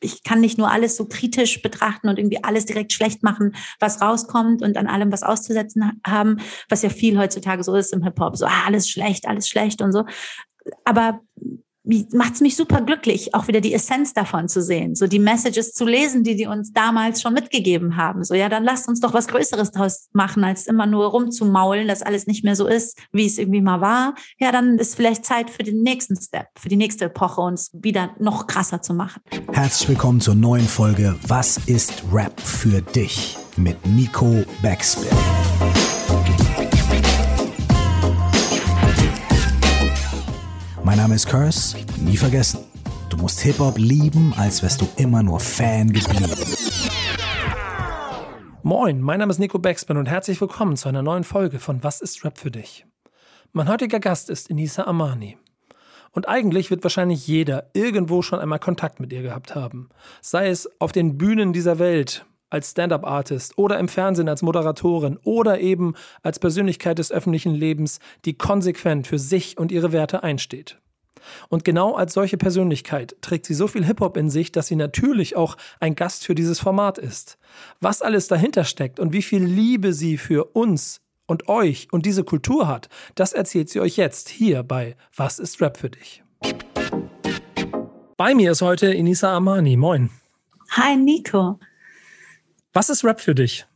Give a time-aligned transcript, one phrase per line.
[0.00, 4.00] ich kann nicht nur alles so kritisch betrachten und irgendwie alles direkt schlecht machen, was
[4.00, 8.36] rauskommt und an allem was auszusetzen haben, was ja viel heutzutage so ist im Hip-Hop.
[8.36, 10.04] So, ah, alles schlecht, alles schlecht und so.
[10.84, 11.20] Aber
[12.12, 15.72] macht es mich super glücklich, auch wieder die Essenz davon zu sehen, so die Messages
[15.72, 18.24] zu lesen, die die uns damals schon mitgegeben haben.
[18.24, 22.02] So, ja, dann lasst uns doch was Größeres draus machen, als immer nur rumzumaulen, dass
[22.02, 24.14] alles nicht mehr so ist, wie es irgendwie mal war.
[24.38, 28.10] Ja, dann ist vielleicht Zeit für den nächsten Step, für die nächste Epoche, uns wieder
[28.18, 29.22] noch krasser zu machen.
[29.52, 33.36] Herzlich willkommen zur neuen Folge Was ist Rap für dich?
[33.58, 35.87] mit Nico Backspin.
[40.88, 42.60] Mein Name ist Curse, nie vergessen.
[43.10, 46.32] Du musst Hip-Hop lieben, als wärst du immer nur Fan geblieben.
[48.62, 52.00] Moin, mein Name ist Nico Backspin und herzlich willkommen zu einer neuen Folge von Was
[52.00, 52.86] ist Rap für dich?
[53.52, 55.36] Mein heutiger Gast ist Inisa Amani.
[56.12, 59.90] Und eigentlich wird wahrscheinlich jeder irgendwo schon einmal Kontakt mit ihr gehabt haben.
[60.22, 65.60] Sei es auf den Bühnen dieser Welt, als Stand-up-Artist oder im Fernsehen als Moderatorin oder
[65.60, 70.78] eben als Persönlichkeit des öffentlichen Lebens, die konsequent für sich und ihre Werte einsteht.
[71.48, 75.36] Und genau als solche Persönlichkeit trägt sie so viel Hip-Hop in sich, dass sie natürlich
[75.36, 77.38] auch ein Gast für dieses Format ist.
[77.80, 82.24] Was alles dahinter steckt und wie viel Liebe sie für uns und euch und diese
[82.24, 86.22] Kultur hat, das erzählt sie euch jetzt hier bei Was ist Rap für dich?
[88.16, 89.76] Bei mir ist heute Inisa Amani.
[89.76, 90.10] Moin.
[90.70, 91.60] Hi Nico.
[92.72, 93.66] Was ist Rap für dich?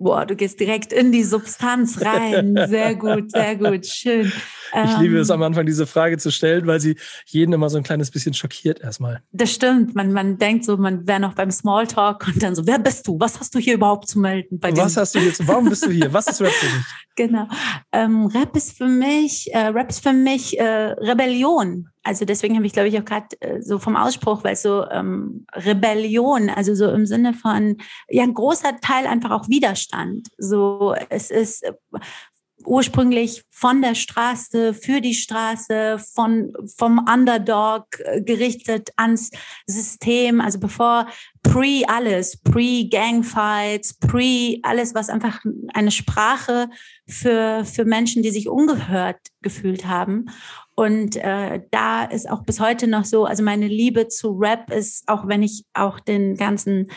[0.00, 2.56] Boah, du gehst direkt in die Substanz rein.
[2.68, 4.26] Sehr gut, sehr gut, schön.
[4.26, 4.32] Ich
[4.72, 6.96] ähm, liebe es am Anfang, diese Frage zu stellen, weil sie
[7.26, 9.22] jeden immer so ein kleines bisschen schockiert erstmal.
[9.32, 9.96] Das stimmt.
[9.96, 13.18] Man, man denkt so, man wäre noch beim Smalltalk und dann so, wer bist du?
[13.18, 14.58] Was hast du hier überhaupt zu melden?
[14.60, 15.46] Was hast du jetzt?
[15.48, 16.12] Warum bist du hier?
[16.12, 16.84] Was ist Rap für dich?
[17.18, 17.48] Genau.
[17.90, 21.88] Ähm, Rap ist für mich, äh, Rap ist für mich äh, Rebellion.
[22.02, 24.84] Also deswegen habe ich, glaube ich, auch gerade äh, so vom Ausspruch, weil es so
[24.90, 27.76] ähm, Rebellion, also so im Sinne von,
[28.08, 30.28] ja, ein großer Teil einfach auch Widerstand.
[30.38, 31.64] So, es ist
[32.64, 39.30] ursprünglich von der Straße, für die Straße, von, vom Underdog äh, gerichtet ans
[39.66, 40.40] System.
[40.40, 41.06] Also bevor
[41.48, 45.40] pre alles, pre Gangfights, pre alles, was einfach
[45.74, 46.68] eine Sprache
[47.06, 50.26] für, für Menschen, die sich ungehört gefühlt haben.
[50.74, 55.08] Und äh, da ist auch bis heute noch so, also meine Liebe zu Rap ist,
[55.08, 56.88] auch wenn ich auch den ganzen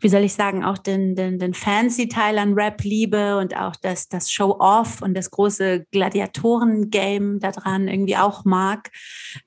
[0.00, 4.06] wie soll ich sagen, auch den, den, den Fancy-Teil an Rap liebe und auch das,
[4.10, 8.90] das Show-Off und das große Gladiatoren-Game daran irgendwie auch mag,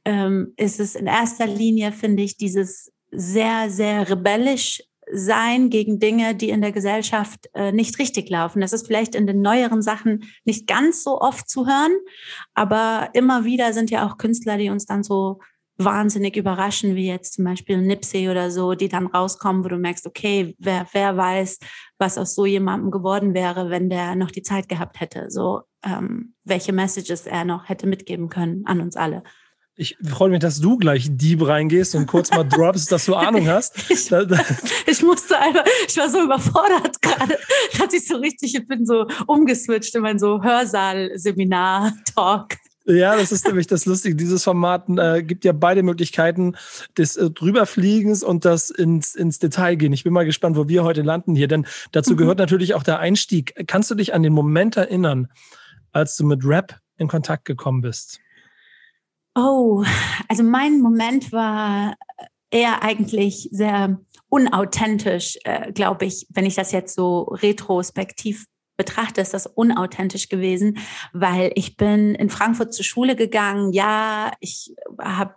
[0.04, 6.36] ähm, ist es in erster Linie, finde ich, dieses sehr, sehr rebellisch sein gegen Dinge,
[6.36, 8.62] die in der Gesellschaft äh, nicht richtig laufen.
[8.62, 11.96] Das ist vielleicht in den neueren Sachen nicht ganz so oft zu hören,
[12.54, 15.40] aber immer wieder sind ja auch Künstler, die uns dann so
[15.78, 20.08] wahnsinnig überraschen, wie jetzt zum Beispiel Nipsey oder so, die dann rauskommen, wo du merkst,
[20.08, 21.60] okay, wer, wer weiß,
[22.00, 26.34] was aus so jemandem geworden wäre, wenn der noch die Zeit gehabt hätte, so ähm,
[26.44, 29.24] welche Messages er noch hätte mitgeben können an uns alle.
[29.80, 33.48] Ich freue mich, dass du gleich Dieb reingehst und kurz mal droppst, dass du Ahnung
[33.48, 33.78] hast.
[33.92, 34.12] ich,
[34.88, 37.38] ich, musste einfach, ich war so überfordert gerade,
[37.78, 42.56] dass ich so richtig, ich bin so umgeswitcht in mein so Hörsaal-Seminar-Talk.
[42.88, 44.16] Ja, das ist nämlich das Lustige.
[44.16, 46.56] Dieses Format äh, gibt ja beide Möglichkeiten
[46.98, 49.94] des äh, Drüberfliegens und das ins, ins Detail gehen.
[49.94, 52.18] Ich bin mal gespannt, wo wir heute landen hier, denn dazu mhm.
[52.18, 53.54] gehört natürlich auch der Einstieg.
[53.68, 55.28] Kannst du dich an den Moment erinnern,
[55.92, 58.22] als du mit Rap in Kontakt gekommen bist?
[59.40, 59.86] Oh,
[60.28, 61.96] also mein Moment war
[62.50, 64.00] eher eigentlich sehr
[64.30, 70.80] unauthentisch, äh, glaube ich, wenn ich das jetzt so retrospektiv betrachte, ist das unauthentisch gewesen,
[71.14, 73.74] weil ich bin in Frankfurt zur Schule gegangen.
[73.74, 75.36] Ja, ich habe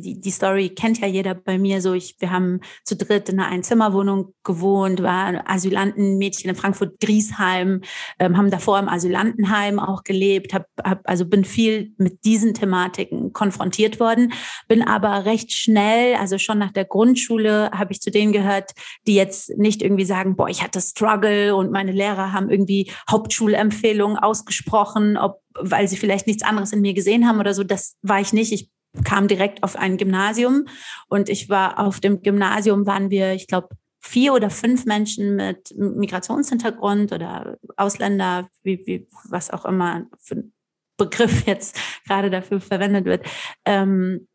[0.00, 1.94] die, die Story kennt ja jeder bei mir so.
[1.94, 7.82] Ich, wir haben zu dritt in einer Einzimmerwohnung gewohnt, war Asylantenmädchen in Frankfurt-Griesheim,
[8.18, 13.32] ähm, haben davor im Asylantenheim auch gelebt, hab, hab, also bin viel mit diesen Thematiken
[13.32, 14.32] konfrontiert worden,
[14.68, 18.72] bin aber recht schnell, also schon nach der Grundschule, habe ich zu denen gehört,
[19.06, 24.18] die jetzt nicht irgendwie sagen, boah, ich hatte Struggle und meine Lehrer haben irgendwie Hauptschulempfehlungen
[24.18, 27.62] ausgesprochen, ob weil sie vielleicht nichts anderes in mir gesehen haben oder so.
[27.62, 28.52] Das war ich nicht.
[28.52, 28.70] Ich
[29.02, 30.66] kam direkt auf ein Gymnasium
[31.08, 33.68] und ich war auf dem Gymnasium waren wir, ich glaube,
[34.00, 40.52] vier oder fünf Menschen mit Migrationshintergrund oder Ausländer, wie, wie was auch immer für ein
[40.96, 43.26] Begriff jetzt gerade dafür verwendet wird.
[43.64, 44.28] Ähm,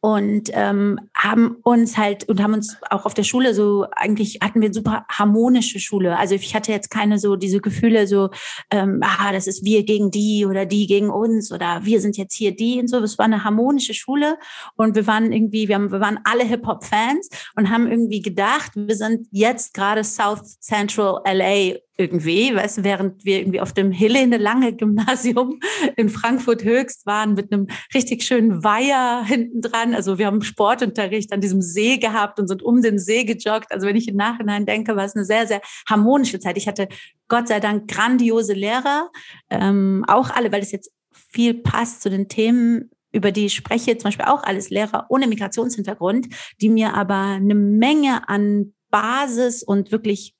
[0.00, 4.62] und ähm, haben uns halt und haben uns auch auf der Schule so eigentlich hatten
[4.62, 6.16] wir super harmonische Schule.
[6.16, 8.30] Also ich hatte jetzt keine so diese Gefühle so,
[8.70, 12.34] ähm, ah, das ist wir gegen die oder die gegen uns oder wir sind jetzt
[12.34, 12.98] hier die und so.
[12.98, 14.38] Es war eine harmonische Schule
[14.76, 18.96] und wir waren irgendwie, wir, haben, wir waren alle Hip-Hop-Fans und haben irgendwie gedacht, wir
[18.96, 24.74] sind jetzt gerade South Central LA irgendwie, weißt während wir irgendwie auf dem Helene Lange
[24.74, 25.60] Gymnasium
[25.96, 29.94] in Frankfurt Höchst waren mit einem richtig schönen Weiher hinten dran.
[29.94, 33.70] Also wir haben Sportunterricht an diesem See gehabt und sind um den See gejoggt.
[33.70, 36.56] Also wenn ich im Nachhinein denke, war es eine sehr, sehr harmonische Zeit.
[36.56, 36.88] Ich hatte
[37.28, 39.10] Gott sei Dank grandiose Lehrer,
[39.50, 43.98] ähm, auch alle, weil es jetzt viel passt zu den Themen, über die ich spreche,
[43.98, 46.28] zum Beispiel auch alles Lehrer ohne Migrationshintergrund,
[46.62, 50.34] die mir aber eine Menge an Basis und wirklich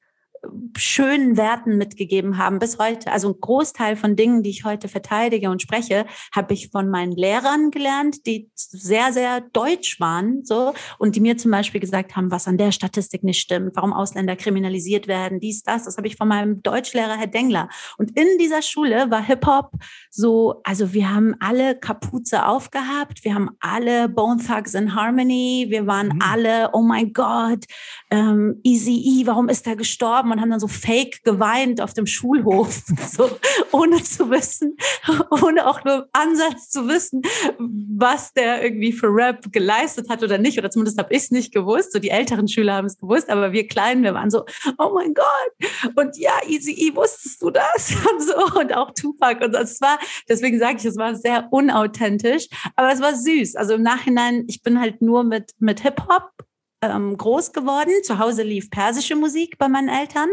[0.77, 3.13] schönen Werten mitgegeben haben bis heute.
[3.13, 7.13] Also ein Großteil von Dingen, die ich heute verteidige und spreche, habe ich von meinen
[7.13, 12.31] Lehrern gelernt, die sehr, sehr deutsch waren, so und die mir zum Beispiel gesagt haben,
[12.31, 15.85] was an der Statistik nicht stimmt, warum Ausländer kriminalisiert werden, dies, das.
[15.85, 17.69] Das habe ich von meinem Deutschlehrer Herr Dengler.
[17.99, 19.73] Und in dieser Schule war Hip Hop
[20.11, 25.87] so, also wir haben alle Kapuze aufgehabt, wir haben alle Bone Thugs in Harmony, wir
[25.87, 26.23] waren mhm.
[26.23, 27.65] alle, oh mein Gott,
[28.11, 30.30] ähm, Easy E, warum ist er gestorben?
[30.31, 33.31] Haben und haben dann so fake geweint auf dem Schulhof, so
[33.73, 34.77] ohne zu wissen,
[35.31, 37.23] ohne auch nur Ansatz zu wissen,
[37.59, 40.59] was der irgendwie für Rap geleistet hat oder nicht.
[40.59, 41.93] Oder zumindest habe ich es nicht gewusst.
[41.93, 44.45] So die älteren Schüler haben es gewusst, aber wir Kleinen, wir waren so,
[44.79, 45.97] oh mein Gott.
[45.97, 47.93] Und ja, Easy E, wusstest du das?
[48.11, 48.61] Und so.
[48.61, 49.45] Und auch Tupac.
[49.45, 49.99] Und das war,
[50.29, 53.57] deswegen sage ich, es war sehr unauthentisch, aber es war süß.
[53.57, 56.31] Also im Nachhinein, ich bin halt nur mit, mit Hip-Hop
[56.83, 57.93] ähm, groß geworden.
[58.05, 60.29] Zu Hause lief persische Musik bei meinen Eltern.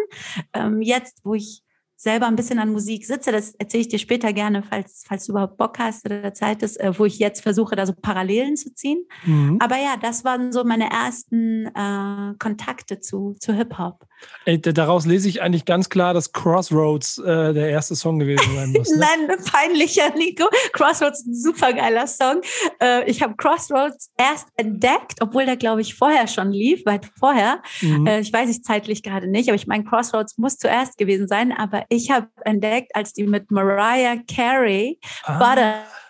[0.54, 1.64] Ähm, jetzt, wo ich
[1.98, 5.32] selber ein bisschen an Musik sitze, das erzähle ich dir später gerne, falls, falls du
[5.32, 8.74] überhaupt Bock hast oder Zeit ist, äh, wo ich jetzt versuche, da so Parallelen zu
[8.74, 9.04] ziehen.
[9.26, 9.58] Mhm.
[9.60, 14.07] Aber ja, das waren so meine ersten äh, Kontakte zu, zu Hip-Hop.
[14.46, 18.90] Daraus lese ich eigentlich ganz klar, dass Crossroads äh, der erste Song gewesen sein muss.
[18.90, 19.06] Ne?
[19.28, 20.48] Nein, peinlicher, Nico.
[20.72, 22.42] Crossroads ist ein super geiler Song.
[22.82, 27.62] Äh, ich habe Crossroads erst entdeckt, obwohl der, glaube ich, vorher schon lief, weit vorher.
[27.82, 28.08] Mhm.
[28.08, 31.52] Äh, ich weiß es zeitlich gerade nicht, aber ich meine, Crossroads muss zuerst gewesen sein.
[31.52, 35.40] Aber ich habe entdeckt, als die mit Mariah Carey ah.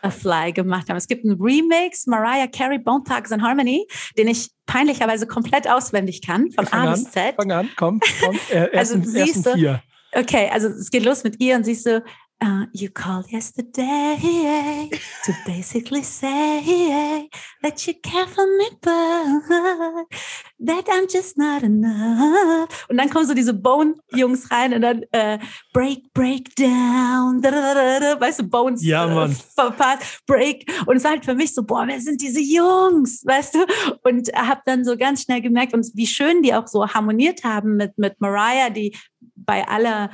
[0.01, 0.97] Butterfly gemacht haben.
[0.97, 6.21] Es gibt einen Remix, Mariah Carey, Bone Thugs and Harmony, den ich peinlicherweise komplett auswendig
[6.21, 7.35] kann, von fang A bis Z.
[7.35, 8.39] Fang an, komm, komm.
[8.49, 9.79] Äh, ersten, also siehst du.
[10.13, 12.03] Okay, also es geht los mit ihr und siehst du,
[12.39, 14.87] Uh, you called yesterday
[15.23, 17.27] to basically say
[17.63, 20.05] that you care for me, but
[20.59, 22.85] that I'm just not enough.
[22.89, 25.43] Und dann kommen so diese Bone-Jungs rein und dann uh,
[25.73, 29.31] Break, Break down, da, da, da, weißt du, Bones ja, Mann.
[29.57, 29.97] Äh,
[30.27, 30.71] Break.
[30.85, 33.65] Und es war halt für mich so, boah, wer sind diese Jungs, weißt du?
[34.03, 37.77] Und habe dann so ganz schnell gemerkt, und wie schön die auch so harmoniert haben
[37.77, 38.95] mit, mit Mariah, die
[39.35, 40.11] bei aller,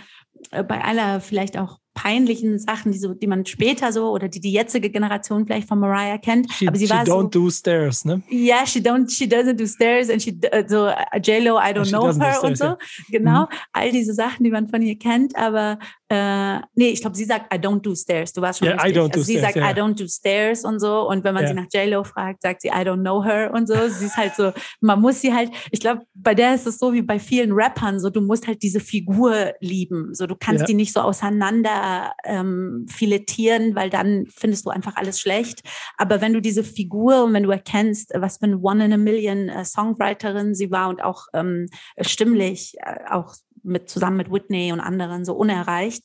[0.52, 4.40] äh, bei aller vielleicht auch peinlichen Sachen, die, so, die man später so oder die
[4.40, 6.51] die jetzige Generation vielleicht von Mariah kennt.
[6.51, 8.24] She, aber sie she war don't so, do stairs, ne?
[8.30, 10.38] Ja, yeah, she don't, she doesn't do stairs and she
[10.68, 12.66] so uh, J-Lo, I don't know her und so.
[12.66, 12.78] Ja.
[13.10, 13.48] Genau, mhm.
[13.72, 15.80] all diese Sachen, die man von ihr kennt, aber
[16.13, 18.33] äh, nee, ich glaube, sie sagt, I don't do stairs.
[18.33, 18.95] Du warst schon yeah, richtig.
[18.95, 19.71] I don't also do sie stairs, sagt, yeah.
[19.71, 21.07] I don't do stairs und so.
[21.10, 21.54] Und wenn man yeah.
[21.54, 23.74] sie nach J-Lo fragt, sagt sie, I don't know her und so.
[23.89, 26.94] Sie ist halt so, man muss sie halt, ich glaube, bei der ist es so
[26.94, 30.13] wie bei vielen Rappern, so du musst halt diese Figur lieben.
[30.13, 35.19] So du kannst die nicht so auseinander ähm, filettieren, weil dann findest du einfach alles
[35.19, 35.62] schlecht.
[35.98, 38.98] Aber wenn du diese Figur und wenn du erkennst, was für eine One in a
[38.98, 41.68] Million äh, Songwriterin sie war und auch ähm,
[42.00, 46.03] stimmlich, äh, auch mit zusammen mit Whitney und anderen so unerreicht.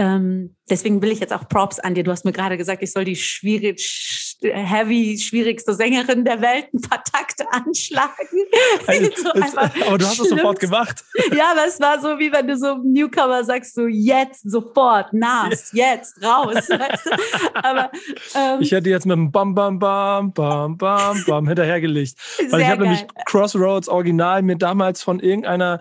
[0.00, 2.02] Ähm, deswegen will ich jetzt auch Props an dir.
[2.02, 6.80] Du hast mir gerade gesagt, ich soll die schwierig, heavy, schwierigste Sängerin der Welt ein
[6.80, 8.08] paar Takte anschlagen.
[8.86, 11.04] Also, so es, aber du hast es sofort gemacht.
[11.36, 15.70] Ja, aber es war so, wie wenn du so Newcomer sagst, so jetzt, sofort, nas,
[15.72, 16.54] jetzt, raus.
[16.54, 17.10] Weißt du?
[17.54, 17.90] aber,
[18.34, 22.16] ähm, ich hätte jetzt mit einem Bam, Bam, Bam, Bam, Bam, Bam hinterhergelegt.
[22.50, 25.80] Weil ich habe nämlich Crossroads Original mir damals von irgendeiner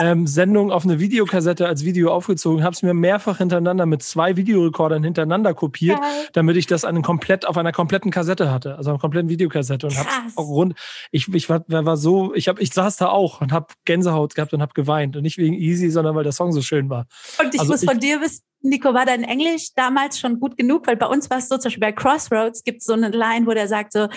[0.00, 4.36] ähm, Sendung auf eine Videokassette als Video aufgezogen, habe es mir mehrfach hintereinander mit zwei
[4.36, 6.10] Videorekordern hintereinander kopiert, ja.
[6.32, 9.96] damit ich das an komplett, auf einer kompletten Kassette hatte, also einer kompletten Videokassette und
[9.96, 10.74] habe auch rund.
[11.10, 14.52] Ich, ich war, war so, ich habe, ich saß da auch und habe Gänsehaut gehabt
[14.52, 17.06] und habe geweint und nicht wegen Easy, sondern weil der Song so schön war.
[17.40, 20.56] Und ich also muss ich, von dir wissen, Nico, war dein Englisch damals schon gut
[20.56, 20.86] genug?
[20.86, 23.46] Weil bei uns war es so, zum Beispiel bei Crossroads gibt es so eine Line,
[23.46, 24.08] wo der sagt so,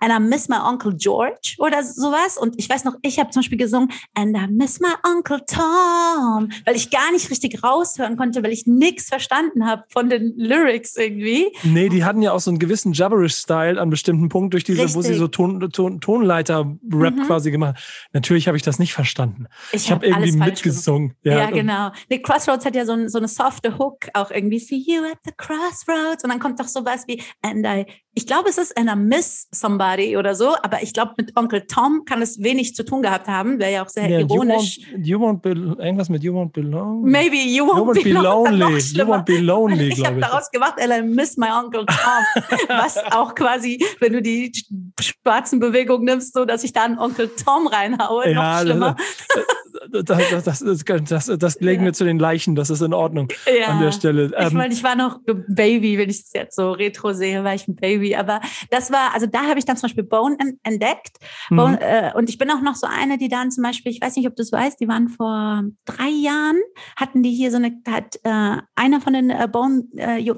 [0.00, 2.36] and I miss my Uncle George oder sowas.
[2.36, 6.50] Und ich weiß noch, ich habe zum Beispiel gesungen, and I miss my Uncle Tom,
[6.64, 10.96] weil ich gar nicht richtig raushören konnte, weil ich nichts verstanden habe von den Lyrics
[10.96, 11.52] irgendwie.
[11.62, 14.96] Nee, die hatten ja auch so einen gewissen Jabberish-Style an bestimmten Punkten durch diese, richtig.
[14.96, 17.26] wo sie so Ton, Ton, Tonleiter-Rap mhm.
[17.26, 17.76] quasi gemacht
[18.12, 19.46] Natürlich habe ich das nicht verstanden.
[19.72, 21.14] Ich, ich habe hab irgendwie mitgesungen.
[21.22, 21.90] Ja, ja genau.
[22.08, 25.18] Nee, Crossroads hat ja so, ein, so eine softe Hook, auch irgendwie See you at
[25.24, 26.24] the crossroads.
[26.24, 29.48] Und dann kommt doch sowas wie And I, ich glaube, es ist And I miss
[29.68, 33.28] somebody oder so, aber ich glaube, mit Onkel Tom kann es wenig zu tun gehabt
[33.28, 34.78] haben, wäre ja auch sehr yeah, ironisch.
[34.78, 37.02] You won't, you won't be, irgendwas mit You won't belong?
[37.02, 38.78] Maybe You won't, you won't be, be, lonely.
[38.78, 42.42] You won't be lonely, Ich habe daraus gemacht, I miss my Uncle Tom.
[42.68, 44.52] was auch quasi, wenn du die
[45.00, 48.96] schwarzen Bewegungen nimmst, so, dass ich da einen Onkel Tom reinhaue, ja, noch schlimmer.
[49.34, 49.44] Das,
[49.90, 53.28] das, das, das, das legen wir zu den Leichen, das ist in Ordnung
[53.66, 54.26] an der Stelle.
[54.26, 57.54] ich ähm, meine, ich war noch Baby, wenn ich es jetzt so retro sehe, war
[57.54, 61.18] ich ein Baby, aber das war, also da habe ich dann zum Beispiel Bone entdeckt
[61.50, 61.78] mhm.
[61.80, 64.26] äh, und ich bin auch noch so eine, die dann zum Beispiel, ich weiß nicht,
[64.26, 66.58] ob du es weißt, die waren vor drei Jahren,
[66.96, 69.84] hatten die hier so eine, hat äh, einer von den äh, Bone,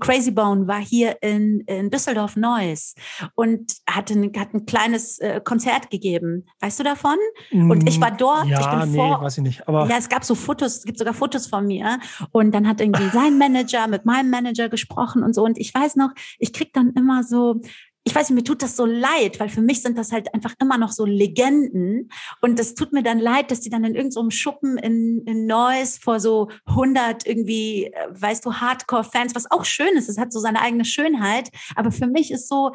[0.01, 2.95] Crazy Bone war hier in, in Düsseldorf Neuss
[3.35, 6.47] und hat ein, hat ein kleines Konzert gegeben.
[6.61, 7.17] Weißt du davon?
[7.53, 9.69] Und ich war dort, ich bin vor, ich nicht.
[9.69, 11.99] Aber ja, es gab so Fotos, es gibt sogar Fotos von mir.
[12.33, 15.45] Und dann hat irgendwie sein Manager mit meinem Manager gesprochen und so.
[15.45, 17.61] Und ich weiß noch, ich krieg dann immer so,
[18.05, 20.55] ich weiß nicht, mir tut das so leid, weil für mich sind das halt einfach
[20.59, 22.11] immer noch so Legenden.
[22.41, 25.47] Und das tut mir dann leid, dass die dann in irgendeinem so Schuppen in, in
[25.47, 30.33] Neuss vor so 100 irgendwie, äh, weißt du, Hardcore-Fans, was auch schön ist, es hat
[30.33, 31.51] so seine eigene Schönheit.
[31.77, 32.73] Aber für mich ist so,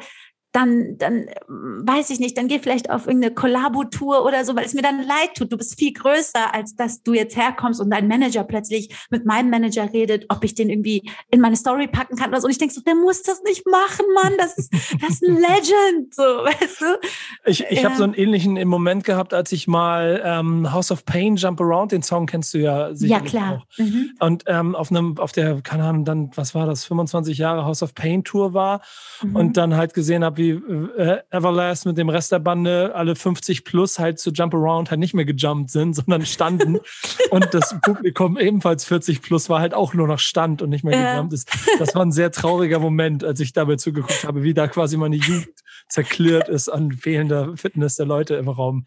[0.56, 4.72] dann, dann weiß ich nicht, dann geh vielleicht auf irgendeine Kollabo-Tour oder so, weil es
[4.72, 5.52] mir dann leid tut.
[5.52, 9.50] Du bist viel größer, als dass du jetzt herkommst und dein Manager plötzlich mit meinem
[9.50, 12.46] Manager redet, ob ich den irgendwie in meine Story packen kann oder so.
[12.46, 14.32] Und ich denke so, der muss das nicht machen, Mann.
[14.38, 14.72] Das ist,
[15.02, 16.86] das ist ein Legend, so, weißt du?
[17.44, 17.90] Ich, ich ja.
[17.90, 21.60] habe so einen ähnlichen im Moment gehabt, als ich mal ähm, House of Pain, Jump
[21.60, 23.16] Around, den Song kennst du ja sicher.
[23.16, 23.58] Ja, klar.
[23.58, 23.78] Auch.
[23.78, 24.12] Mhm.
[24.20, 27.82] Und ähm, auf einem, auf der, keine Ahnung, dann, was war das, 25 Jahre House
[27.82, 28.80] of Pain Tour war
[29.22, 29.36] mhm.
[29.36, 33.16] und dann halt gesehen habe, wie wie äh, Everlast mit dem Rest der Bande alle
[33.16, 36.78] 50 plus halt zu Jump Around halt nicht mehr gejumpt sind, sondern standen.
[37.30, 40.98] und das Publikum ebenfalls 40 plus war halt auch nur noch stand und nicht mehr
[40.98, 41.12] ja.
[41.12, 41.50] gejumpt ist.
[41.78, 45.16] Das war ein sehr trauriger Moment, als ich dabei zugeguckt habe, wie da quasi meine
[45.16, 45.48] Jugend
[45.88, 48.84] zerklirrt ist an fehlender Fitness der Leute im Raum.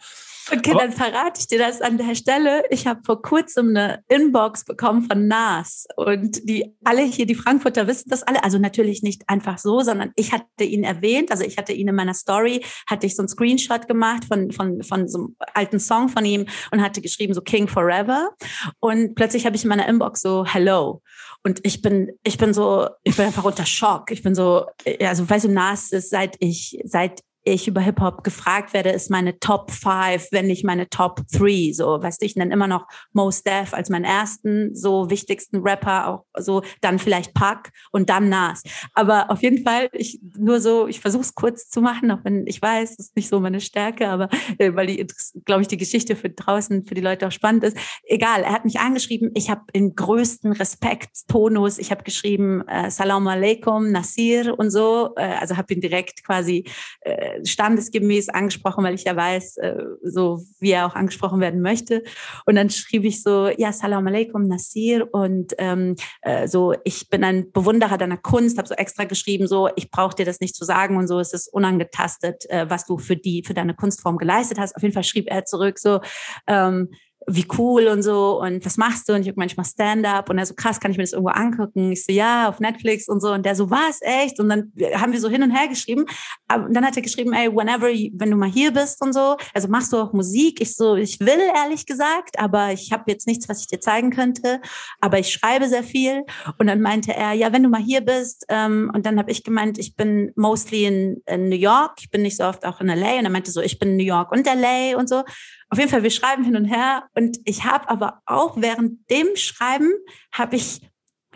[0.51, 2.63] Okay, dann verrate ich dir das an der Stelle.
[2.69, 7.87] Ich habe vor kurzem eine Inbox bekommen von NAS und die alle hier, die Frankfurter
[7.87, 8.43] wissen das alle.
[8.43, 11.31] Also natürlich nicht einfach so, sondern ich hatte ihn erwähnt.
[11.31, 14.81] Also ich hatte ihn in meiner Story, hatte ich so einen Screenshot gemacht von, von,
[14.83, 18.31] von so einem alten Song von ihm und hatte geschrieben so King Forever.
[18.79, 21.01] Und plötzlich habe ich in meiner Inbox so Hello.
[21.43, 24.11] Und ich bin, ich bin so, ich bin einfach unter Schock.
[24.11, 24.65] Ich bin so,
[25.01, 27.21] also weißt du, Nas ist seit ich, seit
[27.53, 31.71] ich über Hip-Hop gefragt werde, ist meine Top 5, wenn nicht meine Top 3.
[31.73, 36.07] So, weißt du, ich nenne immer noch Most Def als meinen ersten, so wichtigsten Rapper,
[36.07, 38.63] auch so, dann vielleicht Pac und dann Nas.
[38.93, 42.47] Aber auf jeden Fall, ich nur so, ich versuche es kurz zu machen, auch wenn
[42.47, 45.05] ich weiß, das ist nicht so meine Stärke, aber äh, weil die,
[45.45, 47.77] glaube ich, die Geschichte für draußen für die Leute auch spannend ist.
[48.03, 52.89] Egal, er hat mich angeschrieben, ich habe den größten Respekt, Tonus, ich habe geschrieben, äh,
[52.91, 56.65] Salam alaikum, Nasir und so, äh, also habe ihn direkt quasi
[57.01, 62.03] äh, standesgemäß angesprochen, weil ich ja weiß, äh, so wie er auch angesprochen werden möchte.
[62.45, 65.07] Und dann schrieb ich so, ja, Salam alaikum, Nasir.
[65.13, 69.69] Und ähm, äh, so, ich bin ein Bewunderer deiner Kunst, habe so extra geschrieben, so,
[69.75, 72.97] ich brauche dir das nicht zu sagen und so, es ist unangetastet, äh, was du
[72.97, 74.75] für die, für deine Kunstform geleistet hast.
[74.75, 76.01] Auf jeden Fall schrieb er zurück so,
[76.47, 76.89] ähm,
[77.27, 79.13] wie cool und so und was machst du?
[79.13, 81.91] Und ich habe manchmal Stand-up und er so, krass, kann ich mir das irgendwo angucken?
[81.91, 83.31] Ich so, ja, auf Netflix und so.
[83.33, 84.39] Und der so, was, echt?
[84.39, 86.05] Und dann haben wir so hin und her geschrieben.
[86.53, 89.67] Und dann hat er geschrieben, ey, whenever, wenn du mal hier bist und so, also
[89.67, 90.61] machst du auch Musik?
[90.61, 94.11] Ich so, ich will, ehrlich gesagt, aber ich habe jetzt nichts, was ich dir zeigen
[94.11, 94.61] könnte.
[95.01, 96.23] Aber ich schreibe sehr viel.
[96.57, 98.45] Und dann meinte er, ja, wenn du mal hier bist.
[98.49, 101.97] Ähm, und dann habe ich gemeint, ich bin mostly in, in New York.
[101.99, 103.19] Ich bin nicht so oft auch in L.A.
[103.19, 104.97] Und er meinte so, ich bin in New York und L.A.
[104.97, 105.23] und so.
[105.69, 109.35] Auf jeden Fall, wir schreiben hin und her und ich habe aber auch während dem
[109.35, 109.91] Schreiben
[110.31, 110.81] habe ich,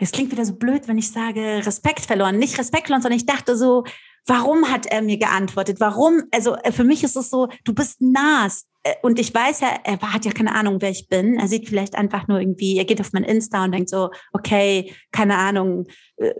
[0.00, 3.26] es klingt wieder so blöd, wenn ich sage Respekt verloren, nicht Respekt verloren, sondern ich
[3.26, 3.84] dachte so,
[4.26, 5.80] warum hat er mir geantwortet?
[5.80, 6.24] Warum?
[6.32, 8.66] Also äh, für mich ist es so, du bist Nas.
[8.82, 11.38] Äh, und ich weiß ja, er hat ja keine Ahnung, wer ich bin.
[11.38, 14.92] Er sieht vielleicht einfach nur irgendwie, er geht auf mein Insta und denkt so, okay,
[15.12, 15.86] keine Ahnung,
[16.16, 16.32] äh,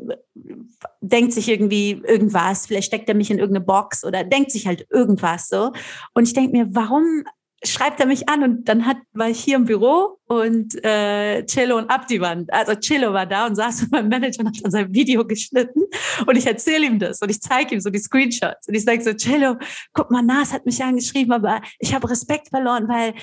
[1.01, 4.87] denkt sich irgendwie irgendwas, vielleicht steckt er mich in irgendeine Box oder denkt sich halt
[4.91, 5.73] irgendwas so.
[6.15, 7.25] Und ich denke mir, warum
[7.67, 11.79] schreibt er mich an und dann hat, war ich hier im Büro und äh, Cello
[11.79, 14.71] und Abdi waren, also Cello war da und saß mit meinem Manager und hat dann
[14.71, 15.83] sein Video geschnitten
[16.27, 19.03] und ich erzähle ihm das und ich zeige ihm so die Screenshots und ich sage
[19.03, 19.57] so, Cello,
[19.93, 23.15] guck mal, Nas hat mich angeschrieben, aber ich habe Respekt verloren, weil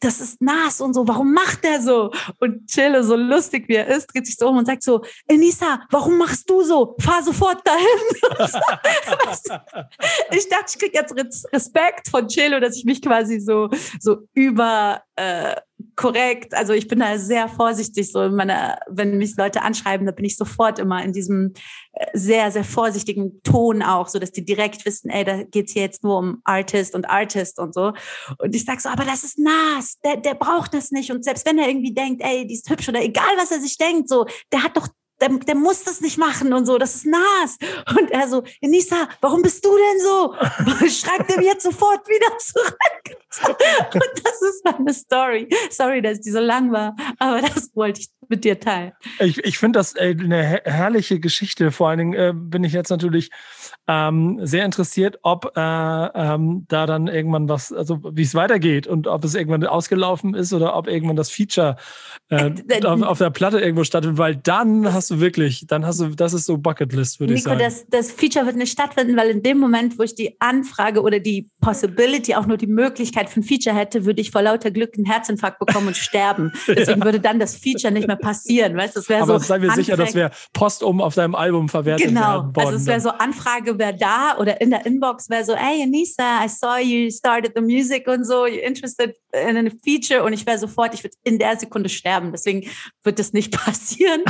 [0.00, 2.10] das ist Nas und so, warum macht der so?
[2.40, 5.80] Und Chille, so lustig wie er ist, dreht sich so um und sagt so, Enisa,
[5.90, 6.96] warum machst du so?
[7.00, 7.86] Fahr sofort dahin.
[10.30, 11.14] ich dachte, ich krieg jetzt
[11.52, 13.68] Respekt von Chilo, dass ich mich quasi so,
[14.00, 15.56] so über, äh,
[15.96, 16.54] korrekt.
[16.54, 20.24] Also ich bin da sehr vorsichtig, so in meiner, wenn mich Leute anschreiben, da bin
[20.24, 21.52] ich sofort immer in diesem
[21.92, 25.82] äh, sehr, sehr vorsichtigen Ton auch, so dass die direkt wissen, ey, da geht's hier
[25.82, 27.92] jetzt nur um Artist und Artist und so.
[28.38, 31.10] Und ich sag so, aber das ist Nas, der, der braucht das nicht.
[31.10, 33.76] Und selbst wenn er irgendwie denkt, ey, die ist hübsch oder egal, was er sich
[33.76, 34.88] denkt, so, der hat doch
[35.20, 37.56] der, der muss das nicht machen und so, das ist Nas.
[37.96, 40.34] Und er so, Enisa, warum bist du denn so?
[40.88, 42.78] Schreib dem jetzt sofort wieder zurück.
[43.94, 45.48] Und das ist meine Story.
[45.70, 48.92] Sorry, dass die so lang war, aber das wollte ich mit dir teilen.
[49.18, 51.70] Ich, ich finde das ey, eine herrliche Geschichte.
[51.70, 53.30] Vor allen Dingen äh, bin ich jetzt natürlich
[53.86, 59.06] ähm, sehr interessiert, ob äh, ähm, da dann irgendwann was, also wie es weitergeht und
[59.06, 61.76] ob es irgendwann ausgelaufen ist oder ob irgendwann das Feature
[62.30, 66.00] äh, äh auf, auf, der Platte irgendwo stattfindet, weil dann hast du wirklich, dann hast
[66.00, 67.58] du, das ist so Bucketlist, würde ich sagen.
[67.58, 71.02] Nico, das, das Feature wird nicht stattfinden, weil in dem Moment, wo ich die Anfrage
[71.02, 74.70] oder die Possibility, auch nur die Möglichkeit für ein Feature hätte, würde ich vor lauter
[74.70, 76.52] Glück einen Herzinfarkt bekommen und sterben.
[76.68, 77.04] Deswegen ja.
[77.04, 78.96] würde dann das Feature nicht mehr passieren, weißt?
[78.96, 79.34] Das wäre so.
[79.34, 82.42] Aber seien wir sicher, das wäre postum auf deinem Album verwertet genau.
[82.42, 85.82] Genau, also es wäre so Anfrage wäre da oder in der Inbox wäre so, hey
[85.82, 90.32] Anissa, I saw you started the music und so, you interested in a feature und
[90.32, 92.32] ich wäre sofort, ich würde in der Sekunde sterben.
[92.32, 92.68] Deswegen
[93.02, 94.22] wird das nicht passieren.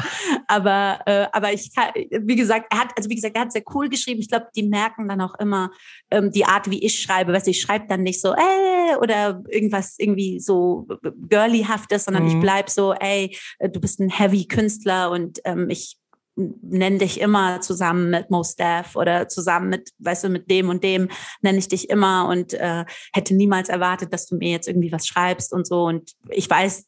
[0.46, 3.62] aber, äh, aber ich kann, wie gesagt, er hat, also wie gesagt, er hat sehr
[3.74, 4.20] cool geschrieben.
[4.20, 5.70] Ich glaube, die merken dann auch immer
[6.10, 7.32] ähm, die Art, wie ich schreibe.
[7.32, 10.86] Weißt du, ich schreibe dann nicht so, äh, oder irgendwas irgendwie so
[11.28, 12.28] girlyhaftes, sondern mhm.
[12.30, 13.36] ich bleib so, ey,
[13.74, 15.98] du bist ein heavy Künstler und ähm, ich
[16.36, 20.82] nenne dich immer zusammen mit Most Def oder zusammen mit, weißt du, mit dem und
[20.82, 21.08] dem
[21.42, 25.06] nenne ich dich immer und äh, hätte niemals erwartet, dass du mir jetzt irgendwie was
[25.06, 25.84] schreibst und so.
[25.84, 26.86] Und ich weiß,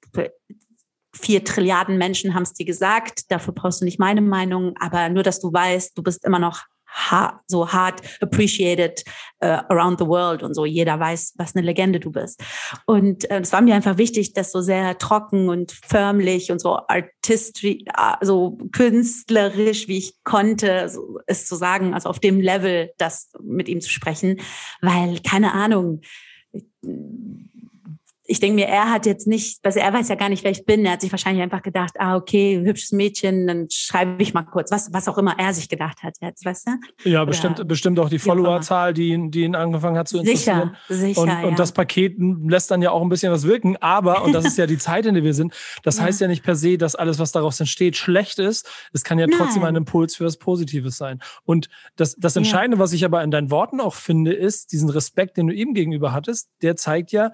[1.14, 5.22] vier Trilliarden Menschen haben es dir gesagt, dafür brauchst du nicht meine Meinung, aber nur,
[5.22, 6.64] dass du weißt, du bist immer noch
[7.46, 9.02] so hart appreciated
[9.42, 10.64] uh, around the world und so.
[10.64, 12.42] Jeder weiß, was eine Legende du bist.
[12.86, 16.78] Und äh, es war mir einfach wichtig, das so sehr trocken und förmlich und so
[16.88, 17.84] artistisch,
[18.20, 23.68] so künstlerisch, wie ich konnte, so, es zu sagen, also auf dem Level, das mit
[23.68, 24.40] ihm zu sprechen,
[24.80, 26.00] weil keine Ahnung,
[28.28, 30.64] ich denke mir, er hat jetzt nicht, also er weiß ja gar nicht, wer ich
[30.64, 30.84] bin.
[30.84, 34.70] Er hat sich wahrscheinlich einfach gedacht, ah, okay, hübsches Mädchen, dann schreibe ich mal kurz,
[34.70, 37.10] was, was auch immer er sich gedacht hat jetzt, weißt du?
[37.10, 40.76] Ja, bestimmt, Oder, bestimmt auch die Followerzahl, die, die ihn angefangen hat zu interessieren.
[40.88, 41.20] Sicher, sicher.
[41.20, 41.42] Und, ja.
[41.44, 44.58] und das Paket lässt dann ja auch ein bisschen was wirken, aber, und das ist
[44.58, 46.04] ja die Zeit, in der wir sind, das ja.
[46.04, 48.68] heißt ja nicht per se, dass alles, was daraus entsteht, schlecht ist.
[48.92, 49.74] Es kann ja trotzdem Nein.
[49.74, 51.20] ein Impuls für was Positives sein.
[51.44, 52.82] Und das, das Entscheidende, ja.
[52.82, 56.12] was ich aber in deinen Worten auch finde, ist, diesen Respekt, den du ihm gegenüber
[56.12, 57.30] hattest, der zeigt ja,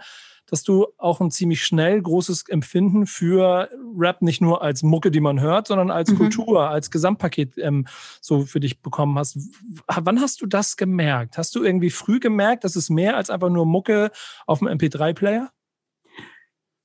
[0.52, 5.22] dass du auch ein ziemlich schnell großes Empfinden für Rap nicht nur als Mucke, die
[5.22, 6.18] man hört, sondern als mhm.
[6.18, 7.86] Kultur, als Gesamtpaket ähm,
[8.20, 9.38] so für dich bekommen hast.
[9.86, 11.38] Wann hast du das gemerkt?
[11.38, 14.10] Hast du irgendwie früh gemerkt, dass es mehr als einfach nur Mucke
[14.46, 15.50] auf dem MP3-Player?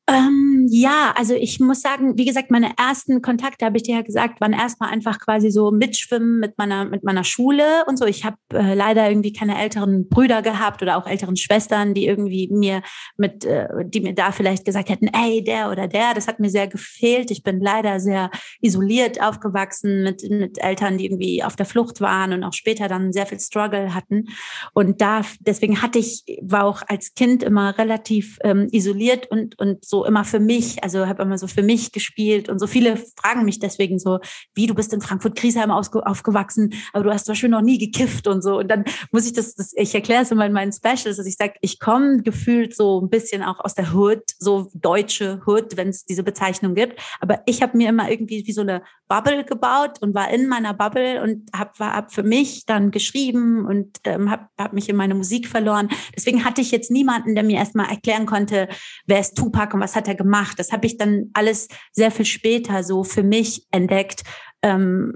[0.10, 4.02] Ähm, ja, also ich muss sagen, wie gesagt, meine ersten Kontakte, habe ich dir ja
[4.04, 8.06] gesagt, waren erstmal einfach quasi so mitschwimmen mit meiner, mit meiner Schule und so.
[8.06, 12.48] Ich habe äh, leider irgendwie keine älteren Brüder gehabt oder auch älteren Schwestern, die irgendwie
[12.50, 12.84] mir
[13.18, 16.50] mit, äh, die mir da vielleicht gesagt hätten, ey, der oder der, das hat mir
[16.50, 17.30] sehr gefehlt.
[17.30, 22.32] Ich bin leider sehr isoliert aufgewachsen mit, mit Eltern, die irgendwie auf der Flucht waren
[22.32, 24.30] und auch später dann sehr viel Struggle hatten.
[24.74, 29.84] Und da, deswegen hatte ich, war auch als Kind immer relativ ähm, isoliert und, und
[29.84, 32.98] so so immer für mich, also habe immer so für mich gespielt und so viele
[33.20, 34.20] fragen mich deswegen so,
[34.54, 38.44] wie du bist in Frankfurt-Griesheim aufgewachsen, aber du hast zum Beispiel noch nie gekifft und
[38.44, 38.60] so.
[38.60, 41.36] Und dann muss ich das, das ich erkläre es immer in meinen Specials, dass ich
[41.36, 45.90] sage, ich komme gefühlt so ein bisschen auch aus der Hood, so deutsche Hood, wenn
[45.90, 47.00] es diese Bezeichnung gibt.
[47.20, 50.74] Aber ich habe mir immer irgendwie wie so eine Bubble gebaut und war in meiner
[50.74, 55.16] Bubble und habe hab für mich dann geschrieben und ähm, habe hab mich in meine
[55.16, 55.90] Musik verloren.
[56.16, 58.68] Deswegen hatte ich jetzt niemanden, der mir erstmal erklären konnte,
[59.06, 60.60] wer ist Tupac und was hat er gemacht.
[60.60, 64.24] Das habe ich dann alles sehr viel später so für mich entdeckt,
[64.62, 65.14] ähm,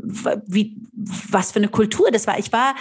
[0.48, 2.38] wie, was für eine Kultur das war.
[2.40, 2.76] Ich war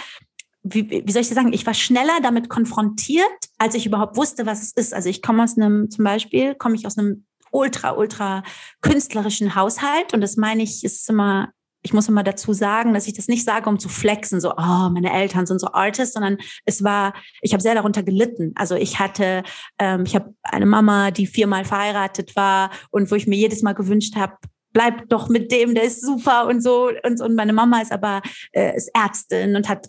[0.63, 3.25] wie, wie soll ich das sagen, ich war schneller damit konfrontiert,
[3.57, 4.93] als ich überhaupt wusste, was es ist.
[4.93, 8.43] Also ich komme aus einem, zum Beispiel, komme ich aus einem ultra, ultra
[8.81, 10.13] künstlerischen Haushalt.
[10.13, 11.51] Und das meine ich, ist immer
[11.83, 14.89] ich muss immer dazu sagen, dass ich das nicht sage, um zu flexen, so, oh,
[14.89, 18.51] meine Eltern sind so Artists, sondern es war, ich habe sehr darunter gelitten.
[18.55, 19.43] Also ich hatte,
[19.79, 23.73] ähm, ich habe eine Mama, die viermal verheiratet war und wo ich mir jedes Mal
[23.73, 24.35] gewünscht habe,
[24.73, 26.89] bleib doch mit dem, der ist super und so.
[27.03, 29.87] Und, und meine Mama ist aber äh, ist Ärztin und hat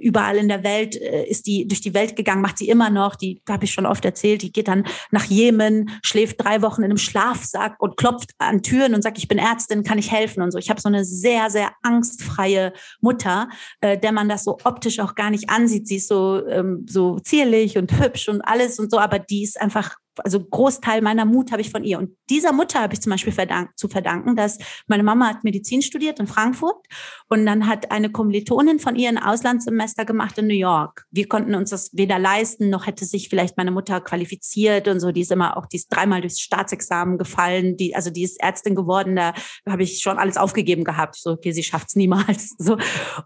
[0.00, 3.16] überall in der Welt äh, ist die durch die Welt gegangen, macht sie immer noch.
[3.16, 4.42] Die habe ich schon oft erzählt.
[4.42, 8.94] Die geht dann nach Jemen, schläft drei Wochen in einem Schlafsack und klopft an Türen
[8.94, 10.58] und sagt, ich bin Ärztin, kann ich helfen und so.
[10.58, 13.48] Ich habe so eine sehr sehr angstfreie Mutter,
[13.80, 15.88] äh, der man das so optisch auch gar nicht ansieht.
[15.88, 19.60] Sie ist so ähm, so zierlich und hübsch und alles und so, aber die ist
[19.60, 21.98] einfach also Großteil meiner Mut habe ich von ihr.
[21.98, 25.82] Und dieser Mutter habe ich zum Beispiel verdank, zu verdanken, dass meine Mama hat Medizin
[25.82, 26.76] studiert in Frankfurt
[27.28, 31.06] und dann hat eine Kommilitonin von ihr ein Auslandssemester gemacht in New York.
[31.10, 35.12] Wir konnten uns das weder leisten, noch hätte sich vielleicht meine Mutter qualifiziert und so.
[35.12, 37.76] Die ist immer auch, die ist dreimal durchs Staatsexamen gefallen.
[37.76, 39.16] Die, also die ist Ärztin geworden.
[39.16, 39.34] Da
[39.68, 41.16] habe ich schon alles aufgegeben gehabt.
[41.16, 42.54] So, okay, sie schafft es niemals.
[42.70, 42.76] So.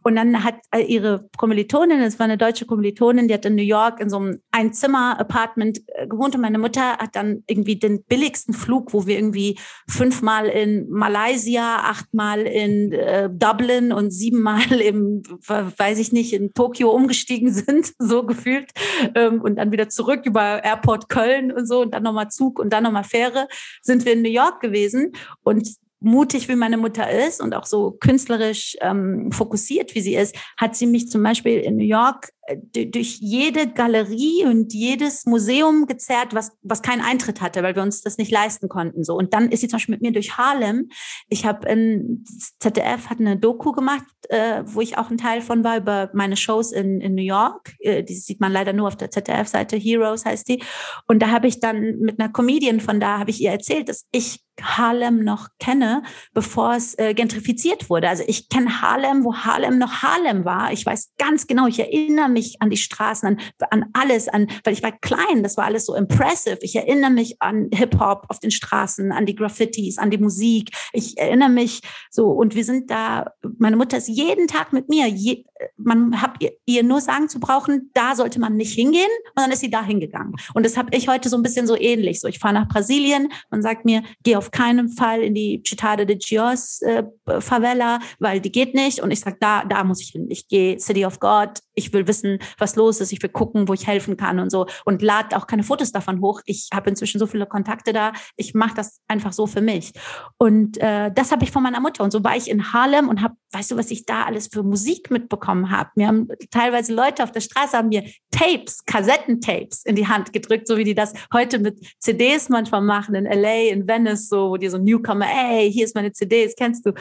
[0.03, 3.62] Und dann hat äh, ihre Kommilitonin, das war eine deutsche Kommilitonin, die hat in New
[3.62, 8.55] York in so einem Einzimmer-Apartment äh, gewohnt und meine Mutter hat dann irgendwie den billigsten
[8.55, 15.99] Flug, wo wir irgendwie fünfmal in Malaysia, achtmal in äh, Dublin und siebenmal im, weiß
[15.99, 18.70] ich nicht, in Tokio umgestiegen sind, so gefühlt.
[19.14, 22.73] Ähm, und dann wieder zurück über Airport Köln und so und dann nochmal Zug und
[22.73, 23.49] dann nochmal Fähre,
[23.83, 25.12] sind wir in New York gewesen.
[25.42, 25.68] Und
[26.05, 30.77] mutig wie meine Mutter ist und auch so künstlerisch ähm, fokussiert wie sie ist, hat
[30.77, 32.31] sie mich zum Beispiel in New York
[32.73, 38.03] durch jede Galerie und jedes Museum gezerrt, was, was keinen Eintritt hatte, weil wir uns
[38.03, 39.03] das nicht leisten konnten.
[39.03, 39.14] So.
[39.14, 40.90] Und dann ist sie zum Beispiel mit mir durch Harlem.
[41.29, 42.25] Ich habe in
[42.61, 46.37] ZDF hat eine Doku gemacht, äh, wo ich auch ein Teil von war, über meine
[46.37, 47.75] Shows in, in New York.
[47.81, 50.62] Äh, die sieht man leider nur auf der ZDF-Seite, Heroes heißt die.
[51.07, 54.07] Und da habe ich dann mit einer Comedian von da, habe ich ihr erzählt, dass
[54.12, 58.09] ich Harlem noch kenne, bevor es äh, gentrifiziert wurde.
[58.09, 60.73] Also ich kenne Harlem, wo Harlem noch Harlem war.
[60.73, 63.40] Ich weiß ganz genau, ich erinnere mich an die Straßen, an,
[63.71, 66.59] an alles, an, weil ich war klein, das war alles so impressive.
[66.62, 70.71] Ich erinnere mich an Hip-Hop auf den Straßen, an die Graffitis, an die Musik.
[70.93, 75.09] Ich erinnere mich so, und wir sind da, meine Mutter ist jeden Tag mit mir.
[75.09, 75.45] Je,
[75.77, 79.50] man hat ihr, ihr nur sagen zu brauchen, da sollte man nicht hingehen, und dann
[79.50, 80.35] ist sie da hingegangen.
[80.55, 82.20] Und das habe ich heute so ein bisschen so ähnlich.
[82.20, 86.05] So, ich fahre nach Brasilien, man sagt mir, geh auf keinen Fall in die Citada
[86.05, 87.05] de Gios äh,
[87.40, 89.00] Favela, weil die geht nicht.
[89.00, 90.27] Und ich sage, da, da muss ich hin.
[90.31, 93.74] Ich gehe City of God, ich will wissen, was los ist, ich will gucken, wo
[93.74, 96.40] ich helfen kann und so und lade auch keine Fotos davon hoch.
[96.44, 99.92] Ich habe inzwischen so viele Kontakte da, ich mache das einfach so für mich.
[100.38, 103.22] Und äh, das habe ich von meiner Mutter und so war ich in Harlem und
[103.22, 105.90] habe, weißt du, was ich da alles für Musik mitbekommen habe?
[105.95, 110.67] Mir haben teilweise Leute auf der Straße haben mir Tapes, Kassettentapes in die Hand gedrückt,
[110.67, 114.57] so wie die das heute mit CDs manchmal machen in LA, in Venice, so wo
[114.57, 116.93] die so Newcomer, ey, hier ist meine CD, das kennst du.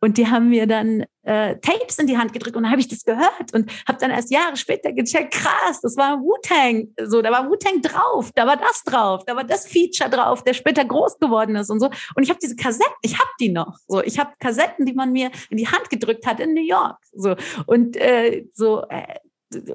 [0.00, 2.88] Und die haben mir dann äh, Tapes in die Hand gedrückt und dann habe ich
[2.88, 6.94] das gehört und habe dann erst Jahre später gecheckt, krass, das war Wu-Tang.
[7.04, 10.54] So, da war Wu-Tang drauf, da war das drauf, da war das Feature drauf, der
[10.54, 11.90] später groß geworden ist und so.
[12.14, 13.76] Und ich habe diese Kassetten, ich habe die noch.
[13.86, 16.98] So, ich habe Kassetten, die man mir in die Hand gedrückt hat in New York.
[17.12, 17.36] So
[17.66, 18.82] und äh, so.
[18.88, 19.16] Äh,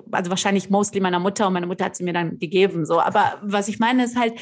[0.10, 2.86] also wahrscheinlich mostly meiner Mutter und meine Mutter hat sie mir dann gegeben.
[2.86, 4.40] So, aber was ich meine ist halt,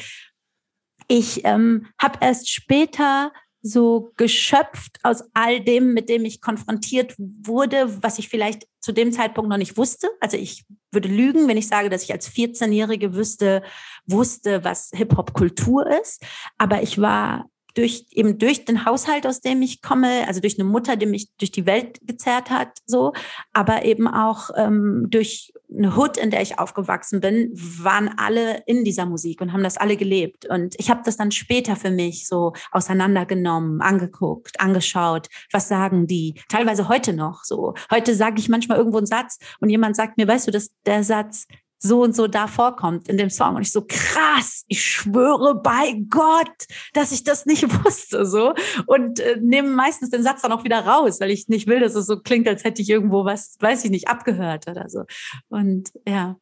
[1.08, 3.32] ich ähm, habe erst später
[3.66, 9.10] so geschöpft aus all dem, mit dem ich konfrontiert wurde, was ich vielleicht zu dem
[9.10, 10.10] Zeitpunkt noch nicht wusste.
[10.20, 13.62] Also ich würde lügen, wenn ich sage, dass ich als 14-Jährige wüsste,
[14.06, 16.22] wusste, was Hip-Hop-Kultur ist.
[16.58, 20.68] Aber ich war durch eben durch den Haushalt, aus dem ich komme, also durch eine
[20.68, 23.12] Mutter, die mich durch die Welt gezerrt hat, so,
[23.52, 28.84] aber eben auch ähm, durch eine Hood, in der ich aufgewachsen bin, waren alle in
[28.84, 30.46] dieser Musik und haben das alle gelebt.
[30.46, 36.40] Und ich habe das dann später für mich so auseinandergenommen, angeguckt, angeschaut, was sagen die?
[36.48, 37.74] Teilweise heute noch so.
[37.90, 41.02] Heute sage ich manchmal irgendwo einen Satz und jemand sagt mir, weißt du, dass der
[41.02, 41.46] Satz
[41.84, 43.56] so und so da vorkommt in dem Song.
[43.56, 48.54] Und ich so, krass, ich schwöre bei Gott, dass ich das nicht wusste, so.
[48.86, 51.94] Und äh, nehme meistens den Satz dann auch wieder raus, weil ich nicht will, dass
[51.94, 55.04] es so klingt, als hätte ich irgendwo was, weiß ich nicht, abgehört oder so.
[55.48, 56.36] Und ja.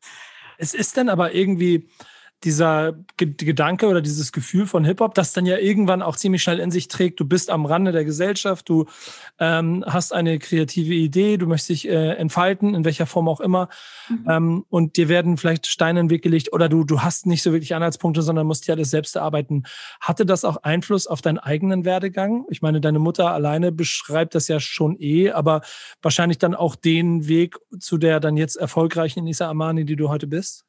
[0.59, 1.89] Es ist dann aber irgendwie,
[2.45, 6.71] dieser Gedanke oder dieses Gefühl von Hip-Hop, das dann ja irgendwann auch ziemlich schnell in
[6.71, 7.21] sich trägt.
[7.21, 8.87] Du bist am Rande der Gesellschaft, du
[9.39, 13.69] ähm, hast eine kreative Idee, du möchtest dich äh, entfalten, in welcher Form auch immer.
[14.09, 14.27] Mhm.
[14.29, 17.43] Ähm, und dir werden vielleicht Steine in den Weg gelegt oder du, du hast nicht
[17.43, 19.65] so wirklich Anhaltspunkte, sondern musst ja alles selbst erarbeiten.
[20.01, 22.45] Hatte das auch Einfluss auf deinen eigenen Werdegang?
[22.51, 25.63] Ich meine, deine Mutter alleine beschreibt das ja schon eh, aber
[26.01, 30.27] wahrscheinlich dann auch den Weg zu der dann jetzt erfolgreichen Inisa Amani, die du heute
[30.27, 30.65] bist?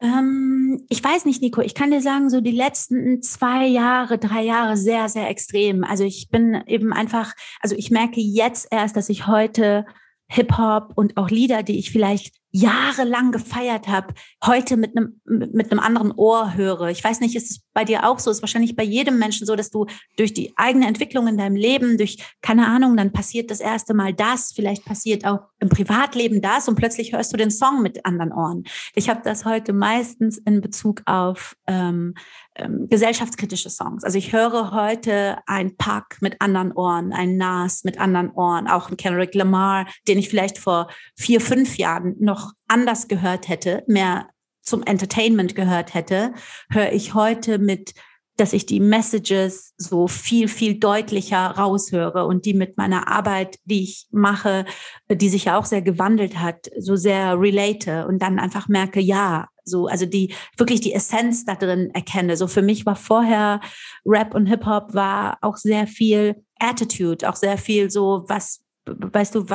[0.00, 1.60] Ähm, ich weiß nicht, Nico.
[1.60, 5.84] Ich kann dir sagen, so die letzten zwei Jahre, drei Jahre sehr, sehr extrem.
[5.84, 9.84] Also ich bin eben einfach, also ich merke jetzt erst, dass ich heute
[10.28, 15.80] Hip-Hop und auch Lieder, die ich vielleicht jahrelang gefeiert habe, heute mit einem mit einem
[15.80, 16.88] anderen Ohr höre.
[16.88, 18.30] Ich weiß nicht, ist es bei dir auch so?
[18.30, 19.86] Ist wahrscheinlich bei jedem Menschen so, dass du
[20.16, 24.12] durch die eigene Entwicklung in deinem Leben, durch keine Ahnung, dann passiert das erste Mal
[24.12, 28.32] das, vielleicht passiert auch im Privatleben das und plötzlich hörst du den Song mit anderen
[28.32, 28.64] Ohren.
[28.94, 32.14] Ich habe das heute meistens in Bezug auf ähm,
[32.60, 34.04] ähm, gesellschaftskritische Songs.
[34.04, 38.90] Also ich höre heute ein Pack mit anderen Ohren, ein Nas mit anderen Ohren, auch
[38.90, 44.28] ein Kendrick Lamar, den ich vielleicht vor vier, fünf Jahren noch anders gehört hätte, mehr
[44.62, 46.32] zum Entertainment gehört hätte,
[46.70, 47.94] höre ich heute mit
[48.40, 53.82] dass ich die Messages so viel, viel deutlicher raushöre und die mit meiner Arbeit, die
[53.82, 54.64] ich mache,
[55.10, 59.48] die sich ja auch sehr gewandelt hat, so sehr relate und dann einfach merke, ja,
[59.64, 62.38] so, also die, wirklich die Essenz da drin erkenne.
[62.38, 63.60] So für mich war vorher
[64.06, 69.46] Rap und Hip-Hop war auch sehr viel Attitude, auch sehr viel so, was weißt du,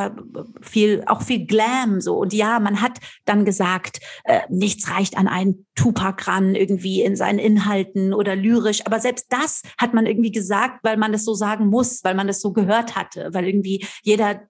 [0.61, 2.17] viel, auch viel Glam so.
[2.17, 7.15] Und ja, man hat dann gesagt, äh, nichts reicht an einen Tupac ran, irgendwie in
[7.15, 8.85] seinen Inhalten oder lyrisch.
[8.85, 12.27] Aber selbst das hat man irgendwie gesagt, weil man das so sagen muss, weil man
[12.27, 14.41] das so gehört hatte, weil irgendwie jeder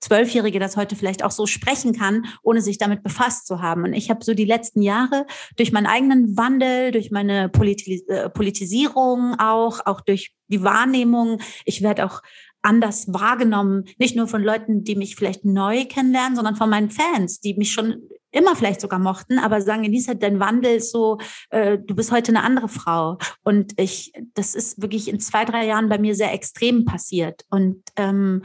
[0.00, 3.84] Zwölfjährige das heute vielleicht auch so sprechen kann, ohne sich damit befasst zu haben.
[3.84, 8.30] Und ich habe so die letzten Jahre durch meinen eigenen Wandel, durch meine Politis äh,
[8.30, 12.22] Politisierung auch, auch durch die Wahrnehmung, ich werde auch
[12.62, 17.40] anders wahrgenommen, nicht nur von Leuten, die mich vielleicht neu kennenlernen, sondern von meinen Fans,
[17.40, 21.18] die mich schon immer vielleicht sogar mochten, aber sagen, Elisa, dein Wandel ist so,
[21.50, 23.18] äh, du bist heute eine andere Frau.
[23.42, 27.44] Und ich, das ist wirklich in zwei, drei Jahren bei mir sehr extrem passiert.
[27.50, 28.42] Und ähm,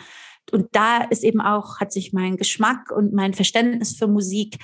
[0.51, 4.57] und da ist eben auch, hat sich mein Geschmack und mein Verständnis für Musik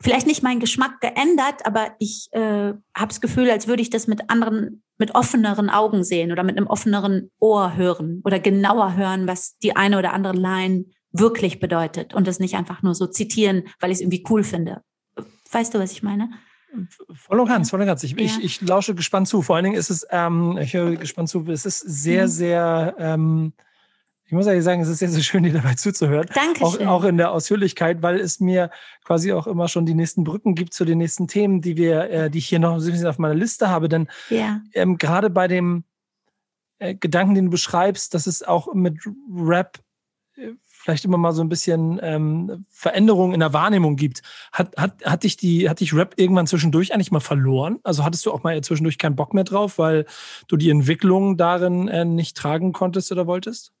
[0.00, 4.06] vielleicht nicht mein Geschmack geändert, aber ich äh, habe das Gefühl, als würde ich das
[4.06, 9.26] mit anderen, mit offeneren Augen sehen oder mit einem offeneren Ohr hören oder genauer hören,
[9.26, 13.64] was die eine oder andere Line wirklich bedeutet und das nicht einfach nur so zitieren,
[13.80, 14.82] weil ich es irgendwie cool finde.
[15.50, 16.30] Weißt du, was ich meine?
[17.14, 18.02] Voll und ganz, voll und ganz.
[18.02, 18.18] Ich, ja.
[18.18, 19.40] ich, ich lausche gespannt zu.
[19.40, 22.30] Vor allen Dingen ist es, ähm, ich höre gespannt zu, es ist sehr, mhm.
[22.30, 23.52] sehr ähm,
[24.26, 26.26] ich muss ehrlich sagen, es ist sehr, sehr schön, dir dabei zuzuhören.
[26.34, 26.64] Danke.
[26.64, 28.70] Auch, auch in der Ausführlichkeit, weil es mir
[29.04, 32.30] quasi auch immer schon die nächsten Brücken gibt zu den nächsten Themen, die wir, äh,
[32.30, 33.88] die ich hier noch ein bisschen auf meiner Liste habe.
[33.88, 34.60] Denn ja.
[34.72, 35.84] ähm, gerade bei dem
[36.78, 38.98] äh, Gedanken, den du beschreibst, dass es auch mit
[39.32, 39.78] Rap
[40.34, 40.54] äh,
[40.86, 44.22] vielleicht immer mal so ein bisschen ähm, Veränderungen in der Wahrnehmung gibt.
[44.52, 47.78] Hat, hat, hat, dich die, hat dich Rap irgendwann zwischendurch eigentlich mal verloren?
[47.84, 50.04] Also hattest du auch mal zwischendurch keinen Bock mehr drauf, weil
[50.48, 53.72] du die Entwicklung darin äh, nicht tragen konntest oder wolltest?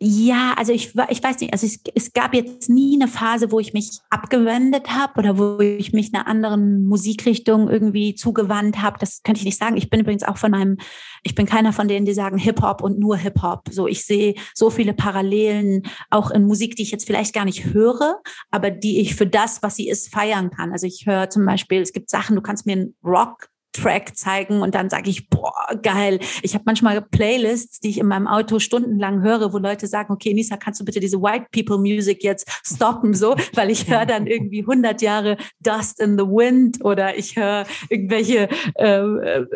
[0.00, 3.58] Ja, also ich, ich weiß nicht, also es, es gab jetzt nie eine Phase, wo
[3.58, 8.98] ich mich abgewendet habe oder wo ich mich einer anderen Musikrichtung irgendwie zugewandt habe.
[9.00, 9.76] Das könnte ich nicht sagen.
[9.76, 10.76] Ich bin übrigens auch von meinem,
[11.24, 13.70] ich bin keiner von denen, die sagen Hip-Hop und nur Hip-Hop.
[13.72, 17.64] So, ich sehe so viele Parallelen auch in Musik, die ich jetzt vielleicht gar nicht
[17.64, 18.20] höre,
[18.52, 20.70] aber die ich für das, was sie ist, feiern kann.
[20.70, 24.62] Also ich höre zum Beispiel, es gibt Sachen, du kannst mir einen Rock Track zeigen
[24.62, 26.18] und dann sage ich, boah, geil.
[26.42, 30.34] Ich habe manchmal Playlists, die ich in meinem Auto stundenlang höre, wo Leute sagen, okay,
[30.34, 34.26] Nisa, kannst du bitte diese White People Music jetzt stoppen, so, weil ich höre dann
[34.26, 39.46] irgendwie 100 Jahre Dust in the Wind oder ich höre irgendwelche, äh, äh,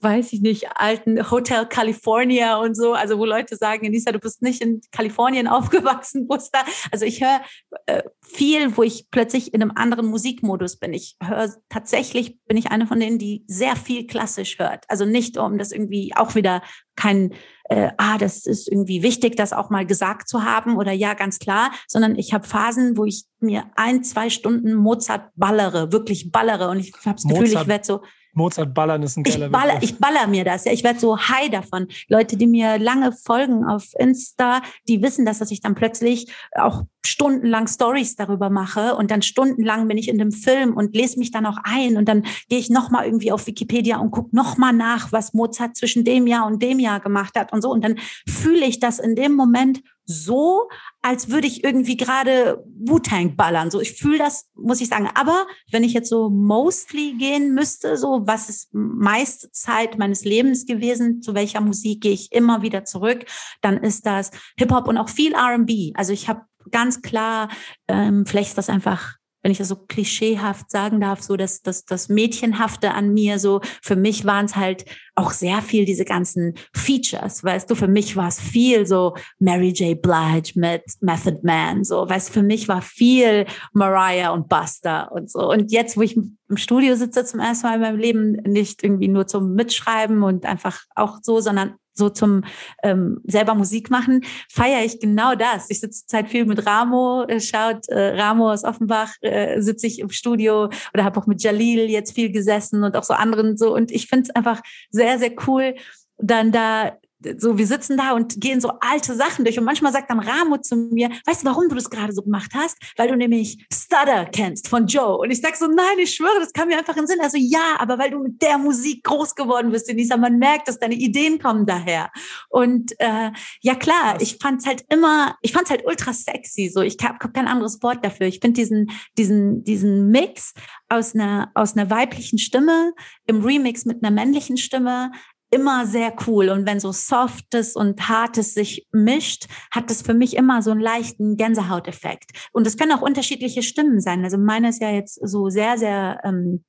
[0.00, 4.42] weiß ich nicht, alten Hotel California und so, also wo Leute sagen, Nisa, du bist
[4.42, 6.60] nicht in Kalifornien aufgewachsen, Buster.
[6.90, 7.40] Also ich höre
[7.86, 10.92] äh, viel, wo ich plötzlich in einem anderen Musikmodus bin.
[10.92, 14.84] Ich höre tatsächlich, bin ich eine von denen, die sehr viel klassisch hört.
[14.88, 16.62] Also nicht um das irgendwie auch wieder
[16.96, 17.32] kein,
[17.64, 21.38] äh, ah, das ist irgendwie wichtig, das auch mal gesagt zu haben oder ja, ganz
[21.38, 26.68] klar, sondern ich habe Phasen, wo ich mir ein, zwei Stunden Mozart ballere, wirklich ballere
[26.68, 28.02] und ich habe das Gefühl, ich werde so
[28.32, 30.64] Mozart ballern ist ein geiler ich baller, ich baller mir das.
[30.64, 31.88] Ja, ich werde so high davon.
[32.08, 36.84] Leute, die mir lange folgen auf Insta, die wissen das, dass ich dann plötzlich auch
[37.04, 41.30] stundenlang Stories darüber mache und dann stundenlang bin ich in dem Film und lese mich
[41.30, 45.10] dann auch ein und dann gehe ich nochmal irgendwie auf Wikipedia und gucke nochmal nach,
[45.12, 48.66] was Mozart zwischen dem Jahr und dem Jahr gemacht hat und so und dann fühle
[48.66, 50.68] ich das in dem Moment so,
[51.02, 53.70] als würde ich irgendwie gerade Wu-Tang ballern.
[53.70, 55.08] So, ich fühle das, muss ich sagen.
[55.14, 60.66] Aber wenn ich jetzt so mostly gehen müsste, so was ist meiste Zeit meines Lebens
[60.66, 63.24] gewesen, zu welcher Musik gehe ich immer wieder zurück,
[63.62, 65.92] dann ist das Hip-Hop und auch viel R&B.
[65.94, 67.48] Also ich habe ganz klar,
[67.88, 71.84] ähm, vielleicht ist das einfach wenn ich das so klischeehaft sagen darf, so das, das,
[71.84, 76.54] das Mädchenhafte an mir, so für mich waren es halt auch sehr viel diese ganzen
[76.74, 80.00] Features, weißt du, für mich war es viel so Mary J.
[80.00, 85.30] Blige mit Method Man, so, weißt du, für mich war viel Mariah und Buster und
[85.30, 85.50] so.
[85.50, 89.08] Und jetzt, wo ich im Studio sitze zum ersten Mal in meinem Leben, nicht irgendwie
[89.08, 92.42] nur zum Mitschreiben und einfach auch so, sondern so zum
[92.82, 95.70] ähm, selber Musik machen, feiere ich genau das.
[95.70, 100.00] Ich sitze Zeit viel mit Ramo, äh, schaut äh, Ramo aus Offenbach, äh, sitze ich
[100.00, 103.74] im Studio oder habe auch mit Jalil jetzt viel gesessen und auch so anderen so.
[103.74, 105.74] Und ich finde es einfach sehr, sehr cool,
[106.18, 106.98] dann da
[107.38, 109.58] so, wir sitzen da und gehen so alte Sachen durch.
[109.58, 112.52] Und manchmal sagt dann Ramo zu mir, weißt du, warum du das gerade so gemacht
[112.54, 112.78] hast?
[112.96, 115.18] Weil du nämlich Stutter kennst von Joe.
[115.18, 117.20] Und ich sag so, nein, ich schwöre, das kam mir einfach in den Sinn.
[117.20, 120.78] Also ja, aber weil du mit der Musik groß geworden bist, Denisa, man merkt, dass
[120.78, 122.10] deine Ideen kommen daher.
[122.48, 123.30] Und äh,
[123.60, 126.70] ja klar, ich fand's halt immer, ich fand's halt ultra sexy.
[126.72, 128.26] So, ich habe hab kein anderes Wort dafür.
[128.26, 130.54] Ich finde diesen, diesen, diesen Mix
[130.88, 132.92] aus einer, aus einer weiblichen Stimme
[133.26, 135.10] im Remix mit einer männlichen Stimme
[135.50, 136.48] immer sehr cool.
[136.48, 140.80] Und wenn so Softes und Hartes sich mischt, hat das für mich immer so einen
[140.80, 142.30] leichten Gänsehauteffekt.
[142.52, 144.24] Und es können auch unterschiedliche Stimmen sein.
[144.24, 146.64] Also meine ist ja jetzt so sehr, sehr, ähm,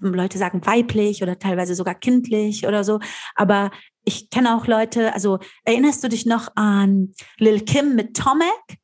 [0.00, 2.98] Leute sagen weiblich oder teilweise sogar kindlich oder so.
[3.34, 3.70] Aber
[4.04, 8.78] ich kenne auch Leute, also erinnerst du dich noch an Lil Kim mit Tomek?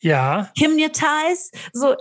[0.00, 0.50] Ja.
[0.56, 1.50] Kim Ties?
[1.72, 1.94] So,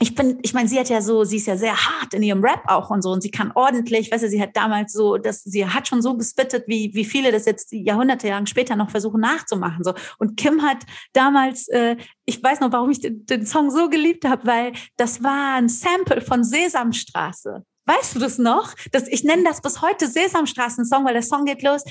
[0.00, 2.42] ich bin, ich meine, sie hat ja so, sie ist ja sehr hart in ihrem
[2.44, 5.42] Rap auch und so und sie kann ordentlich, weißt du, sie hat damals so, dass
[5.42, 9.20] sie hat schon so gespittet, wie wie viele das jetzt Jahrhunderte Jahre später noch versuchen
[9.20, 9.94] nachzumachen so.
[10.18, 14.24] Und Kim hat damals, äh, ich weiß noch, warum ich den, den Song so geliebt
[14.24, 17.64] habe, weil das war ein Sample von Sesamstraße.
[17.88, 18.74] Weißt du das noch?
[18.92, 21.82] Das, ich nenne das bis heute Sesamstraßen-Song, weil der Song geht los.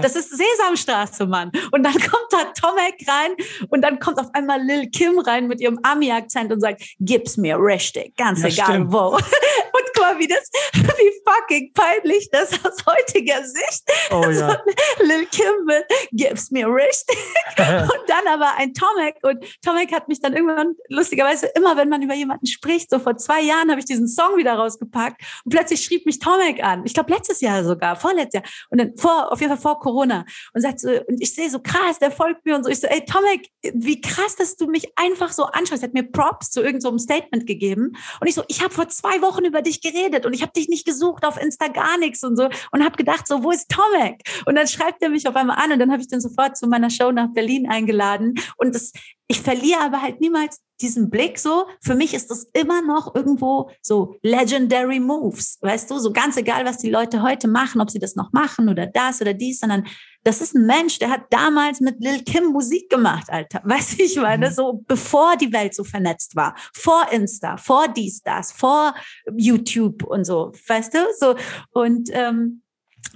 [0.00, 1.50] Das ist Sesamstraße, Mann.
[1.72, 3.32] Und dann kommt da Tomek rein
[3.70, 7.56] und dann kommt auf einmal Lil Kim rein mit ihrem Ami-Akzent und sagt, gib's mir
[7.58, 8.92] richtig, ganz ja, egal stimmt.
[8.92, 9.16] wo.
[9.16, 13.82] Und mal, wie das, wie fucking peinlich das aus heutiger Sicht.
[14.10, 14.60] Oh, ja.
[15.00, 17.18] Lil Kim mit, gib's mir richtig.
[17.58, 22.02] und dann aber ein Tomek und Tomek hat mich dann irgendwann lustigerweise immer, wenn man
[22.02, 25.82] über jemanden spricht, so vor zwei Jahren habe ich diesen Song wieder rausgepackt und plötzlich
[25.82, 26.84] schrieb mich Tomek an.
[26.84, 30.24] Ich glaube letztes Jahr sogar, vorletztes Jahr und dann vor, auf jeden Fall vor Corona
[30.54, 32.70] und sagt so, und ich sehe so krass, der folgt mir und so.
[32.70, 35.82] Ich so, ey Tomek, wie krass, dass du mich einfach so anschaust.
[35.82, 38.88] Er hat mir Props zu irgendeinem so Statement gegeben und ich so, ich habe vor
[38.88, 42.22] zwei Wochen über dich geredet und ich habe dich nicht gesucht auf Insta gar nichts
[42.24, 44.22] und so und habe gedacht so, wo ist Tomek?
[44.46, 46.66] Und dann schreibt er mich auf einmal an und dann habe ich den sofort zu
[46.66, 48.92] meiner Show nach Berlin eingeladen und das,
[49.28, 51.66] ich verliere aber halt niemals diesen Blick so.
[51.82, 55.98] Für mich ist das immer noch irgendwo so legendary moves, weißt du?
[55.98, 59.20] So ganz egal, was die Leute heute machen, ob sie das noch machen oder das
[59.20, 59.86] oder dies, sondern
[60.24, 63.60] das ist ein Mensch, der hat damals mit Lil Kim Musik gemacht, Alter.
[63.64, 64.54] Weißt du, ich meine, mhm.
[64.54, 68.94] so bevor die Welt so vernetzt war, vor Insta, vor dies, das, vor
[69.36, 70.98] YouTube und so, weißt du?
[71.18, 71.34] So
[71.72, 72.62] und ähm,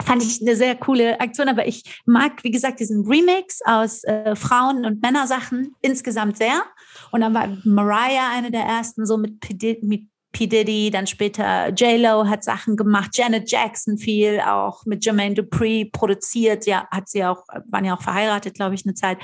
[0.02, 4.34] fand ich eine sehr coole Aktion, aber ich mag, wie gesagt, diesen Remix aus äh,
[4.34, 6.62] Frauen- und Männersachen insgesamt sehr.
[7.10, 9.78] Und dann war Mariah eine der ersten, so mit P.
[9.82, 10.46] mit P.
[10.46, 16.64] Diddy, dann später J-Lo hat Sachen gemacht, Janet Jackson viel auch mit Jermaine Dupri produziert,
[16.64, 19.18] ja, hat sie auch, waren ja auch verheiratet, glaube ich, eine Zeit.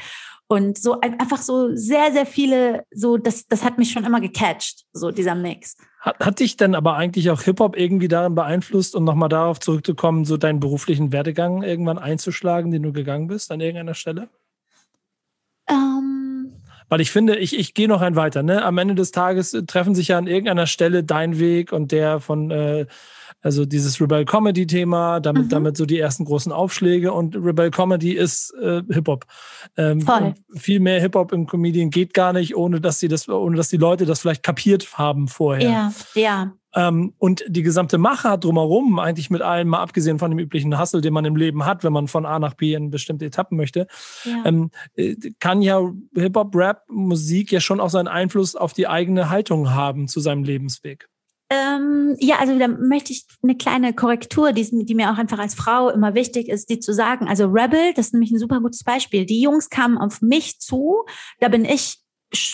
[0.51, 4.87] Und so einfach so sehr, sehr viele, so, das, das hat mich schon immer gecatcht,
[4.95, 5.77] so dieser Mix.
[6.01, 10.25] Hat, hat dich denn aber eigentlich auch Hip-Hop irgendwie darin beeinflusst, um nochmal darauf zurückzukommen,
[10.25, 14.31] so deinen beruflichen Werdegang irgendwann einzuschlagen, den du gegangen bist an irgendeiner Stelle?
[15.69, 16.55] Ähm.
[16.89, 18.43] Weil ich finde, ich, ich gehe noch ein weiter.
[18.43, 18.65] Ne?
[18.65, 22.51] Am Ende des Tages treffen sich ja an irgendeiner Stelle dein Weg und der von
[22.51, 22.87] äh,
[23.41, 25.49] also dieses Rebel Comedy Thema, damit, mhm.
[25.49, 29.25] damit so die ersten großen Aufschläge und Rebel Comedy ist äh, Hip-Hop.
[29.77, 30.07] Ähm.
[30.55, 33.77] Viel mehr Hip-Hop im Comedian geht gar nicht, ohne dass sie das, ohne dass die
[33.77, 35.71] Leute das vielleicht kapiert haben vorher.
[35.71, 36.53] Ja, ja.
[36.75, 41.01] Ähm, und die gesamte Macher drumherum, eigentlich mit allem, mal abgesehen von dem üblichen Hustle,
[41.01, 43.87] den man im Leben hat, wenn man von A nach B in bestimmte Etappen möchte,
[44.25, 44.43] ja.
[44.45, 45.81] ähm, äh, kann ja
[46.15, 50.45] Hip-Hop, Rap, Musik ja schon auch seinen Einfluss auf die eigene Haltung haben zu seinem
[50.45, 51.09] Lebensweg.
[51.51, 55.55] Ähm, ja, also da möchte ich eine kleine Korrektur, die, die mir auch einfach als
[55.55, 57.27] Frau immer wichtig ist, die zu sagen.
[57.27, 59.25] Also Rebel, das ist nämlich ein super gutes Beispiel.
[59.25, 61.05] Die Jungs kamen auf mich zu,
[61.41, 61.99] da bin ich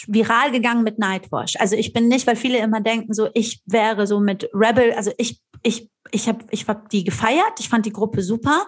[0.06, 1.56] viral gegangen mit Nightwash.
[1.58, 5.10] Also ich bin nicht, weil viele immer denken, so ich wäre so mit Rebel, also
[5.18, 8.66] ich ich ich habe ich hab die gefeiert, ich fand die Gruppe super.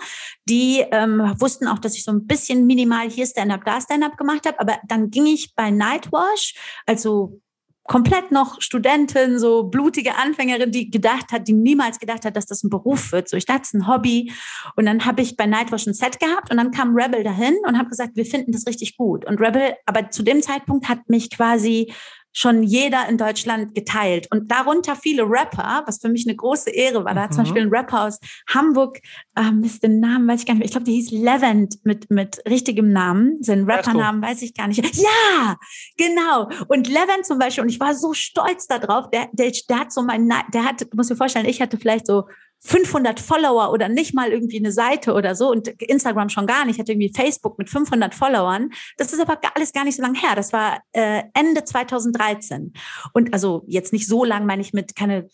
[0.49, 4.47] Die ähm, wussten auch, dass ich so ein bisschen minimal hier Stand-up, da Stand-up gemacht
[4.47, 6.55] habe, aber dann ging ich bei Nightwash,
[6.87, 7.41] also
[7.87, 12.63] komplett noch Studentin, so blutige Anfängerin, die gedacht hat, die niemals gedacht hat, dass das
[12.63, 13.29] ein Beruf wird.
[13.29, 14.33] So, ich dachte, es ist ein Hobby.
[14.77, 17.79] Und dann habe ich bei Nightwatch ein Set gehabt und dann kam Rebel dahin und
[17.79, 19.25] habe gesagt, wir finden das richtig gut.
[19.25, 21.93] Und Rebel, aber zu dem Zeitpunkt hat mich quasi
[22.37, 24.29] schon jeder in Deutschland geteilt.
[24.31, 27.15] Und darunter viele Rapper, was für mich eine große Ehre war.
[27.15, 27.35] Da hat mhm.
[27.35, 28.21] zum Beispiel ein Rapper aus
[28.53, 29.01] Hamburg,
[29.39, 30.67] ähm, ist den Namen, weiß ich gar nicht mehr.
[30.67, 33.43] Ich glaube, der hieß Levent mit, mit richtigem Namen.
[33.43, 34.77] Sein Rappernamen weiß ich gar nicht.
[34.97, 35.57] Ja,
[35.97, 36.51] genau.
[36.69, 40.03] Und Levent zum Beispiel, und ich war so stolz darauf, der, der, der hat so
[40.03, 42.25] mein, der hat, du musst dir vorstellen, ich hatte vielleicht so
[42.61, 46.79] 500 Follower oder nicht mal irgendwie eine Seite oder so und Instagram schon gar nicht,
[46.79, 48.71] hatte irgendwie Facebook mit 500 Followern.
[48.97, 50.35] Das ist aber alles gar nicht so lange her.
[50.35, 52.73] Das war äh, Ende 2013.
[53.13, 55.29] Und also jetzt nicht so lang, meine ich mit keine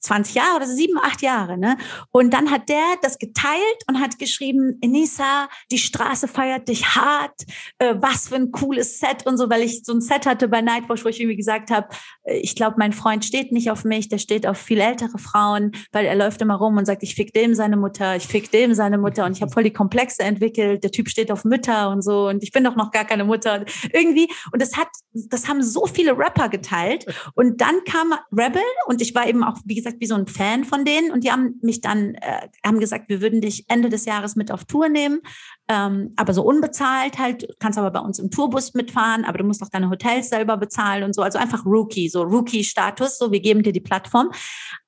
[0.00, 1.58] 20 Jahre oder sieben, acht Jahre.
[1.58, 1.76] Ne?
[2.10, 7.42] Und dann hat der das geteilt und hat geschrieben, Enisa, die Straße feiert dich hart,
[7.78, 10.60] äh, was für ein cooles Set und so, weil ich so ein Set hatte bei
[10.60, 11.88] Nightwatch, wo ich irgendwie gesagt habe,
[12.24, 15.72] äh, ich glaube, mein Freund steht nicht auf mich, der steht auf viel ältere Frauen,
[15.92, 18.74] weil er läuft immer rum und sagt, ich fick dem seine Mutter, ich fick dem
[18.74, 22.02] seine Mutter und ich habe voll die Komplexe entwickelt, der Typ steht auf Mütter und
[22.02, 23.64] so und ich bin doch noch gar keine Mutter.
[23.92, 27.06] Irgendwie, und das hat, das haben so viele Rapper geteilt.
[27.34, 30.26] Und dann kam Rebel und ich war eben auch, wie gesagt, gesagt, wie so ein
[30.26, 31.10] Fan von denen.
[31.10, 34.50] Und die haben mich dann, äh, haben gesagt, wir würden dich Ende des Jahres mit
[34.50, 35.20] auf Tour nehmen,
[35.68, 37.46] ähm, aber so unbezahlt halt.
[37.58, 41.04] Kannst aber bei uns im Tourbus mitfahren, aber du musst auch deine Hotels selber bezahlen
[41.04, 41.22] und so.
[41.22, 44.30] Also einfach Rookie, so Rookie-Status, so wir geben dir die Plattform.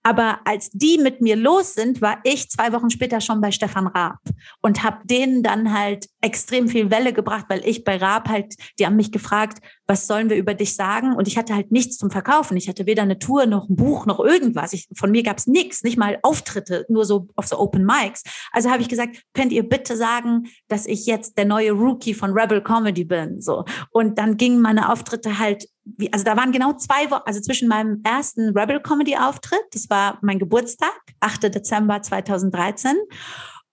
[0.03, 3.87] Aber als die mit mir los sind, war ich zwei Wochen später schon bei Stefan
[3.87, 4.19] Raab
[4.61, 8.87] und habe denen dann halt extrem viel Welle gebracht, weil ich bei Raab halt, die
[8.87, 11.15] haben mich gefragt, was sollen wir über dich sagen?
[11.15, 12.57] Und ich hatte halt nichts zum Verkaufen.
[12.57, 14.73] Ich hatte weder eine Tour noch ein Buch noch irgendwas.
[14.73, 18.23] Ich, von mir gab's nichts, nicht mal Auftritte, nur so auf so Open Mics.
[18.53, 22.33] Also habe ich gesagt, könnt ihr bitte sagen, dass ich jetzt der neue Rookie von
[22.33, 23.41] Rebel Comedy bin?
[23.41, 23.65] So.
[23.91, 27.69] Und dann gingen meine Auftritte halt wie, also da waren genau zwei Wochen, also zwischen
[27.69, 31.55] meinem ersten Rebel Comedy Auftritt, das war mein Geburtstag, 8.
[31.55, 32.97] Dezember 2013.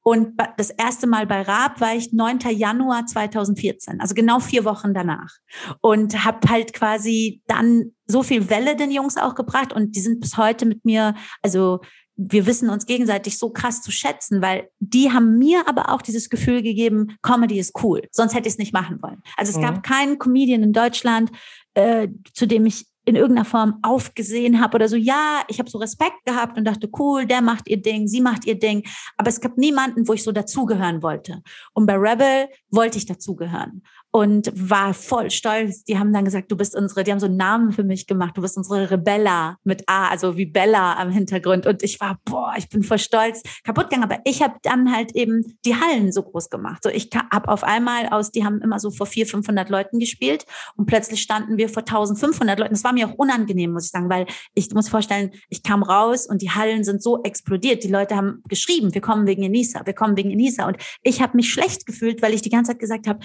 [0.10, 2.40] Und das erste Mal bei Raab war ich 9.
[2.50, 5.36] Januar 2014, also genau vier Wochen danach.
[5.82, 10.20] Und habe halt quasi dann so viel Welle den Jungs auch gebracht und die sind
[10.20, 11.82] bis heute mit mir, also
[12.16, 16.32] wir wissen uns gegenseitig so krass zu schätzen, weil die haben mir aber auch dieses
[16.32, 19.22] Gefühl gegeben, Comedy ist cool, sonst hätte ich es nicht machen wollen.
[19.38, 19.62] Also es mhm.
[19.62, 21.30] gab keinen Comedian in Deutschland,
[21.76, 24.96] äh, zu dem ich in irgendeiner Form aufgesehen habe oder so.
[24.96, 28.46] Ja, ich habe so Respekt gehabt und dachte, cool, der macht ihr Ding, sie macht
[28.46, 28.84] ihr Ding.
[29.18, 31.42] Aber es gab niemanden, wo ich so dazugehören wollte.
[31.74, 35.84] Und bei Rebel wollte ich dazugehören und war voll stolz.
[35.84, 38.36] Die haben dann gesagt, du bist unsere, die haben so einen Namen für mich gemacht,
[38.36, 41.68] du bist unsere Rebella mit A, also wie Bella am Hintergrund.
[41.68, 44.10] Und ich war, boah, ich bin voll stolz, kaputt gegangen.
[44.10, 46.84] Aber ich habe dann halt eben die Hallen so groß gemacht.
[46.84, 50.46] So, ich habe auf einmal aus, die haben immer so vor 400, 500 Leuten gespielt
[50.76, 52.74] und plötzlich standen wir vor 1500 Leuten.
[52.74, 56.26] Das war mir auch unangenehm, muss ich sagen, weil ich muss vorstellen, ich kam raus
[56.28, 57.84] und die Hallen sind so explodiert.
[57.84, 60.68] Die Leute haben geschrieben, wir kommen wegen Enisa, wir kommen wegen Enisa.
[60.68, 63.20] Und ich habe mich schlecht gefühlt, weil ich die ganze Zeit gesagt habe,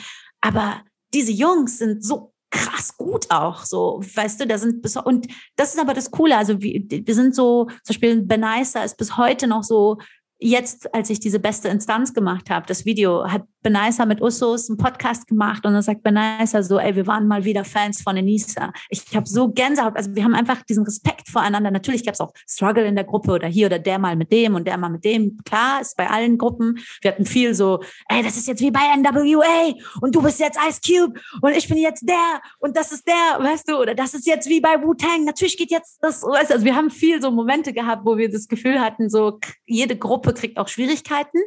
[0.44, 0.82] aber
[1.14, 5.26] diese Jungs sind so krass gut auch, so, weißt du, da sind bis, und
[5.56, 9.16] das ist aber das Coole, also wir, wir sind so, zum Beispiel Benaisa ist bis
[9.16, 9.98] heute noch so,
[10.38, 14.76] jetzt, als ich diese beste Instanz gemacht habe, das Video, hat Benaisa mit Usos einen
[14.76, 18.72] Podcast gemacht und dann sagt Benaisa so, ey, wir waren mal wieder Fans von Enisa.
[18.90, 21.70] Ich habe so Gänsehaut, also wir haben einfach diesen Respekt voreinander.
[21.70, 24.54] Natürlich gab es auch Struggle in der Gruppe oder hier oder der mal mit dem
[24.54, 25.38] und der mal mit dem.
[25.44, 26.78] Klar, ist bei allen Gruppen.
[27.00, 30.58] Wir hatten viel so, ey, das ist jetzt wie bei NWA und du bist jetzt
[30.68, 34.12] Ice Cube und ich bin jetzt der und das ist der, weißt du, oder das
[34.12, 35.24] ist jetzt wie bei Wu-Tang.
[35.24, 38.30] Natürlich geht jetzt das, weißt du, also wir haben viel so Momente gehabt, wo wir
[38.30, 41.38] das Gefühl hatten, so jede Gruppe kriegt auch Schwierigkeiten.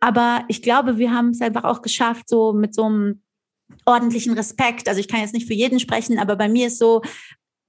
[0.00, 3.22] Aber ich glaube, wir haben es einfach auch geschafft, so mit so einem
[3.84, 4.88] ordentlichen Respekt.
[4.88, 7.02] Also ich kann jetzt nicht für jeden sprechen, aber bei mir ist so,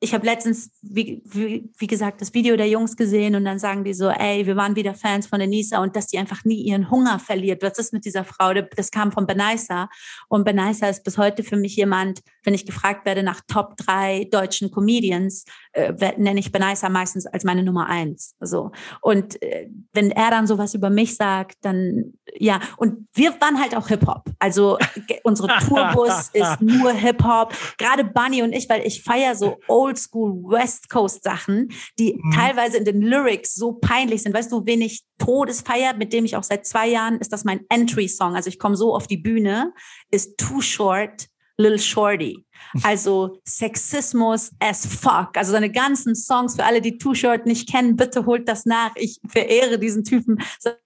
[0.03, 3.83] ich habe letztens, wie, wie, wie, gesagt, das Video der Jungs gesehen und dann sagen
[3.83, 6.89] die so, ey, wir waren wieder Fans von Denisa und dass die einfach nie ihren
[6.89, 7.61] Hunger verliert.
[7.61, 8.51] Was ist mit dieser Frau?
[8.53, 9.89] Das kam von Benaisa
[10.27, 14.27] und Benaisa ist bis heute für mich jemand, wenn ich gefragt werde nach Top drei
[14.31, 18.35] deutschen Comedians, äh, nenne ich Benaisa meistens als meine Nummer eins.
[18.39, 18.71] So.
[19.01, 23.75] Und äh, wenn er dann sowas über mich sagt, dann ja, und wir waren halt
[23.75, 24.23] auch Hip-Hop.
[24.39, 24.77] Also
[25.23, 27.53] unsere Tourbus ist nur Hip-Hop.
[27.77, 31.69] Gerade Bunny und ich, weil ich feiere so old Oldschool West Coast Sachen,
[31.99, 32.31] die mhm.
[32.31, 34.33] teilweise in den Lyrics so peinlich sind.
[34.33, 37.61] Weißt du, wen ich Todesfeier, mit dem ich auch seit zwei Jahren, ist das mein
[37.69, 38.35] Entry-Song.
[38.35, 39.73] Also ich komme so auf die Bühne,
[40.09, 41.27] ist Too Short,
[41.57, 42.45] Little Shorty.
[42.83, 45.35] Also Sexismus as fuck.
[45.35, 48.95] Also seine ganzen Songs für alle, die Too Short nicht kennen, bitte holt das nach.
[48.95, 50.37] Ich verehre diesen Typen.
[50.59, 50.77] Seine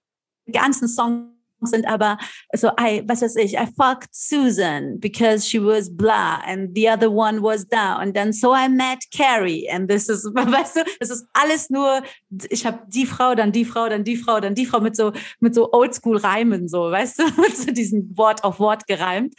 [0.50, 2.18] ganzen Songs sind aber
[2.54, 7.10] so, I, was weiß ich, I fucked Susan because she was blah and the other
[7.10, 11.10] one was da and then so I met Carrie and this is, weißt du, es
[11.10, 12.02] ist alles nur,
[12.50, 15.12] ich habe die Frau, dann die Frau, dann die Frau, dann die Frau mit so,
[15.40, 19.34] mit so Oldschool Reimen, so, weißt du, mit so diesen Wort auf Wort gereimt.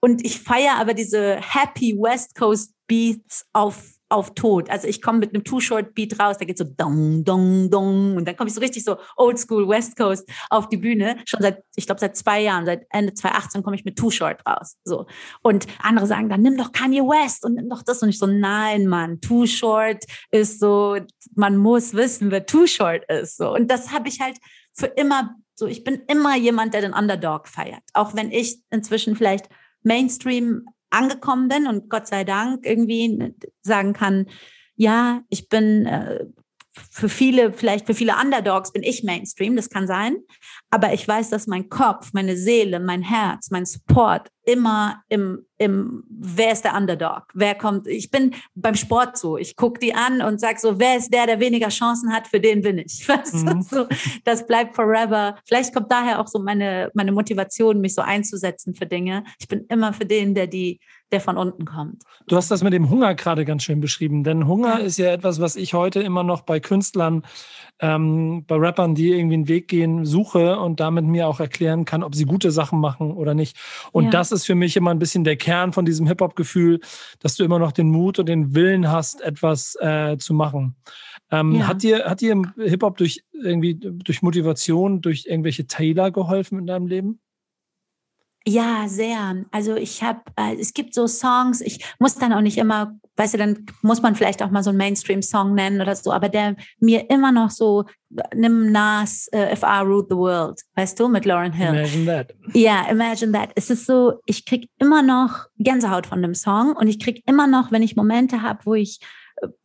[0.00, 4.68] Und ich feiere aber diese Happy West Coast Beats auf auf Tod.
[4.68, 8.36] Also ich komme mit einem Two-Short-Beat raus, da geht so dong, dong, dong und dann
[8.36, 11.16] komme ich so richtig so Oldschool West Coast auf die Bühne.
[11.24, 14.76] Schon seit, ich glaube, seit zwei Jahren, seit Ende 2018 komme ich mit Two-Short raus.
[14.84, 15.06] So.
[15.42, 18.02] Und andere sagen dann, nimm doch Kanye West und nimm doch das.
[18.02, 20.96] Und ich so, nein, Mann, Two-Short ist so,
[21.34, 23.36] man muss wissen, wer Two-Short ist.
[23.36, 23.54] So.
[23.54, 24.38] Und das habe ich halt
[24.72, 27.82] für immer so, ich bin immer jemand, der den Underdog feiert.
[27.92, 29.46] Auch wenn ich inzwischen vielleicht
[29.82, 34.26] Mainstream angekommen bin und Gott sei Dank irgendwie sagen kann,
[34.76, 36.24] ja, ich bin äh,
[36.72, 40.18] für viele, vielleicht für viele Underdogs bin ich Mainstream, das kann sein.
[40.72, 46.04] Aber ich weiß, dass mein Kopf, meine Seele, mein Herz, mein Support immer im, im,
[46.08, 47.24] wer ist der Underdog?
[47.34, 47.86] Wer kommt?
[47.88, 49.36] Ich bin beim Sport so.
[49.36, 52.40] Ich gucke die an und sag so, wer ist der, der weniger Chancen hat, für
[52.40, 53.04] den bin ich.
[53.08, 53.62] Weißt mhm.
[53.62, 53.86] so,
[54.24, 55.36] das bleibt forever.
[55.44, 59.24] Vielleicht kommt daher auch so meine, meine Motivation, mich so einzusetzen für Dinge.
[59.38, 60.80] Ich bin immer für den, der die,
[61.12, 62.02] der von unten kommt.
[62.28, 65.40] Du hast das mit dem Hunger gerade ganz schön beschrieben, denn Hunger ist ja etwas,
[65.40, 67.22] was ich heute immer noch bei Künstlern,
[67.80, 72.02] ähm, bei Rappern, die irgendwie einen Weg gehen, suche und damit mir auch erklären kann,
[72.02, 73.56] ob sie gute Sachen machen oder nicht.
[73.92, 74.10] Und ja.
[74.10, 76.80] das ist für mich immer ein bisschen der Kern von diesem Hip-Hop-Gefühl,
[77.20, 80.76] dass du immer noch den Mut und den Willen hast, etwas äh, zu machen.
[81.30, 81.66] Ähm, ja.
[81.68, 86.86] Hat dir, hat dir Hip-Hop durch irgendwie durch Motivation, durch irgendwelche Taylor geholfen in deinem
[86.86, 87.20] Leben?
[88.46, 89.44] Ja, sehr.
[89.50, 93.34] Also ich habe, äh, es gibt so Songs, ich muss dann auch nicht immer, weißt
[93.34, 96.56] du, dann muss man vielleicht auch mal so einen Mainstream-Song nennen oder so, aber der
[96.78, 97.84] mir immer noch so,
[98.34, 101.68] nimm Nas, uh, If I Ruled the World, weißt du, mit Lauren Hill.
[101.68, 102.34] Imagine that.
[102.54, 103.50] Ja, imagine that.
[103.56, 107.46] Es ist so, ich krieg immer noch Gänsehaut von dem Song und ich krieg immer
[107.46, 109.00] noch, wenn ich Momente habe, wo ich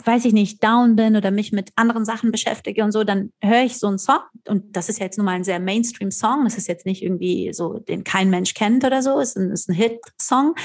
[0.03, 3.63] weiß ich nicht, down bin oder mich mit anderen Sachen beschäftige und so, dann höre
[3.63, 4.19] ich so einen Song.
[4.47, 6.43] Und das ist jetzt nun mal ein sehr Mainstream-Song.
[6.43, 9.19] Das ist jetzt nicht irgendwie so, den kein Mensch kennt oder so.
[9.19, 10.55] Es ist ein, ein Hit-Song.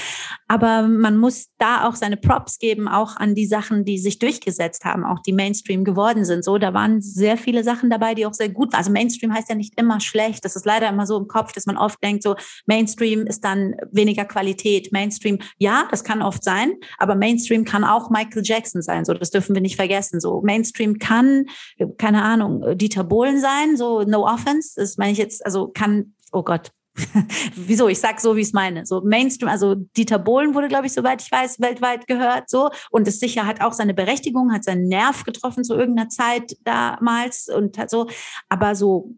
[0.47, 4.85] Aber man muss da auch seine Props geben, auch an die Sachen, die sich durchgesetzt
[4.85, 6.43] haben, auch die Mainstream geworden sind.
[6.43, 8.79] So, da waren sehr viele Sachen dabei, die auch sehr gut waren.
[8.79, 10.45] Also Mainstream heißt ja nicht immer schlecht.
[10.45, 12.35] Das ist leider immer so im Kopf, dass man oft denkt, so
[12.65, 14.91] Mainstream ist dann weniger Qualität.
[14.91, 19.15] Mainstream, ja, das kann oft sein, aber Mainstream kann auch Michael Jackson sein sein.
[19.15, 20.19] So, das dürfen wir nicht vergessen.
[20.19, 21.45] So, Mainstream kann,
[21.97, 24.73] keine Ahnung, Dieter Bohlen sein, so no offense.
[24.75, 26.71] Das meine ich jetzt, also kann, oh Gott,
[27.55, 27.87] Wieso?
[27.87, 28.85] Ich sag so, wie ich es meine.
[28.85, 32.49] So Mainstream, also Dieter Bohlen wurde, glaube ich, soweit ich weiß, weltweit gehört.
[32.49, 36.57] So und es sicher hat auch seine Berechtigung, hat seinen Nerv getroffen zu irgendeiner Zeit
[36.63, 38.07] damals und so.
[38.49, 39.15] Aber so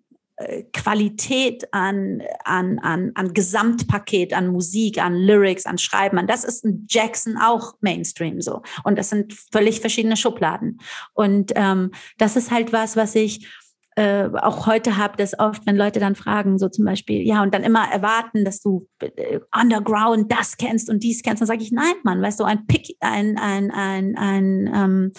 [0.73, 6.65] Qualität an, an, an, an Gesamtpaket, an Musik, an Lyrics, an Schreiben, an das ist
[6.65, 8.61] ein Jackson auch Mainstream so.
[8.83, 10.79] Und das sind völlig verschiedene Schubladen.
[11.13, 13.47] Und ähm, das ist halt was, was ich
[13.95, 17.53] äh, auch heute habe, dass oft, wenn Leute dann fragen, so zum Beispiel, ja, und
[17.53, 21.71] dann immer erwarten, dass du äh, Underground das kennst und dies kennst, dann sage ich,
[21.71, 25.11] nein, Mann, weißt du, ein Pick, ein, ein, ein, ein ähm,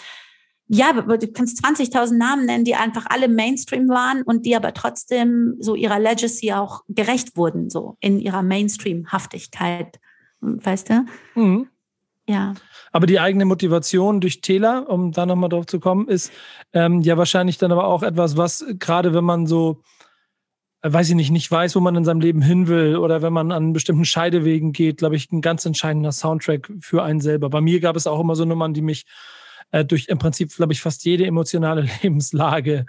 [0.67, 5.57] ja, du kannst 20.000 Namen nennen, die einfach alle Mainstream waren und die aber trotzdem
[5.59, 10.01] so ihrer Legacy auch gerecht wurden, so in ihrer Mainstream-Haftigkeit.
[10.41, 11.05] Weißt du?
[11.35, 11.69] Mhm.
[12.27, 12.55] Ja.
[12.93, 16.33] Aber die eigene Motivation durch Täler, um da nochmal drauf zu kommen, ist
[16.73, 19.83] ähm, ja wahrscheinlich dann aber auch etwas, was gerade wenn man so,
[20.81, 23.35] äh, weiß ich nicht, nicht weiß, wo man in seinem Leben hin will oder wenn
[23.35, 27.51] man an bestimmten Scheidewegen geht, glaube ich, ein ganz entscheidender Soundtrack für einen selber.
[27.51, 29.05] Bei mir gab es auch immer so Nummern, die mich
[29.75, 32.87] äh, durch im Prinzip, glaube ich, fast jede emotionale Lebenslage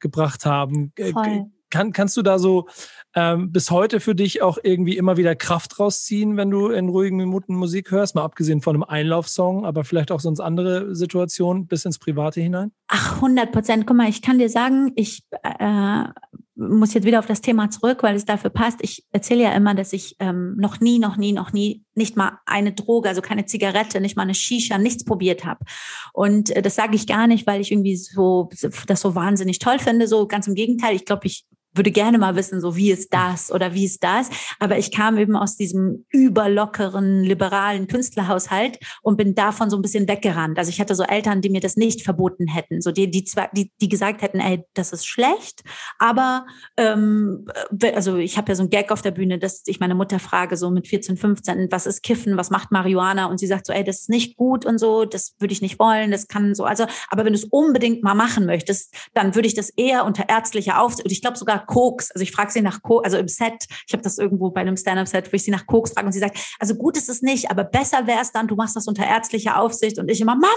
[0.00, 0.92] gebracht haben.
[0.98, 1.46] Voll.
[1.70, 2.68] Kann, kannst du da so
[3.14, 7.16] ähm, bis heute für dich auch irgendwie immer wieder Kraft rausziehen, wenn du in ruhigen
[7.16, 8.14] Minuten Musik hörst?
[8.14, 12.72] Mal abgesehen von einem Einlaufsong, aber vielleicht auch sonst andere Situationen bis ins Private hinein?
[12.88, 13.86] Ach, 100 Prozent.
[13.86, 16.04] Guck mal, ich kann dir sagen, ich äh,
[16.56, 18.78] muss jetzt wieder auf das Thema zurück, weil es dafür passt.
[18.82, 22.38] Ich erzähle ja immer, dass ich ähm, noch nie, noch nie, noch nie, nicht mal
[22.46, 25.64] eine Droge, also keine Zigarette, nicht mal eine Shisha, nichts probiert habe.
[26.12, 28.50] Und äh, das sage ich gar nicht, weil ich irgendwie so
[28.86, 30.06] das so wahnsinnig toll finde.
[30.06, 30.94] So ganz im Gegenteil.
[30.94, 31.44] Ich glaube, ich
[31.74, 34.30] würde gerne mal wissen, so wie ist das oder wie ist das.
[34.58, 40.08] Aber ich kam eben aus diesem überlockeren, liberalen Künstlerhaushalt und bin davon so ein bisschen
[40.08, 40.58] weggerannt.
[40.58, 43.50] Also ich hatte so Eltern, die mir das nicht verboten hätten, so die, die, zwar,
[43.52, 45.62] die, die gesagt hätten, ey, das ist schlecht,
[45.98, 46.46] aber
[46.76, 47.46] ähm,
[47.94, 50.56] also ich habe ja so ein Gag auf der Bühne, dass ich meine Mutter frage,
[50.56, 53.26] so mit 14, 15, was ist Kiffen, was macht Marihuana?
[53.26, 55.78] Und sie sagt so, ey, das ist nicht gut und so, das würde ich nicht
[55.78, 59.48] wollen, das kann so, also, aber wenn du es unbedingt mal machen möchtest, dann würde
[59.48, 62.10] ich das eher unter ärztlicher Aufsicht, und ich glaube sogar Koks.
[62.10, 64.76] Also ich frage sie nach Koks, also im Set, ich habe das irgendwo bei einem
[64.76, 67.50] Stand-Up-Set, wo ich sie nach Koks frage und sie sagt, also gut ist es nicht,
[67.50, 70.54] aber besser wäre es dann, du machst das unter ärztlicher Aufsicht und ich immer, Mama,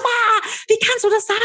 [0.67, 1.37] wie kannst du das sagen?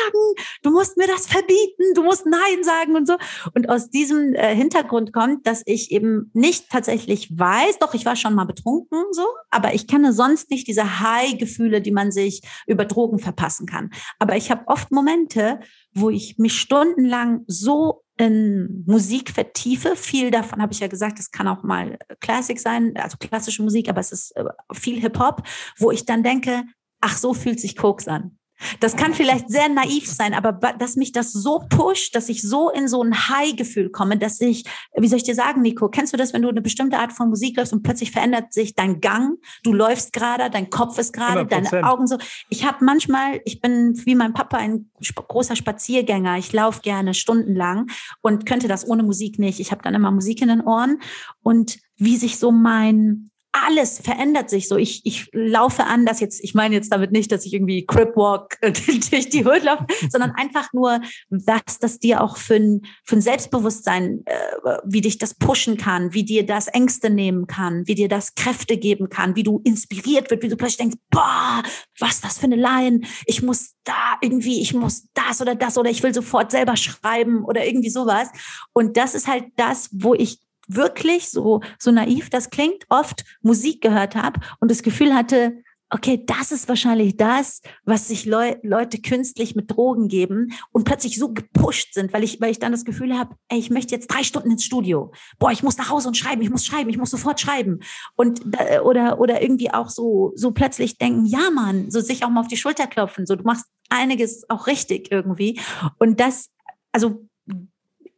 [0.62, 3.16] Du musst mir das verbieten, du musst Nein sagen und so.
[3.54, 8.16] Und aus diesem äh, Hintergrund kommt, dass ich eben nicht tatsächlich weiß, doch, ich war
[8.16, 12.84] schon mal betrunken, so, aber ich kenne sonst nicht diese High-Gefühle, die man sich über
[12.84, 13.90] Drogen verpassen kann.
[14.18, 15.60] Aber ich habe oft Momente,
[15.94, 19.96] wo ich mich stundenlang so in Musik vertiefe.
[19.96, 23.88] Viel davon habe ich ja gesagt, es kann auch mal Klassik sein, also klassische Musik,
[23.88, 25.42] aber es ist äh, viel Hip-Hop,
[25.78, 26.64] wo ich dann denke,
[27.00, 28.38] ach, so fühlt sich Koks an.
[28.80, 32.70] Das kann vielleicht sehr naiv sein, aber dass mich das so pusht, dass ich so
[32.70, 34.64] in so ein High-Gefühl komme, dass ich,
[34.96, 37.28] wie soll ich dir sagen, Nico, kennst du das, wenn du eine bestimmte Art von
[37.28, 41.46] Musik läufst und plötzlich verändert sich dein Gang, du läufst gerade, dein Kopf ist gerade,
[41.46, 42.18] deine Augen so.
[42.48, 47.88] Ich habe manchmal, ich bin wie mein Papa ein großer Spaziergänger, ich laufe gerne stundenlang
[48.20, 49.60] und könnte das ohne Musik nicht.
[49.60, 51.00] Ich habe dann immer Musik in den Ohren
[51.42, 54.76] und wie sich so mein alles verändert sich so.
[54.76, 59.28] Ich, ich laufe anders jetzt, ich meine jetzt damit nicht, dass ich irgendwie Cripwalk durch
[59.28, 64.22] die Hut laufe, sondern einfach nur, was das dir auch für ein, für ein Selbstbewusstsein,
[64.24, 68.34] äh, wie dich das pushen kann, wie dir das Ängste nehmen kann, wie dir das
[68.34, 71.62] Kräfte geben kann, wie du inspiriert wird, wie du plötzlich denkst, boah,
[71.98, 75.90] was das für eine Line, ich muss da irgendwie, ich muss das oder das oder
[75.90, 78.28] ich will sofort selber schreiben oder irgendwie sowas.
[78.72, 80.38] Und das ist halt das, wo ich
[80.74, 85.62] wirklich so, so naiv das klingt, oft Musik gehört habe und das Gefühl hatte,
[85.92, 91.18] okay, das ist wahrscheinlich das, was sich Leu Leute künstlich mit Drogen geben und plötzlich
[91.18, 94.08] so gepusht sind, weil ich, weil ich dann das Gefühl habe, ey, ich möchte jetzt
[94.08, 95.12] drei Stunden ins Studio.
[95.38, 97.80] Boah, ich muss nach Hause und schreiben, ich muss schreiben, ich muss sofort schreiben.
[98.16, 98.40] Und
[98.84, 102.48] oder, oder irgendwie auch so, so plötzlich denken, ja, Mann, so sich auch mal auf
[102.48, 105.60] die Schulter klopfen, so du machst einiges auch richtig irgendwie.
[105.98, 106.48] Und das,
[106.92, 107.28] also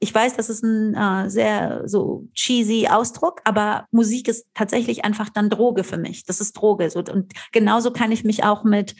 [0.04, 5.30] ich weiß, das ist ein äh, sehr so cheesy Ausdruck, aber Musik ist tatsächlich einfach
[5.30, 6.26] dann Droge für mich.
[6.26, 6.90] Das ist Droge.
[6.90, 8.94] So, und genauso kann ich mich auch mit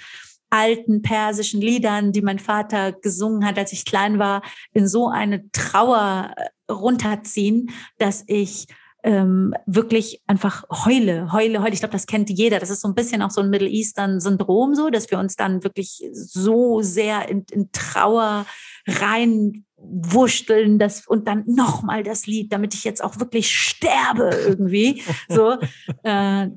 [0.49, 4.41] alten persischen Liedern, die mein Vater gesungen hat, als ich klein war,
[4.73, 8.67] in so eine Trauer äh, runterziehen, dass ich
[9.03, 11.75] ähm, wirklich einfach heule, heule, heule.
[11.75, 12.61] Ich glaube, das kennt jeder.
[12.61, 15.37] Das ist so ein bisschen auch so ein Middle Eastern Syndrom, so, dass wir uns
[15.37, 18.47] dann wirklich so sehr in, in Trauer
[18.87, 25.03] rein wursteln das und dann nochmal das Lied, damit ich jetzt auch wirklich sterbe irgendwie.
[25.29, 25.57] So,
[26.03, 26.49] äh,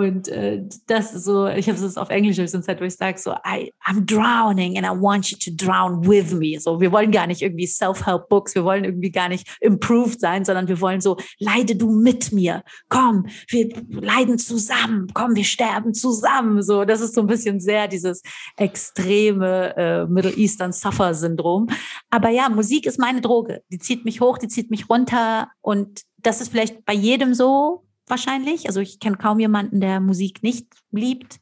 [0.00, 3.18] und äh, das ist so, ich habe es auf Englisch sonst halt, wo ich sage
[3.18, 6.58] so, I, I'm drowning and I want you to drown with me.
[6.58, 10.68] So, wir wollen gar nicht irgendwie Self-Help-Books, wir wollen irgendwie gar nicht improved sein, sondern
[10.68, 12.62] wir wollen so, leide du mit mir.
[12.88, 15.08] Komm, wir leiden zusammen.
[15.12, 16.62] Komm, wir sterben zusammen.
[16.62, 18.22] So, das ist so ein bisschen sehr dieses
[18.56, 21.68] extreme äh, Middle Eastern Suffer-Syndrom.
[22.08, 23.62] Aber ja, Musik ist meine Droge.
[23.70, 27.84] Die zieht mich hoch, die zieht mich runter und das ist vielleicht bei jedem so,
[28.10, 28.66] wahrscheinlich.
[28.66, 31.40] Also ich kenne kaum jemanden, der Musik nicht liebt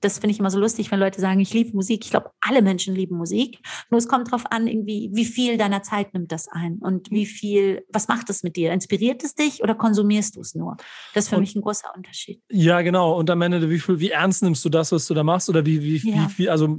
[0.00, 2.04] das finde ich immer so lustig, wenn Leute sagen, ich liebe Musik.
[2.04, 3.60] Ich glaube, alle Menschen lieben Musik.
[3.90, 7.26] Nur es kommt darauf an, irgendwie, wie viel deiner Zeit nimmt das ein und wie
[7.26, 8.72] viel, was macht es mit dir?
[8.72, 10.76] Inspiriert es dich oder konsumierst du es nur?
[11.14, 12.40] Das ist für und, mich ein großer Unterschied.
[12.50, 13.16] Ja, genau.
[13.18, 15.50] Und am Ende, wie viel, wie ernst nimmst du das, was du da machst?
[15.50, 16.24] Oder wie, wie, ja.
[16.24, 16.78] wie viel, also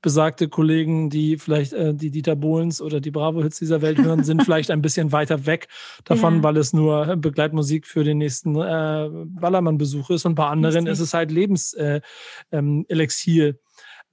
[0.00, 4.42] besagte Kollegen, die vielleicht äh, die Dieter Bohlens oder die Bravo-Hits dieser Welt hören, sind
[4.44, 5.68] vielleicht ein bisschen weiter weg
[6.04, 6.42] davon, ja.
[6.42, 10.24] weil es nur Begleitmusik für den nächsten äh, Ballermann-Besuch ist.
[10.24, 10.92] Und bei anderen Richtig.
[10.92, 11.74] ist es halt Lebens.
[11.74, 12.00] Äh,
[12.50, 13.58] ähm, Elixier.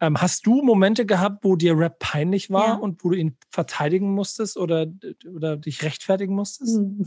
[0.02, 2.74] Ähm, hast du Momente gehabt, wo dir Rap peinlich war ja.
[2.76, 4.88] und wo du ihn verteidigen musstest oder,
[5.34, 6.78] oder dich rechtfertigen musstest?
[6.78, 7.06] Hm.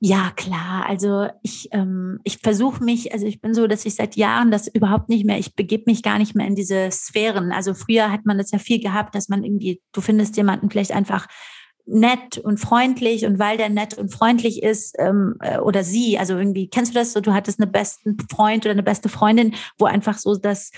[0.00, 0.86] Ja, klar.
[0.86, 4.68] Also ich, ähm, ich versuche mich, also ich bin so, dass ich seit Jahren das
[4.68, 7.50] überhaupt nicht mehr, ich begebe mich gar nicht mehr in diese Sphären.
[7.50, 10.92] Also früher hat man das ja viel gehabt, dass man irgendwie, du findest jemanden vielleicht
[10.92, 11.26] einfach
[11.88, 16.36] nett und freundlich und weil der nett und freundlich ist ähm, äh, oder sie, also
[16.36, 19.86] irgendwie, kennst du das so, du hattest einen besten Freund oder eine beste Freundin, wo
[19.86, 20.70] einfach so das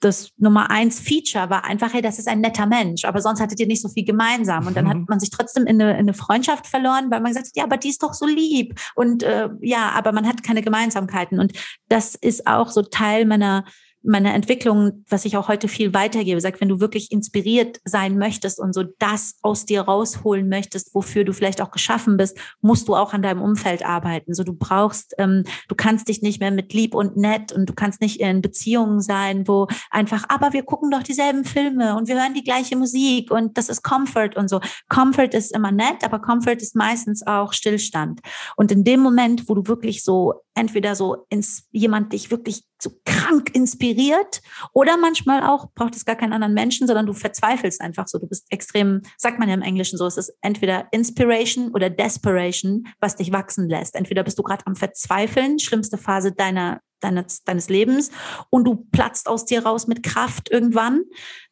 [0.00, 3.58] das Nummer eins Feature war einfach, hey, das ist ein netter Mensch, aber sonst hattet
[3.58, 4.66] ihr nicht so viel gemeinsam.
[4.66, 5.06] Und dann hat mhm.
[5.08, 7.78] man sich trotzdem in eine, in eine Freundschaft verloren, weil man gesagt hat, ja, aber
[7.78, 8.78] die ist doch so lieb.
[8.94, 11.40] Und äh, ja, aber man hat keine Gemeinsamkeiten.
[11.40, 11.52] Und
[11.88, 13.64] das ist auch so Teil meiner
[14.04, 18.60] meine Entwicklung, was ich auch heute viel weitergebe, sagt, wenn du wirklich inspiriert sein möchtest
[18.60, 22.94] und so das aus dir rausholen möchtest, wofür du vielleicht auch geschaffen bist, musst du
[22.94, 24.34] auch an deinem Umfeld arbeiten.
[24.34, 27.72] So du brauchst, ähm, du kannst dich nicht mehr mit lieb und nett und du
[27.72, 32.20] kannst nicht in Beziehungen sein, wo einfach, aber wir gucken doch dieselben Filme und wir
[32.20, 34.60] hören die gleiche Musik und das ist Comfort und so.
[34.88, 38.20] Comfort ist immer nett, aber Comfort ist meistens auch Stillstand.
[38.56, 42.92] Und in dem Moment, wo du wirklich so entweder so ins jemand dich wirklich so
[43.04, 44.40] krank inspiriert
[44.72, 48.18] oder manchmal auch braucht es gar keinen anderen Menschen, sondern du verzweifelst einfach so.
[48.18, 52.86] Du bist extrem, sagt man ja im Englischen so, es ist entweder Inspiration oder Desperation,
[53.00, 53.96] was dich wachsen lässt.
[53.96, 58.10] Entweder bist du gerade am Verzweifeln, schlimmste Phase deiner deines, deines Lebens
[58.50, 61.02] und du platzt aus dir raus mit Kraft irgendwann,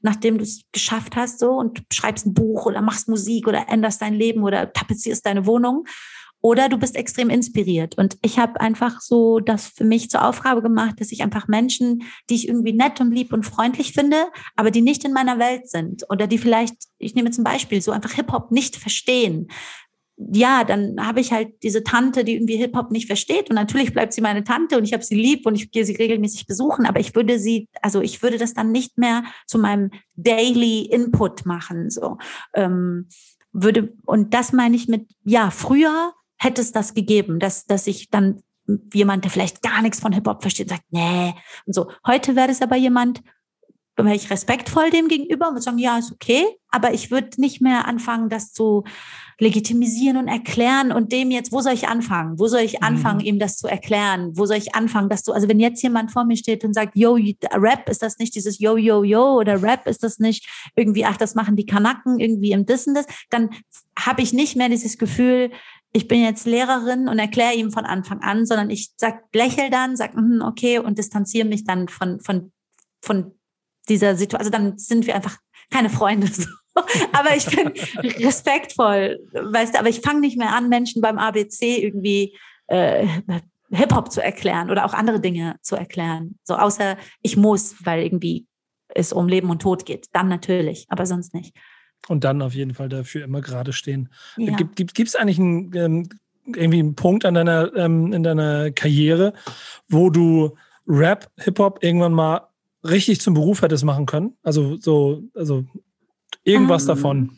[0.01, 4.01] nachdem du es geschafft hast so und schreibst ein Buch oder machst Musik oder änderst
[4.01, 5.85] dein Leben oder tapezierst deine Wohnung
[6.43, 7.97] oder du bist extrem inspiriert.
[7.97, 12.03] Und ich habe einfach so das für mich zur Aufgabe gemacht, dass ich einfach Menschen,
[12.29, 14.17] die ich irgendwie nett und lieb und freundlich finde,
[14.57, 17.93] aber die nicht in meiner Welt sind oder die vielleicht, ich nehme zum Beispiel, so
[17.93, 19.49] einfach Hip-Hop nicht verstehen.
[20.17, 23.49] Ja, dann habe ich halt diese Tante, die irgendwie Hip-Hop nicht versteht.
[23.49, 25.95] Und natürlich bleibt sie meine Tante und ich habe sie lieb und ich gehe sie
[25.95, 26.87] regelmäßig besuchen.
[26.87, 31.47] Aber ich würde sie, also ich würde das dann nicht mehr zu meinem Daily Input
[31.47, 31.89] machen.
[31.89, 32.19] So
[32.55, 33.09] ähm,
[33.53, 36.13] würde, und das meine ich mit, ja, früher
[36.43, 38.43] hätte es das gegeben, dass, dass ich dann
[38.93, 41.35] jemand, der vielleicht gar nichts von Hip-Hop versteht, sagt, nee.
[41.67, 41.91] Und so.
[42.07, 43.23] Heute wäre es aber jemand,
[43.97, 47.61] wäre ich respektvoll dem gegenüber und würde sagen, ja, ist okay, aber ich würde nicht
[47.61, 48.85] mehr anfangen, das zu
[49.39, 52.39] legitimisieren und erklären und dem jetzt, wo soll ich anfangen?
[52.39, 52.87] Wo soll ich mhm.
[52.87, 53.27] anfangen, mhm.
[53.27, 54.33] ihm das zu erklären?
[54.35, 56.97] Wo soll ich anfangen, dass du, also wenn jetzt jemand vor mir steht und sagt,
[56.97, 57.19] yo,
[57.53, 61.17] Rap, ist das nicht dieses yo, yo, yo oder Rap, ist das nicht irgendwie, ach,
[61.17, 63.51] das machen die Kanaken irgendwie im Dissen das, dann
[63.99, 65.51] habe ich nicht mehr dieses Gefühl,
[65.93, 69.97] ich bin jetzt Lehrerin und erkläre ihm von Anfang an, sondern ich sag, lächel dann,
[69.97, 72.53] sag, mm, okay, und distanziere mich dann von, von,
[73.03, 73.39] von
[73.89, 74.39] dieser Situation.
[74.39, 75.39] Also dann sind wir einfach
[75.71, 76.31] keine Freunde.
[77.13, 77.73] aber ich bin
[78.25, 82.39] respektvoll, weißt du, aber ich fange nicht mehr an, Menschen beim ABC irgendwie
[82.69, 83.07] äh,
[83.71, 86.39] Hip-Hop zu erklären oder auch andere Dinge zu erklären.
[86.45, 88.47] So außer ich muss, weil irgendwie
[88.95, 90.07] es um Leben und Tod geht.
[90.13, 91.55] Dann natürlich, aber sonst nicht.
[92.09, 94.09] Und dann auf jeden Fall dafür immer gerade stehen.
[94.37, 94.57] Ja.
[94.57, 96.09] Gibt es gibt, eigentlich einen, ähm,
[96.47, 99.35] irgendwie einen Punkt an deiner, ähm, in deiner Karriere,
[99.89, 102.49] wo du Rap, Hip-Hop irgendwann mal
[102.85, 104.37] richtig zum Beruf hättest machen können?
[104.43, 105.65] Also so, also
[106.45, 107.37] irgendwas um, ähm, davon.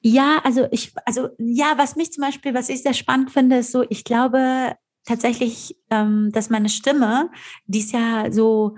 [0.00, 3.72] Ja, also ich, also ja, was mich zum Beispiel, was ich sehr spannend finde, ist
[3.72, 4.74] so, ich glaube
[5.04, 7.30] tatsächlich, ähm, dass meine Stimme,
[7.66, 8.76] die ist ja so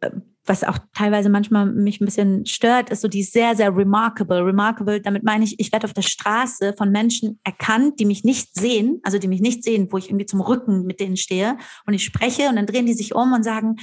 [0.00, 0.10] äh,
[0.46, 4.44] was auch teilweise manchmal mich ein bisschen stört, ist so die sehr, sehr remarkable.
[4.44, 8.54] Remarkable, damit meine ich, ich werde auf der Straße von Menschen erkannt, die mich nicht
[8.54, 11.94] sehen, also die mich nicht sehen, wo ich irgendwie zum Rücken mit denen stehe und
[11.94, 13.76] ich spreche und dann drehen die sich um und sagen,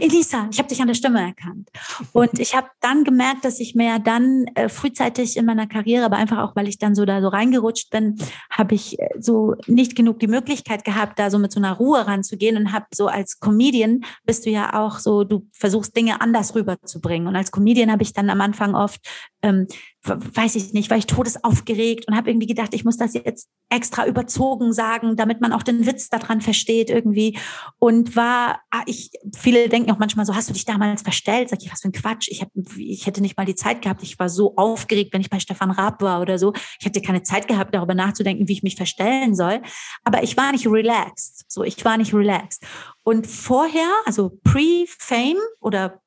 [0.00, 1.70] Elisa, ich habe dich an der Stimme erkannt.
[2.12, 6.16] Und ich habe dann gemerkt, dass ich mehr dann äh, frühzeitig in meiner Karriere, aber
[6.16, 8.16] einfach auch, weil ich dann so da so reingerutscht bin,
[8.50, 12.06] habe ich äh, so nicht genug die Möglichkeit gehabt, da so mit so einer Ruhe
[12.06, 16.20] ranzugehen und habe so als Comedian bist du ja auch so, du versuchst Dinge Dinge
[16.20, 17.26] anders rüberzubringen.
[17.26, 19.00] Und als Comedian habe ich dann am Anfang oft
[19.42, 19.66] ähm,
[20.08, 24.06] weiß ich nicht, war ich todesaufgeregt und habe irgendwie gedacht, ich muss das jetzt extra
[24.06, 27.38] überzogen sagen, damit man auch den Witz daran versteht irgendwie.
[27.78, 31.48] Und war, ah, ich, viele denken auch manchmal so, hast du dich damals verstellt?
[31.48, 32.28] Sag ich, was für ein Quatsch.
[32.30, 34.02] Ich, hab, ich hätte nicht mal die Zeit gehabt.
[34.02, 36.52] Ich war so aufgeregt, wenn ich bei Stefan Raab war oder so.
[36.78, 39.60] Ich hätte keine Zeit gehabt, darüber nachzudenken, wie ich mich verstellen soll.
[40.04, 41.44] Aber ich war nicht relaxed.
[41.48, 42.64] So, ich war nicht relaxed.
[43.02, 46.00] Und vorher, also pre-Fame oder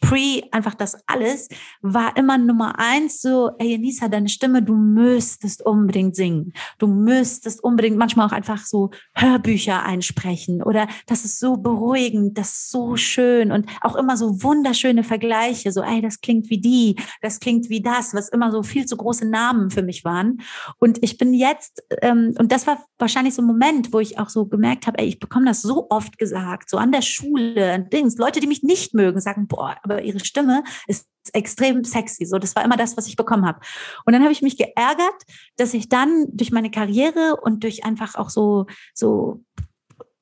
[0.00, 1.48] Pre, einfach das alles,
[1.80, 6.52] war immer Nummer eins so, ey, Enisa, deine Stimme, du müsstest unbedingt singen.
[6.78, 12.50] Du müsstest unbedingt manchmal auch einfach so Hörbücher einsprechen oder das ist so beruhigend, das
[12.50, 16.96] ist so schön und auch immer so wunderschöne Vergleiche, so, ey, das klingt wie die,
[17.22, 20.42] das klingt wie das, was immer so viel zu große Namen für mich waren.
[20.78, 24.28] Und ich bin jetzt, ähm, und das war wahrscheinlich so ein Moment, wo ich auch
[24.28, 28.16] so gemerkt habe, ey, ich bekomme das so oft gesagt, so an der Schule, Dings,
[28.18, 32.24] Leute, die mich nicht mögen, sagen, boah, aber ihre Stimme ist extrem sexy.
[32.26, 33.60] So, das war immer das, was ich bekommen habe.
[34.04, 35.22] Und dann habe ich mich geärgert,
[35.56, 39.40] dass ich dann durch meine Karriere und durch einfach auch so so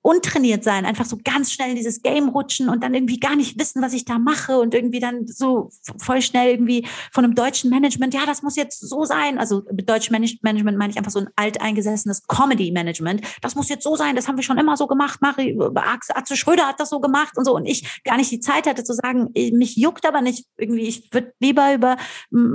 [0.05, 3.59] untrainiert sein, einfach so ganz schnell in dieses Game rutschen und dann irgendwie gar nicht
[3.59, 7.71] wissen, was ich da mache und irgendwie dann so voll schnell irgendwie von einem deutschen
[7.71, 9.39] Management, ja, das muss jetzt so sein.
[9.39, 13.23] Also mit deutschem Management meine ich einfach so ein alteingesessenes Comedy-Management.
[13.41, 15.23] Das muss jetzt so sein, das haben wir schon immer so gemacht.
[15.23, 18.67] Mari, Axel Schröder hat das so gemacht und so und ich gar nicht die Zeit
[18.67, 21.97] hatte zu sagen, mich juckt aber nicht irgendwie, ich würde lieber über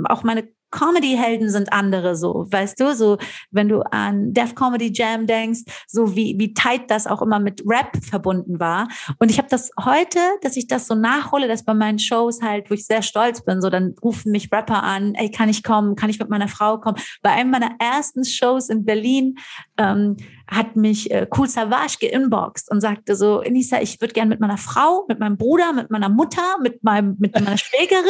[0.04, 3.18] auch meine Comedy-Helden sind andere so, weißt du, so
[3.50, 7.62] wenn du an Def Comedy Jam denkst, so wie, wie tight das auch immer mit
[7.66, 8.88] Rap verbunden war.
[9.18, 12.70] Und ich habe das heute, dass ich das so nachhole, dass bei meinen Shows halt,
[12.70, 15.96] wo ich sehr stolz bin, so dann rufen mich Rapper an, ey, kann ich kommen,
[15.96, 16.96] kann ich mit meiner Frau kommen.
[17.22, 19.36] Bei einem meiner ersten Shows in Berlin
[19.76, 20.16] ähm,
[20.50, 24.58] hat mich äh, Cool Savage geinboxt und sagte so, Enisa, ich würde gerne mit meiner
[24.58, 28.04] Frau, mit meinem Bruder, mit meiner Mutter, mit meinem, mit meiner Schwägerin.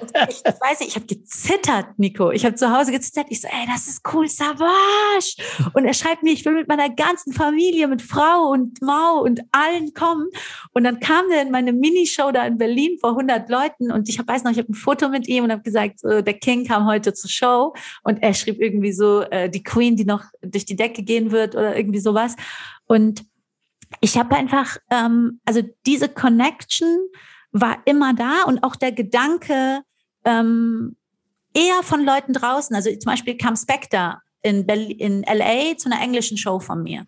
[0.00, 2.30] Und ich, ich weiß nicht, ich habe gezittert, Nico.
[2.30, 3.26] Ich habe zu Hause gezittert.
[3.30, 5.36] Ich so, ey, das ist Cool Savage.
[5.72, 9.40] Und er schreibt mir, ich will mit meiner ganzen Familie, mit Frau und Mau und
[9.52, 10.26] allen kommen.
[10.72, 14.18] Und dann kam der in meine Minishow da in Berlin vor 100 Leuten und ich
[14.18, 16.66] hab, weiß noch, ich habe ein Foto mit ihm und habe gesagt, so, der King
[16.66, 20.64] kam heute zur Show und er schrieb irgendwie so, äh, die Queen, die noch durch
[20.64, 22.36] die Decke gehen wird oder irgendwie sowas.
[22.86, 23.24] Und
[24.00, 27.08] ich habe einfach, ähm, also diese Connection
[27.52, 29.82] war immer da und auch der Gedanke
[30.24, 30.96] ähm,
[31.54, 32.74] eher von Leuten draußen.
[32.76, 37.06] Also zum Beispiel kam Spectre in, in LA zu einer englischen Show von mir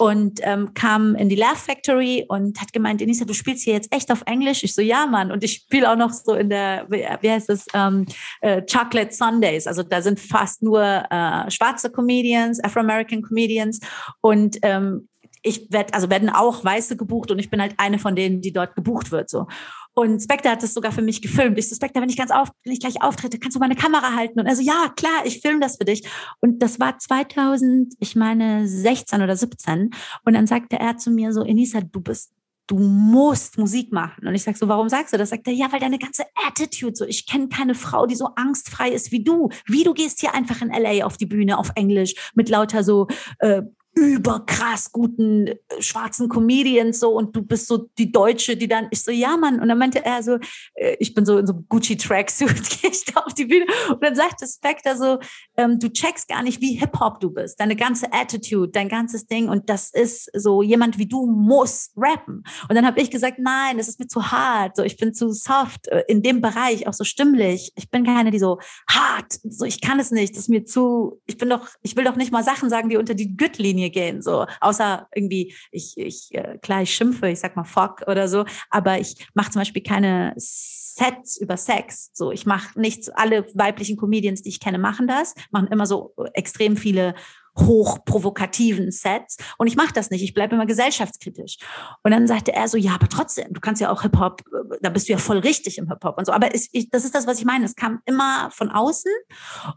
[0.00, 3.94] und ähm, kam in die Laugh Factory und hat gemeint, Denisa, du spielst hier jetzt
[3.94, 4.64] echt auf Englisch?
[4.64, 5.30] Ich so, ja, Mann.
[5.30, 8.06] Und ich spiele auch noch so in der, wie heißt das, ähm,
[8.40, 9.66] äh, Chocolate Sundays.
[9.66, 13.80] Also da sind fast nur äh, schwarze Comedians, Afro-American Comedians
[14.22, 15.06] und ähm,
[15.42, 18.54] ich werde, also werden auch Weiße gebucht und ich bin halt eine von denen, die
[18.54, 19.46] dort gebucht wird, so.
[19.94, 21.58] Und Spectre hat das sogar für mich gefilmt.
[21.58, 24.14] Ich so, Spectre, wenn ich ganz auf, wenn ich gleich auftrete, kannst du meine Kamera
[24.14, 24.38] halten?
[24.40, 26.08] Und er so, ja, klar, ich filme das für dich.
[26.40, 29.90] Und das war 2000, ich meine 16 oder 17.
[30.24, 32.32] Und dann sagte er zu mir so, Enisa, du bist
[32.70, 34.28] du musst Musik machen.
[34.28, 35.30] Und ich sag so, warum sagst du das?
[35.30, 38.90] Sagt er, ja, weil deine ganze Attitude so, ich kenne keine Frau, die so angstfrei
[38.90, 39.48] ist wie du.
[39.66, 43.08] Wie du gehst hier einfach in LA auf die Bühne auf Englisch mit lauter so
[43.40, 43.62] äh,
[43.94, 49.02] überkrass guten äh, schwarzen Comedians so und du bist so die Deutsche, die dann, ich
[49.02, 50.38] so, ja Mann, und dann meinte er so,
[50.74, 52.48] äh, ich bin so in so Gucci Tracksuit,
[52.80, 53.66] gehe ich da auf die Bühne.
[53.88, 55.18] Und dann sagte Spectre so,
[55.56, 59.48] ähm, du checkst gar nicht, wie Hip-Hop du bist, deine ganze Attitude, dein ganzes Ding.
[59.48, 62.44] Und das ist so, jemand wie du muss rappen.
[62.68, 65.32] Und dann habe ich gesagt, nein, das ist mir zu hart, so ich bin zu
[65.32, 67.72] soft äh, in dem Bereich, auch so stimmlich.
[67.74, 71.20] Ich bin keine, die so hart, so ich kann es nicht, das ist mir zu,
[71.26, 73.90] ich bin doch, ich will doch nicht mal Sachen sagen, die unter die Gürtellinie Linie
[73.90, 78.28] gehen, so außer irgendwie ich ich äh, klar ich schimpfe, ich sag mal fuck oder
[78.28, 82.10] so, aber ich mache zum Beispiel keine Sets über Sex.
[82.12, 83.08] So ich mache nichts.
[83.08, 87.14] Alle weiblichen Comedians, die ich kenne, machen das, machen immer so extrem viele
[87.58, 91.58] hochprovokativen Sets und ich mache das nicht, ich bleibe immer gesellschaftskritisch.
[92.04, 94.42] Und dann sagte er so, ja, aber trotzdem, du kannst ja auch Hip-Hop,
[94.80, 96.32] da bist du ja voll richtig im Hip-Hop und so.
[96.32, 97.64] Aber es, ich, das ist das, was ich meine.
[97.64, 99.10] Es kam immer von außen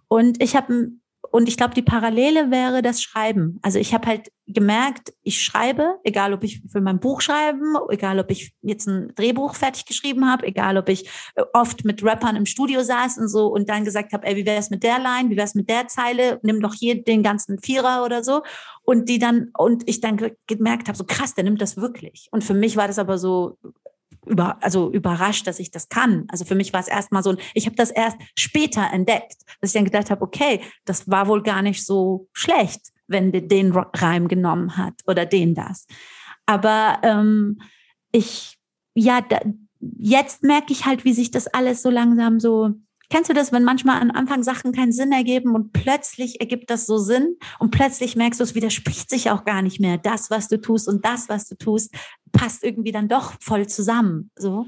[0.07, 0.91] und ich habe
[1.31, 3.59] und ich glaube, die Parallele wäre das Schreiben.
[3.61, 8.19] Also ich habe halt gemerkt, ich schreibe, egal ob ich für mein Buch schreiben, egal
[8.19, 12.35] ob ich jetzt ein Drehbuch fertig geschrieben habe, egal ob ich äh, oft mit Rappern
[12.35, 14.99] im Studio saß und so und dann gesagt habe, ey, wie wäre es mit der
[14.99, 18.43] Line, wie wäre es mit der Zeile, nimm doch hier den ganzen Vierer oder so.
[18.83, 22.27] Und die dann, und ich dann gemerkt habe, so krass, der nimmt das wirklich.
[22.31, 23.57] Und für mich war das aber so,
[24.25, 26.25] über, also überrascht, dass ich das kann.
[26.29, 29.73] Also für mich war es erstmal so, ich habe das erst später entdeckt, dass ich
[29.73, 34.27] dann gedacht habe, okay, das war wohl gar nicht so schlecht, wenn der den Reim
[34.27, 35.85] genommen hat oder den das.
[36.45, 37.59] Aber ähm,
[38.11, 38.57] ich,
[38.95, 39.39] ja, da,
[39.79, 42.71] jetzt merke ich halt, wie sich das alles so langsam so
[43.13, 46.87] Kennst du das, wenn manchmal am Anfang Sachen keinen Sinn ergeben und plötzlich ergibt das
[46.87, 49.99] so Sinn und plötzlich merkst du, es widerspricht sich auch gar nicht mehr.
[49.99, 51.93] Das, was du tust und das, was du tust,
[52.31, 54.31] passt irgendwie dann doch voll zusammen.
[54.35, 54.65] So.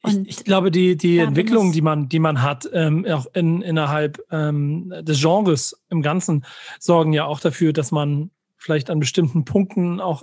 [0.00, 3.60] Und ich, ich, glaube, die, die Entwicklung, die man, die man hat, ähm, auch in,
[3.60, 6.46] innerhalb ähm, des Genres im Ganzen,
[6.80, 10.22] sorgen ja auch dafür, dass man vielleicht an bestimmten Punkten auch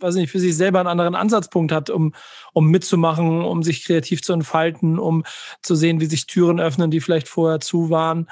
[0.00, 2.12] weiß nicht, für sich selber einen anderen Ansatzpunkt hat, um,
[2.52, 5.24] um mitzumachen, um sich kreativ zu entfalten, um
[5.62, 8.26] zu sehen, wie sich Türen öffnen, die vielleicht vorher zu waren.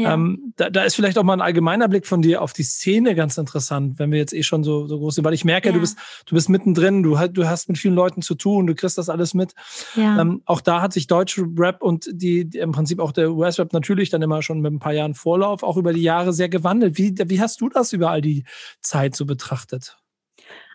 [0.00, 0.14] Ja.
[0.14, 3.14] Ähm, da, da ist vielleicht auch mal ein allgemeiner Blick von dir auf die Szene
[3.14, 5.74] ganz interessant, wenn wir jetzt eh schon so, so groß sind, weil ich merke, ja.
[5.74, 8.98] du bist, du bist mittendrin, du, du hast mit vielen Leuten zu tun, du kriegst
[8.98, 9.54] das alles mit.
[9.96, 10.20] Ja.
[10.20, 13.72] Ähm, auch da hat sich deutsche Rap und die, die im Prinzip auch der US-Rap
[13.72, 16.96] natürlich dann immer schon mit ein paar Jahren Vorlauf auch über die Jahre sehr gewandelt.
[16.96, 18.44] Wie, wie hast du das über all die
[18.80, 19.99] Zeit so betrachtet?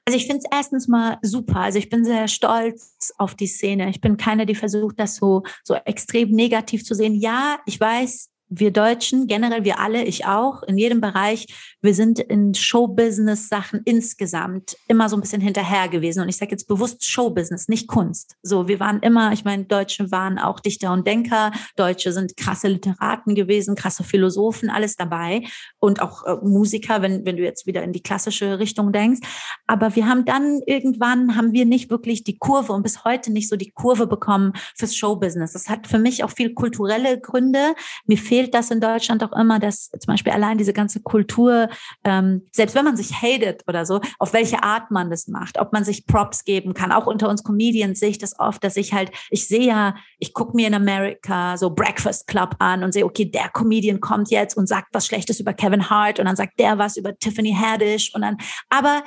[0.07, 1.61] Also ich finde es erstens mal super.
[1.61, 3.89] Also ich bin sehr stolz auf die Szene.
[3.89, 7.15] Ich bin keine, die versucht, das so, so extrem negativ zu sehen.
[7.15, 8.29] Ja, ich weiß,
[8.59, 11.47] wir Deutschen, generell wir alle, ich auch, in jedem Bereich,
[11.81, 16.21] wir sind in Showbusiness-Sachen insgesamt immer so ein bisschen hinterher gewesen.
[16.21, 18.35] Und ich sage jetzt bewusst Showbusiness, nicht Kunst.
[18.41, 22.67] So, wir waren immer, ich meine, Deutsche waren auch Dichter und Denker, Deutsche sind krasse
[22.67, 25.43] Literaten gewesen, krasse Philosophen, alles dabei
[25.79, 29.19] und auch äh, Musiker, wenn, wenn du jetzt wieder in die klassische Richtung denkst.
[29.67, 33.49] Aber wir haben dann irgendwann, haben wir nicht wirklich die Kurve und bis heute nicht
[33.49, 35.53] so die Kurve bekommen fürs Showbusiness.
[35.53, 37.75] Das hat für mich auch viel kulturelle Gründe.
[38.05, 41.69] Mir fehlt fehlt das in Deutschland auch immer, dass zum Beispiel allein diese ganze Kultur,
[42.03, 45.73] ähm, selbst wenn man sich hatet oder so, auf welche Art man das macht, ob
[45.73, 46.91] man sich Props geben kann.
[46.91, 50.33] Auch unter uns Comedians sehe ich das oft, dass ich halt, ich sehe ja, ich
[50.33, 54.55] gucke mir in Amerika so Breakfast Club an und sehe, okay, der Comedian kommt jetzt
[54.55, 58.13] und sagt was Schlechtes über Kevin Hart und dann sagt der was über Tiffany Haddish
[58.13, 58.37] und dann,
[58.69, 59.03] aber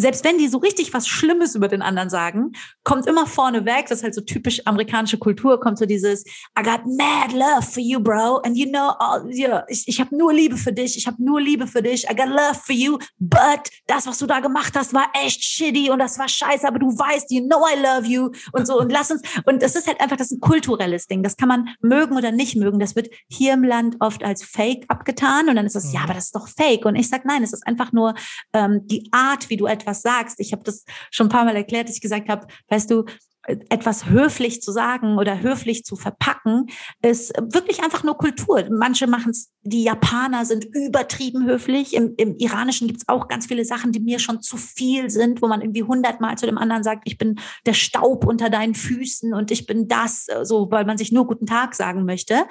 [0.00, 2.52] selbst wenn die so richtig was Schlimmes über den anderen sagen,
[2.84, 6.24] kommt immer vorne weg, das ist halt so typisch amerikanische Kultur, kommt so dieses
[6.58, 10.16] I got mad love for you, bro, and you know, all, yeah, ich, ich habe
[10.16, 12.98] nur Liebe für dich, ich habe nur Liebe für dich, I got love for you,
[13.18, 16.78] but das, was du da gemacht hast, war echt shitty und das war scheiße, aber
[16.78, 18.78] du weißt, you know I love you und so.
[18.78, 21.48] Und lass uns, und das ist halt einfach, das ist ein kulturelles Ding, das kann
[21.48, 25.56] man mögen oder nicht mögen, das wird hier im Land oft als Fake abgetan und
[25.56, 26.04] dann ist das, ja, mhm.
[26.04, 26.84] aber das ist doch Fake.
[26.84, 28.14] Und ich sag nein, es ist einfach nur
[28.52, 30.40] ähm, die Art, wie du etwas etwas sagst.
[30.40, 33.04] Ich habe das schon ein paar Mal erklärt, dass ich gesagt habe, weißt du,
[33.46, 36.66] etwas höflich zu sagen oder höflich zu verpacken,
[37.02, 38.68] ist wirklich einfach nur Kultur.
[38.70, 41.94] Manche machen es, die Japaner sind übertrieben höflich.
[41.94, 45.42] Im, im Iranischen gibt es auch ganz viele Sachen, die mir schon zu viel sind,
[45.42, 49.34] wo man irgendwie hundertmal zu dem anderen sagt, ich bin der Staub unter deinen Füßen
[49.34, 52.46] und ich bin das, so weil man sich nur guten Tag sagen möchte.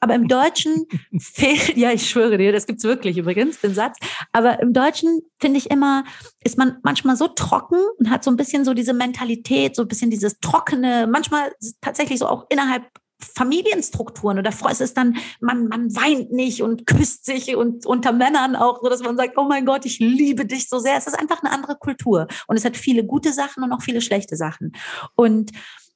[0.00, 0.86] Aber im Deutschen
[1.18, 3.98] fehlt, ja, ich schwöre dir, das gibt's wirklich übrigens, den Satz.
[4.32, 6.04] Aber im Deutschen finde ich immer,
[6.42, 9.88] ist man manchmal so trocken und hat so ein bisschen so diese Mentalität, so ein
[9.88, 11.52] bisschen dieses trockene, manchmal
[11.82, 12.84] tatsächlich so auch innerhalb
[13.24, 18.56] Familienstrukturen oder es ist dann, man, man weint nicht und küsst sich und unter Männern
[18.56, 20.96] auch, so dass man sagt, oh mein Gott, ich liebe dich so sehr.
[20.96, 24.00] Es ist einfach eine andere Kultur und es hat viele gute Sachen und auch viele
[24.00, 24.72] schlechte Sachen.
[25.14, 25.52] Und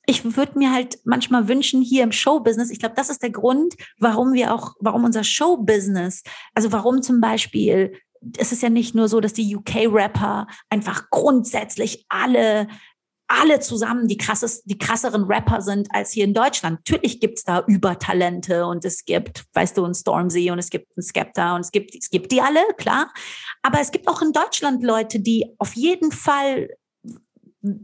[0.07, 3.75] ich würde mir halt manchmal wünschen, hier im Showbusiness, ich glaube, das ist der Grund,
[3.99, 6.23] warum wir auch, warum unser Showbusiness,
[6.55, 7.93] also warum zum Beispiel
[8.37, 12.69] es ist ja nicht nur so, dass die UK-Rapper einfach grundsätzlich alle
[13.29, 16.81] alle zusammen die, krasses, die krasseren Rapper sind als hier in Deutschland.
[16.81, 21.03] Natürlich gibt's da Übertalente und es gibt, weißt du, ein Stormzy und es gibt ein
[21.03, 23.13] Skepta und es gibt, es gibt die alle, klar.
[23.63, 26.71] Aber es gibt auch in Deutschland Leute, die auf jeden Fall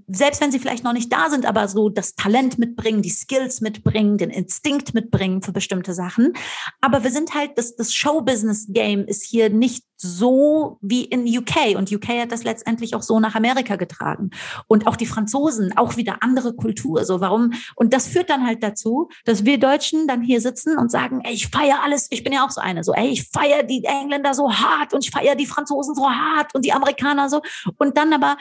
[0.07, 3.61] selbst wenn sie vielleicht noch nicht da sind, aber so das Talent mitbringen, die Skills
[3.61, 6.33] mitbringen, den Instinkt mitbringen für bestimmte Sachen.
[6.81, 11.77] Aber wir sind halt, das, das Show-Business-Game ist hier nicht so wie in UK.
[11.77, 14.31] Und UK hat das letztendlich auch so nach Amerika getragen.
[14.67, 17.05] Und auch die Franzosen, auch wieder andere Kultur.
[17.05, 17.53] So, warum?
[17.75, 21.33] Und das führt dann halt dazu, dass wir Deutschen dann hier sitzen und sagen, ey,
[21.33, 22.09] ich feiere alles.
[22.11, 22.85] Ich bin ja auch so eine.
[22.85, 26.55] So, ey, ich feiere die Engländer so hart und ich feiere die Franzosen so hart
[26.55, 27.41] und die Amerikaner so.
[27.79, 28.37] Und dann aber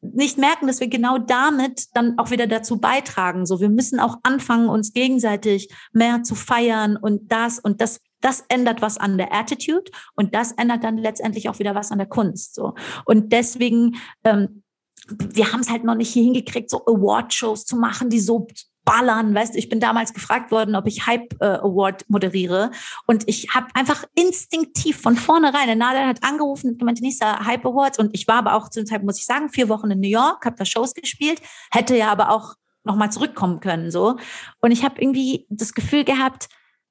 [0.00, 3.46] nicht merken, dass wir genau damit dann auch wieder dazu beitragen.
[3.46, 8.00] So, wir müssen auch anfangen, uns gegenseitig mehr zu feiern und das und das.
[8.20, 11.98] Das ändert was an der Attitude und das ändert dann letztendlich auch wieder was an
[11.98, 12.52] der Kunst.
[12.56, 12.74] So
[13.04, 13.94] und deswegen
[14.24, 14.64] ähm,
[15.08, 18.46] wir haben es halt noch nicht hier hingekriegt, so Award-Shows zu machen, die so
[18.88, 19.34] ballern.
[19.34, 22.70] Weißt du, ich bin damals gefragt worden, ob ich Hype äh, Award moderiere.
[23.06, 27.66] Und ich habe einfach instinktiv von vornherein, der Nadel hat angerufen und gemeint, Nisa, Hype
[27.66, 27.98] Awards.
[27.98, 30.08] Und ich war aber auch zu dem Zeitpunkt, muss ich sagen, vier Wochen in New
[30.08, 33.90] York, habe da Shows gespielt, hätte ja aber auch nochmal zurückkommen können.
[33.90, 34.16] so.
[34.60, 36.48] Und ich habe irgendwie das Gefühl gehabt,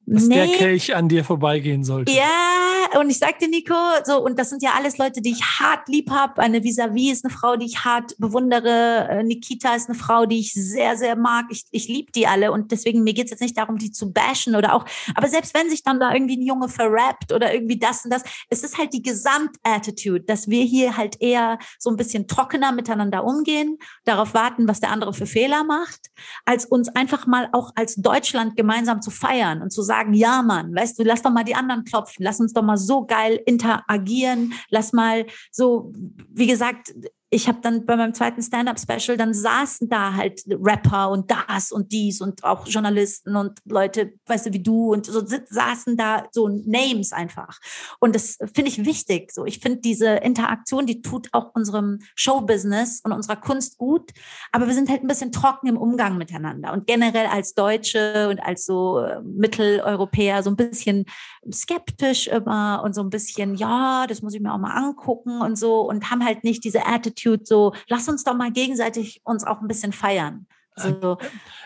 [0.07, 0.35] dass nee.
[0.35, 2.13] der Kelch an dir vorbeigehen sollte.
[2.13, 5.89] Ja, und ich sagte Nico, so, und das sind ja alles Leute, die ich hart
[5.89, 6.41] lieb habe.
[6.41, 9.07] Eine Vis-a-vis ist eine Frau, die ich hart bewundere.
[9.09, 11.47] Äh, Nikita ist eine Frau, die ich sehr, sehr mag.
[11.49, 12.53] Ich, ich liebe die alle.
[12.53, 14.85] Und deswegen, mir geht's jetzt nicht darum, die zu bashen oder auch,
[15.15, 18.23] aber selbst wenn sich dann da irgendwie ein Junge verrappt oder irgendwie das und das,
[18.49, 23.25] es ist halt die Gesamtattitude, dass wir hier halt eher so ein bisschen trockener miteinander
[23.25, 26.11] umgehen, darauf warten, was der andere für Fehler macht,
[26.45, 30.41] als uns einfach mal auch als Deutschland gemeinsam zu feiern und zu sagen, sagen, ja,
[30.41, 33.41] Mann, weißt du, lass doch mal die anderen klopfen, lass uns doch mal so geil
[33.45, 35.91] interagieren, lass mal so,
[36.29, 36.93] wie gesagt,
[37.29, 41.91] ich habe dann bei meinem zweiten Stand-up-Special, dann saßen da halt Rapper und das und
[41.91, 46.47] dies und auch Journalisten und Leute, weißt du, wie du und so saßen da so
[46.47, 47.59] Names einfach.
[47.99, 49.33] Und das finde ich wichtig.
[49.33, 54.11] So, ich finde diese Interaktion, die tut auch unserem Showbusiness und unserer Kunst gut.
[54.53, 58.39] Aber wir sind halt ein bisschen trocken im Umgang miteinander und generell als Deutsche und
[58.39, 61.03] als so äh, Mitteleuropäer so ein bisschen
[61.51, 65.57] skeptisch immer und so ein bisschen, ja, das muss ich mir auch mal angucken und
[65.57, 69.61] so und haben halt nicht diese Attitude so, lass uns doch mal gegenseitig uns auch
[69.61, 70.47] ein bisschen feiern.
[70.79, 71.17] Also,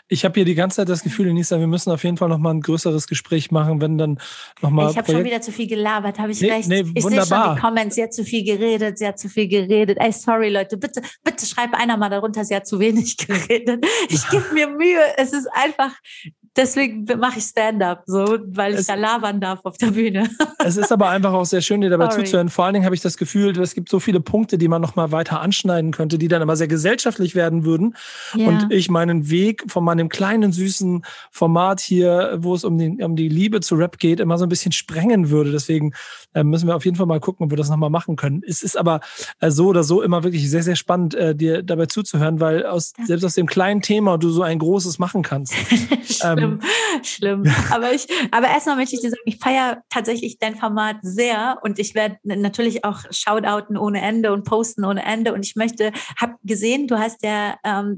[0.07, 2.37] ich habe hier die ganze Zeit das Gefühl, Nisa, wir müssen auf jeden Fall noch
[2.37, 4.19] mal ein größeres Gespräch machen, wenn dann
[4.61, 4.89] noch mal.
[4.89, 6.69] Ich habe schon wieder zu viel gelabert, habe ich nee, recht?
[6.69, 9.47] Nee, ich sehe schon die Comments, sie hat zu viel geredet, sie hat zu viel
[9.47, 9.97] geredet.
[9.99, 13.85] Ey, sorry Leute, bitte, bitte schreib einer mal darunter, sie hat zu wenig geredet.
[14.09, 15.01] Ich gebe mir Mühe.
[15.17, 15.91] Es ist einfach,
[16.55, 20.29] deswegen mache ich Stand-up, so, weil ich es, da labern darf auf der Bühne.
[20.59, 22.23] es ist aber einfach auch sehr schön, dir dabei Sorry.
[22.23, 22.49] zuzuhören.
[22.49, 24.95] Vor allen Dingen habe ich das Gefühl, es gibt so viele Punkte, die man noch
[24.95, 27.95] mal weiter anschneiden könnte, die dann aber sehr gesellschaftlich werden würden.
[28.35, 28.47] Ja.
[28.47, 33.15] Und ich meinen Weg von meinem kleinen, süßen Format hier, wo es um, den, um
[33.15, 35.51] die Liebe zu Rap geht, immer so ein bisschen sprengen würde.
[35.51, 35.93] Deswegen
[36.33, 38.41] äh, müssen wir auf jeden Fall mal gucken, ob wir das noch mal machen können.
[38.45, 38.99] Es ist aber
[39.39, 42.93] äh, so oder so immer wirklich sehr, sehr spannend, äh, dir dabei zuzuhören, weil aus,
[43.05, 45.53] selbst aus dem kleinen Thema du so ein großes machen kannst.
[46.23, 46.40] ähm,
[47.03, 47.43] schlimm.
[47.71, 51.79] Aber ich, aber erstmal möchte ich dir sagen, ich feiere tatsächlich dein Format sehr und
[51.79, 56.35] ich werde natürlich auch Shoutouten ohne Ende und posten ohne Ende und ich möchte, habe
[56.43, 57.97] gesehen, du hast der, ähm,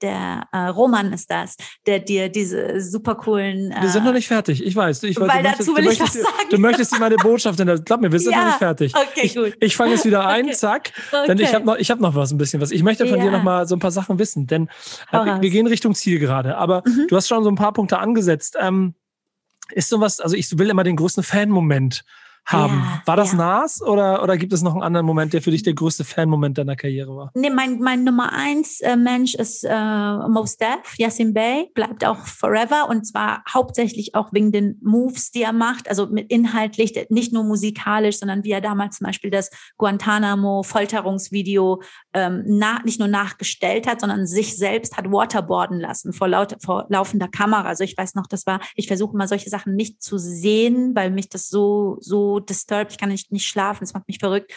[0.00, 1.56] der äh, Roman ist das,
[1.86, 3.70] der dir diese super coolen.
[3.72, 5.02] Äh, wir sind noch nicht fertig, ich weiß.
[5.04, 6.48] Ich, weil dazu will ich was sagen.
[6.50, 8.94] Du möchtest meine Botschaft, glaub mir, wir sind ja, noch nicht fertig.
[8.94, 9.56] Okay, ich, gut.
[9.60, 10.54] Ich fange jetzt wieder ein, okay.
[10.54, 11.26] zack, okay.
[11.26, 12.70] denn ich habe noch, ich habe noch was, ein bisschen was.
[12.70, 13.24] Ich möchte von ja.
[13.24, 14.68] dir noch mal so ein paar Sachen wissen, denn
[15.10, 17.06] äh, wir gehen Richtung Ziel gerade, aber mhm.
[17.08, 18.56] du hast schon so ein paar Punkte angesetzt.
[18.60, 18.94] Ähm,
[19.70, 22.04] ist sowas, also ich will immer den größten Fan-Moment
[22.44, 22.78] haben.
[22.78, 23.38] Ja, war das ja.
[23.38, 26.58] Nas oder, oder gibt es noch einen anderen Moment, der für dich der größte Fan-Moment
[26.58, 27.30] deiner Karriere war?
[27.34, 32.26] Nee, mein, mein Nummer eins äh, Mensch ist äh, Mos Def, Yassin Bey, bleibt auch
[32.26, 37.32] forever und zwar hauptsächlich auch wegen den Moves, die er macht, also mit inhaltlich, nicht
[37.32, 41.82] nur musikalisch, sondern wie er damals zum Beispiel das Guantanamo-Folterungsvideo
[42.14, 46.86] ähm, nach, nicht nur nachgestellt hat, sondern sich selbst hat waterboarden lassen vor, laut, vor
[46.88, 47.64] laufender Kamera.
[47.64, 51.10] Also ich weiß noch, das war, ich versuche mal solche Sachen nicht zu sehen, weil
[51.10, 54.52] mich das so, so disturbed, ich kann nicht, nicht schlafen, es macht mich verrückt.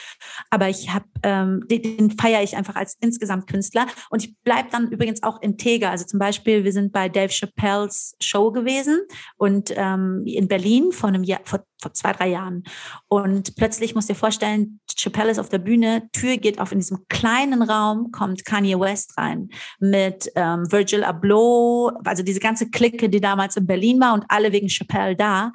[0.50, 3.88] Aber ich habe, ähm, den, den feiere ich einfach als insgesamt Künstler.
[4.10, 5.92] Und ich bleibe dann übrigens auch integer.
[5.92, 9.02] Also zum Beispiel, wir sind bei Dave Chappelles Show gewesen
[9.38, 12.64] und ähm, in Berlin vor einem Jahr, vor, vor zwei, drei Jahren.
[13.08, 16.80] Und plötzlich musst du dir vorstellen, Chappelle ist auf der Bühne, Tür geht auf in
[16.80, 19.50] diesem kleinen Raum, kommt Kanye West rein
[19.80, 24.52] mit ähm, Virgil Abloh, also diese ganze Clique, die damals in Berlin war und alle
[24.52, 25.52] wegen Chappelle da.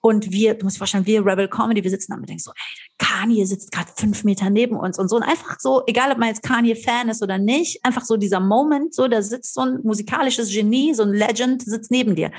[0.00, 2.52] Und wir, du musst dir vorstellen, wir Rebel Comedy, wir sitzen da und denken so,
[2.52, 5.16] ey, Kanye sitzt gerade fünf Meter neben uns und so.
[5.16, 8.94] Und einfach so, egal ob man jetzt Kanye-Fan ist oder nicht, einfach so dieser Moment,
[8.94, 12.30] so, da sitzt so ein musikalisches Genie, so ein Legend, sitzt neben dir.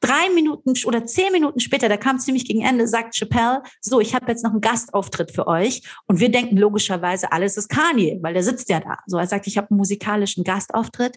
[0.00, 4.14] Drei Minuten oder zehn Minuten später, da kam ziemlich gegen Ende, sagt Chappelle, so, ich
[4.14, 5.82] habe jetzt noch einen Gastauftritt für euch.
[6.06, 8.98] Und wir denken logischerweise, alles ist Kanye, weil der sitzt ja da.
[9.06, 11.16] So, er sagt, ich habe einen musikalischen Gastauftritt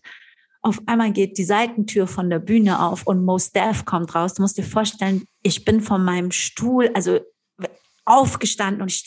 [0.66, 4.34] auf einmal geht die Seitentür von der Bühne auf und Mos Def kommt raus.
[4.34, 7.20] Du musst dir vorstellen, ich bin von meinem Stuhl, also
[8.06, 9.06] aufgestanden und ich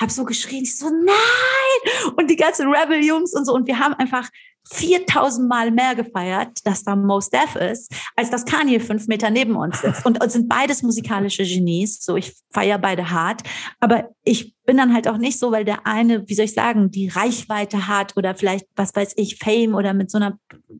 [0.00, 3.78] habe so geschrien, ich so nein und die ganzen Rebel Jungs und so und wir
[3.78, 4.28] haben einfach
[4.72, 9.54] 4000 Mal mehr gefeiert, dass da Mos Def ist, als dass Kanye fünf Meter neben
[9.54, 10.04] uns sitzt.
[10.04, 12.02] Und uns sind beides musikalische Genies.
[12.02, 13.42] So, ich feiere beide hart.
[13.80, 16.90] Aber ich bin dann halt auch nicht so, weil der eine, wie soll ich sagen,
[16.90, 20.38] die Reichweite hat oder vielleicht, was weiß ich, Fame oder mit so einer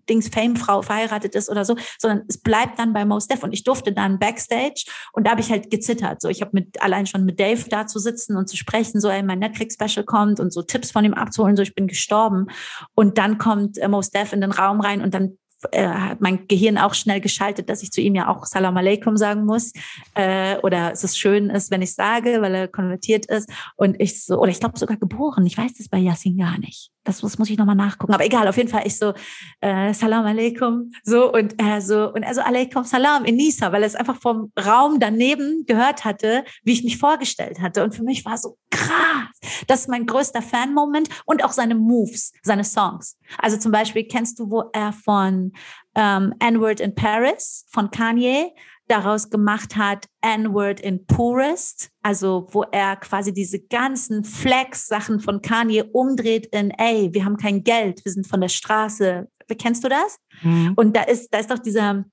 [0.09, 3.43] Dings Fame-Frau verheiratet ist oder so, sondern es bleibt dann bei Mos Def.
[3.43, 6.20] Und ich durfte dann Backstage und da habe ich halt gezittert.
[6.20, 9.09] So, ich habe mit allein schon mit Dave da zu sitzen und zu sprechen, so,
[9.09, 12.47] ey, mein Netflix-Special kommt und so Tipps von ihm abzuholen, so, ich bin gestorben.
[12.95, 15.39] Und dann kommt äh, Mos Def in den Raum rein und dann
[15.72, 19.16] äh, hat mein Gehirn auch schnell geschaltet, dass ich zu ihm ja auch Salam Aleikum
[19.16, 19.72] sagen muss.
[20.14, 23.50] Äh, oder es ist schön ist, wenn ich sage, weil er konvertiert ist.
[23.76, 25.46] Und ich so, oder ich glaube sogar geboren.
[25.46, 26.90] Ich weiß das bei Yassin gar nicht.
[27.04, 28.12] Das muss, muss ich nochmal nachgucken.
[28.14, 29.14] Aber egal, auf jeden Fall ich so,
[29.60, 30.90] äh, Salam Aleikum.
[31.04, 34.20] So, und er so, und er so, Aleikum Salam in Nisa, weil er es einfach
[34.20, 37.84] vom Raum daneben gehört hatte, wie ich mich vorgestellt hatte.
[37.84, 39.64] Und für mich war so krass.
[39.66, 43.16] Das ist mein größter Fan-Moment und auch seine Moves, seine Songs.
[43.38, 45.52] Also zum Beispiel kennst du, wo er von
[45.94, 48.52] ähm, N-Word in Paris von Kanye
[48.88, 55.84] daraus gemacht hat, N-Word in Poorest, also wo er quasi diese ganzen Flex-Sachen von Kanye
[55.92, 59.28] umdreht in, ey, wir haben kein Geld, wir sind von der Straße.
[59.59, 60.18] Kennst du das?
[60.42, 60.74] Mhm.
[60.76, 62.04] Und da ist, da ist doch dieser,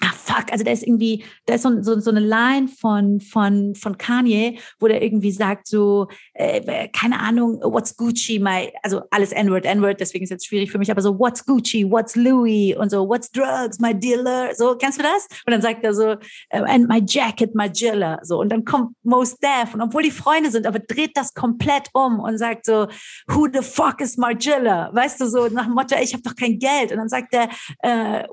[0.00, 3.74] ah fuck, also da ist irgendwie, da ist so, so, so eine Line von, von,
[3.74, 9.32] von Kanye, wo der irgendwie sagt so, äh, keine Ahnung, what's Gucci, my, also alles
[9.32, 12.90] N-Word, N-Word, deswegen ist jetzt schwierig für mich, aber so, what's Gucci, what's Louis und
[12.90, 15.26] so, what's drugs, my dealer, so, kennst du das?
[15.46, 16.16] Und dann sagt er so,
[16.50, 20.10] äh, and my jacket, my jiller, so, und dann kommt Most Def und obwohl die
[20.10, 22.86] Freunde sind, aber dreht das komplett um und sagt so,
[23.26, 24.90] who the fuck is Margilla?
[24.92, 26.92] Weißt du, so nach dem Motto, ich habe doch kein Geld.
[26.92, 27.48] Und dann sagt er,
[27.82, 28.26] äh,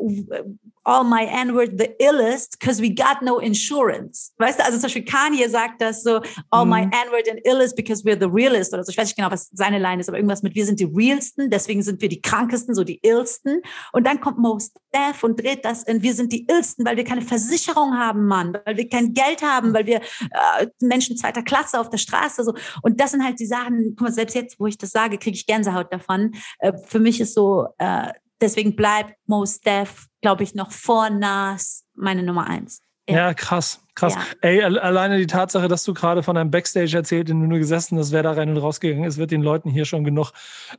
[0.83, 4.33] all my N-word the illest because we got no insurance.
[4.37, 6.69] Weißt du, also zum Beispiel Kanye sagt das so, all mm.
[6.69, 6.91] my mhm.
[6.91, 8.91] N-word and illest because we're the realest oder so.
[8.91, 11.49] Ich weiß nicht genau, was seine Line ist, aber irgendwas mit wir sind die realsten,
[11.49, 13.61] deswegen sind wir die krankesten, so die illsten.
[13.93, 17.03] Und dann kommt Most Def und dreht das in wir sind die illsten, weil wir
[17.03, 21.79] keine Versicherung haben, Mann, weil wir kein Geld haben, weil wir äh, Menschen zweiter Klasse
[21.79, 22.53] auf der Straße so.
[22.81, 25.35] Und das sind halt die Sachen, guck mal, selbst jetzt, wo ich das sage, kriege
[25.35, 26.33] ich Gänsehaut davon.
[26.59, 28.11] Äh, für mich ist so, äh,
[28.41, 32.81] deswegen bleibt Most Def, glaube ich, noch vor Nas meine Nummer eins.
[33.09, 34.13] Ja, krass, krass.
[34.15, 34.21] Ja.
[34.41, 37.97] Ey, alleine die Tatsache, dass du gerade von einem Backstage erzählt, in dem du gesessen
[37.97, 40.33] hast, wer da rein und rausgegangen ist, wird den Leuten hier schon genug.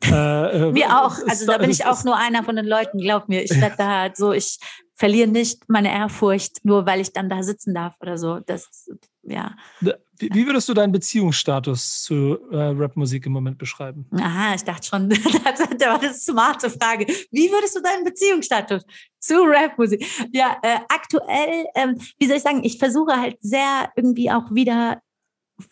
[0.05, 0.11] Äh,
[0.73, 1.17] mir auch.
[1.27, 3.43] Also da bin ich auch nur einer von den Leuten, glaub mir.
[3.43, 4.59] Ich werde da halt so, ich
[4.95, 8.41] verliere nicht meine Ehrfurcht, nur weil ich dann da sitzen darf oder so.
[8.41, 8.91] Das,
[9.31, 9.55] ja.
[10.21, 14.07] Wie, würdest du deinen Beziehungsstatus zu äh, Rapmusik im Moment beschreiben?
[14.13, 17.07] Aha, ich dachte schon, das war eine smarte Frage.
[17.31, 18.85] Wie würdest du deinen Beziehungsstatus
[19.21, 20.05] zu Rapmusik?
[20.33, 25.01] Ja, äh, aktuell, ähm, wie soll ich sagen, ich versuche halt sehr irgendwie auch wieder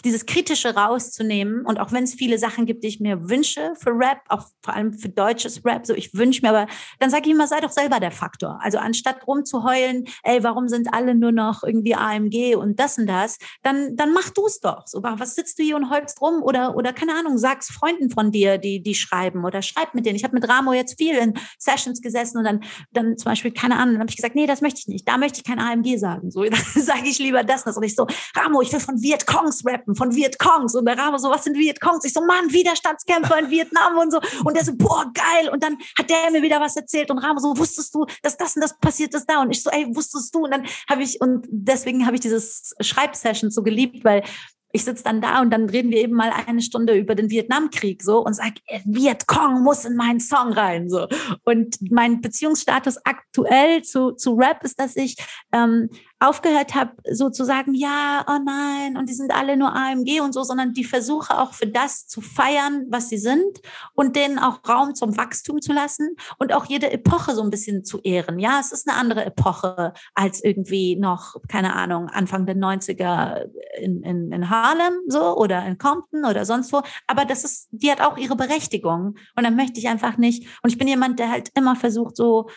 [0.05, 1.65] dieses Kritische rauszunehmen.
[1.65, 4.75] Und auch wenn es viele Sachen gibt, die ich mir wünsche für Rap, auch vor
[4.75, 6.67] allem für deutsches Rap, so ich wünsche mir, aber
[6.99, 8.59] dann sage ich immer, sei doch selber der Faktor.
[8.63, 13.39] Also anstatt rumzuheulen, ey, warum sind alle nur noch irgendwie AMG und das und das,
[13.63, 14.87] dann, dann mach du es doch.
[14.87, 16.43] So, was sitzt du hier und heulst rum?
[16.43, 20.17] Oder, oder keine Ahnung, sag's Freunden von dir, die, die schreiben oder schreib mit denen.
[20.17, 23.77] Ich habe mit Ramo jetzt viel in Sessions gesessen und dann, dann zum Beispiel, keine
[23.77, 25.07] Ahnung, dann habe ich gesagt, nee, das möchte ich nicht.
[25.07, 26.31] Da möchte ich kein AMG sagen.
[26.31, 27.65] So, dann sage ich lieber das.
[27.65, 30.75] Und ich so, Ramo, ich will von Vietcongs Rap rappen von Vietcongs.
[30.75, 32.05] Und der Ramo so, was sind Vietcongs?
[32.05, 34.21] Ich so, Mann, Widerstandskämpfer in Vietnam und so.
[34.45, 35.51] Und der so, boah, geil.
[35.51, 37.11] Und dann hat der mir wieder was erzählt.
[37.11, 39.43] Und Ramo so, wusstest du, dass das und das passiert ist da?
[39.43, 40.45] Und ich so, ey, wusstest du?
[40.45, 44.23] Und dann habe ich, und deswegen habe ich dieses Schreibsession so geliebt, weil
[44.73, 48.03] ich sitze dann da und dann reden wir eben mal eine Stunde über den Vietnamkrieg
[48.03, 51.07] so und sage, Vietcong muss in meinen Song rein so.
[51.45, 55.17] Und mein Beziehungsstatus aktuell zu, zu Rap ist, dass ich
[55.53, 55.89] ähm,
[56.19, 60.33] aufgehört habe, so zu sagen, ja, oh nein, und die sind alle nur AMG und
[60.33, 63.61] so, sondern die versuche auch für das zu feiern, was sie sind
[63.95, 67.85] und denen auch Raum zum Wachstum zu lassen und auch jede Epoche so ein bisschen
[67.85, 68.39] zu ehren.
[68.39, 73.47] Ja, es ist eine andere Epoche als irgendwie noch, keine Ahnung, Anfang der 90er
[73.77, 76.83] in, in, in Harlem so oder in Compton oder sonst wo.
[77.07, 79.17] Aber das ist, die hat auch ihre Berechtigung.
[79.37, 82.49] Und dann möchte ich einfach nicht, und ich bin jemand, der halt immer versucht, so,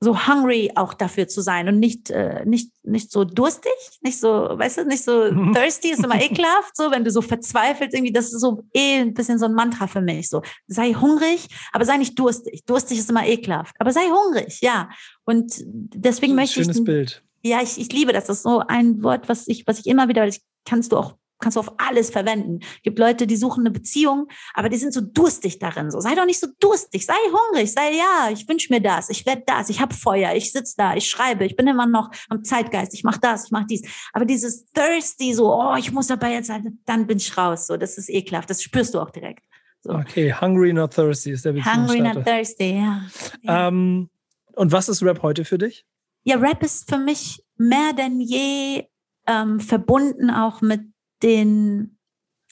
[0.00, 3.72] so hungry auch dafür zu sein und nicht, äh, nicht, nicht so durstig,
[4.02, 7.94] nicht so, weißt du, nicht so thirsty, ist immer ekelhaft, so, wenn du so verzweifelst,
[7.94, 11.48] irgendwie, das ist so eh ein bisschen so ein Mantra für mich, so, sei hungrig,
[11.72, 12.64] aber sei nicht durstig.
[12.66, 14.90] Durstig ist immer ekelhaft, aber sei hungrig, ja.
[15.24, 16.74] Und deswegen möchte schönes ich.
[16.74, 17.25] Schönes Bild.
[17.42, 18.26] Ja, ich, ich liebe das.
[18.26, 21.16] Das ist so ein Wort, was ich, was ich immer wieder, das kannst du auch
[21.38, 22.60] kannst du auf alles verwenden.
[22.60, 25.90] Es gibt Leute, die suchen eine Beziehung, aber die sind so durstig darin.
[25.90, 29.26] So, sei doch nicht so durstig, sei hungrig, sei ja, ich wünsche mir das, ich
[29.26, 32.42] werde das, ich habe Feuer, ich sitze da, ich schreibe, ich bin immer noch am
[32.42, 33.82] Zeitgeist, ich mache das, ich mache dies.
[34.12, 37.66] Aber dieses thirsty, so, oh, ich muss dabei jetzt sein, dann bin ich raus.
[37.66, 39.44] So, das ist ekelhaft, das spürst du auch direkt.
[39.82, 39.92] So.
[39.92, 43.02] Okay, hungry not thirsty ist der Hungry not thirsty, ja.
[43.42, 43.68] ja.
[43.68, 44.08] Ähm,
[44.54, 45.84] und was ist Rap heute für dich?
[46.26, 48.88] Ja, Rap ist für mich mehr denn je
[49.28, 50.80] ähm, verbunden auch mit
[51.22, 51.98] den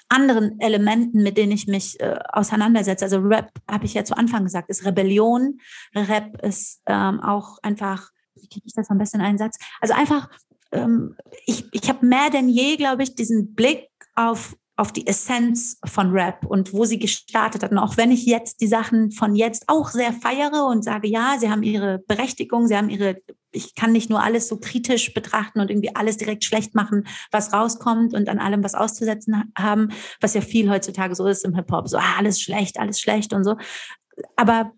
[0.08, 3.04] anderen Elementen, mit denen ich mich äh, auseinandersetze.
[3.04, 5.58] Also Rap, habe ich ja zu Anfang gesagt, ist Rebellion.
[5.92, 9.58] Rap ist ähm, auch einfach, wie kriege ich das am besten in einen Satz?
[9.80, 10.30] Also einfach,
[10.70, 15.78] ähm, ich, ich habe mehr denn je, glaube ich, diesen Blick auf auf die Essenz
[15.84, 17.70] von Rap und wo sie gestartet hat.
[17.70, 21.36] Und auch wenn ich jetzt die Sachen von jetzt auch sehr feiere und sage, ja,
[21.38, 23.18] sie haben ihre Berechtigung, sie haben ihre,
[23.52, 27.52] ich kann nicht nur alles so kritisch betrachten und irgendwie alles direkt schlecht machen, was
[27.52, 29.90] rauskommt und an allem was auszusetzen haben,
[30.20, 33.44] was ja viel heutzutage so ist im Hip-Hop, so ah, alles schlecht, alles schlecht und
[33.44, 33.56] so.
[34.34, 34.72] Aber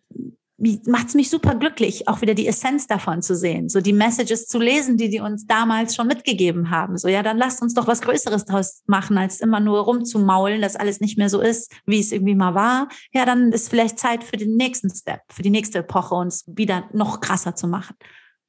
[0.58, 4.46] macht es mich super glücklich, auch wieder die Essenz davon zu sehen, so die Messages
[4.46, 6.96] zu lesen, die die uns damals schon mitgegeben haben.
[6.96, 10.74] So, ja, dann lasst uns doch was Größeres draus machen, als immer nur rumzumaulen, dass
[10.76, 12.88] alles nicht mehr so ist, wie es irgendwie mal war.
[13.12, 16.88] Ja, dann ist vielleicht Zeit für den nächsten Step, für die nächste Epoche, uns wieder
[16.92, 17.94] noch krasser zu machen.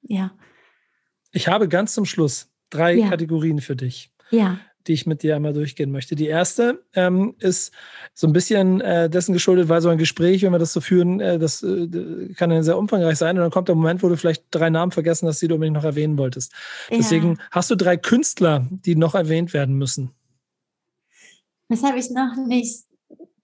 [0.01, 0.31] Ja.
[1.33, 3.09] Ich habe ganz zum Schluss drei ja.
[3.09, 4.13] Kategorien für dich.
[4.29, 6.15] Ja die ich mit dir einmal durchgehen möchte.
[6.15, 7.73] Die erste ähm, ist
[8.13, 11.19] so ein bisschen äh, dessen geschuldet, weil so ein Gespräch, wenn wir das so führen,
[11.19, 13.37] äh, das äh, kann ja sehr umfangreich sein.
[13.37, 15.75] Und dann kommt der Moment, wo du vielleicht drei Namen vergessen hast, die du unbedingt
[15.75, 16.53] noch erwähnen wolltest.
[16.89, 16.97] Ja.
[16.97, 20.11] Deswegen hast du drei Künstler, die noch erwähnt werden müssen.
[21.69, 22.86] Das habe ich noch nicht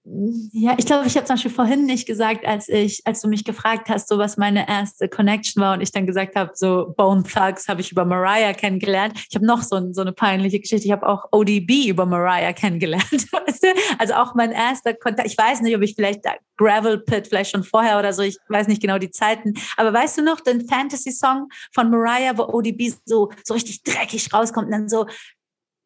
[0.06, 3.46] ja, ich glaube, ich habe zum Beispiel vorhin nicht gesagt, als ich, als du mich
[3.46, 7.24] gefragt hast, so was meine erste Connection war und ich dann gesagt habe, so Bone
[7.24, 9.14] Thugs habe ich über Mariah kennengelernt.
[9.30, 10.86] Ich habe noch so, so eine peinliche Geschichte.
[10.86, 13.12] Ich habe auch ODB über Mariah kennengelernt.
[13.32, 13.68] Weißt du?
[13.98, 15.30] Also auch mein erster Kontakt.
[15.30, 18.24] Ich weiß nicht, ob ich vielleicht da Gravel Pit vielleicht schon vorher oder so.
[18.24, 19.54] Ich weiß nicht genau die Zeiten.
[19.78, 24.34] Aber weißt du noch den Fantasy Song von Mariah, wo ODB so so richtig dreckig
[24.34, 25.06] rauskommt und dann so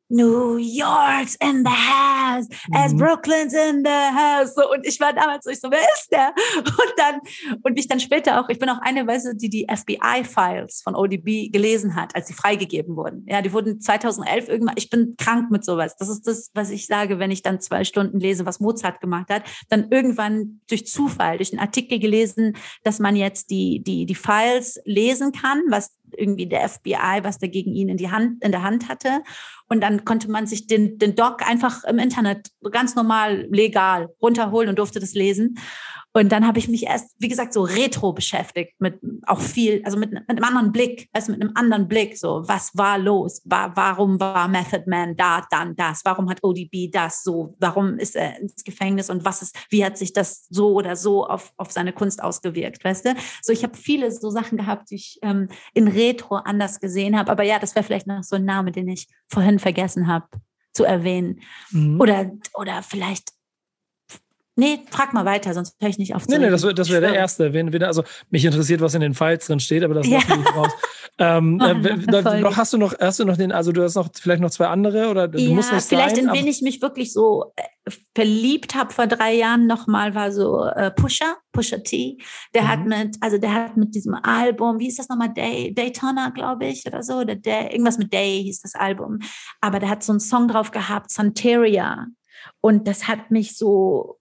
[0.09, 2.97] New York's in the house, as mhm.
[2.97, 4.53] Brooklyn's in the house.
[4.55, 6.34] So, und ich war damals so, ich so, wer ist der?
[6.55, 7.19] Und dann,
[7.63, 11.51] und ich dann später auch, ich bin auch eine Weise, die die FBI-Files von ODB
[11.51, 13.25] gelesen hat, als sie freigegeben wurden.
[13.27, 15.95] Ja, die wurden 2011 irgendwann, ich bin krank mit sowas.
[15.97, 19.29] Das ist das, was ich sage, wenn ich dann zwei Stunden lese, was Mozart gemacht
[19.29, 24.15] hat, dann irgendwann durch Zufall, durch einen Artikel gelesen, dass man jetzt die, die, die
[24.15, 28.51] Files lesen kann, was irgendwie der FBI, was der gegen ihn in die Hand, in
[28.51, 29.23] der Hand hatte.
[29.69, 34.69] Und dann konnte man sich den, den Doc einfach im Internet ganz normal legal runterholen
[34.69, 35.57] und durfte das lesen.
[36.18, 39.99] Und dann habe ich mich erst, wie gesagt, so retro beschäftigt mit auch viel, also
[39.99, 43.76] mit, mit einem anderen Blick, also mit einem anderen Blick, so was war los, war,
[43.77, 48.39] warum war Method Man da, dann das, warum hat ODB das so, warum ist er
[48.39, 51.94] ins Gefängnis und was ist, wie hat sich das so oder so auf, auf seine
[51.94, 53.15] Kunst ausgewirkt, weißt du?
[53.44, 57.31] So, ich habe viele so Sachen gehabt, die ich ähm, in Retro anders gesehen habe,
[57.31, 60.26] aber ja, das wäre vielleicht noch so ein Name, den ich vorhin vergessen habe
[60.73, 61.41] zu erwähnen.
[61.69, 62.02] Mhm.
[62.02, 63.36] Oder, oder vielleicht
[64.59, 66.27] Nee, frag mal weiter, sonst höre ich nicht auf.
[66.27, 67.53] Nee, nee, das, das wäre der erste.
[67.53, 70.17] Wenn, wenn, also mich interessiert, was in den Files drin steht, aber das ja.
[70.17, 70.71] lasse ich raus.
[71.19, 74.49] ähm, äh, hast du noch, hast du noch den, also du hast noch vielleicht noch
[74.49, 77.53] zwei andere oder du ja, musst nicht vielleicht sein, in wen ich mich wirklich so
[77.55, 82.17] äh, verliebt habe vor drei Jahren nochmal war so äh, Pusher, Pusher T.
[82.55, 82.67] Der mhm.
[82.67, 86.65] hat mit, also der hat mit diesem Album, wie ist das nochmal, Day, Daytona, glaube
[86.65, 89.19] ich, oder so, oder Day, irgendwas mit Day hieß das Album.
[89.61, 92.07] Aber der hat so einen Song drauf gehabt, Santeria.
[92.59, 94.17] Und das hat mich so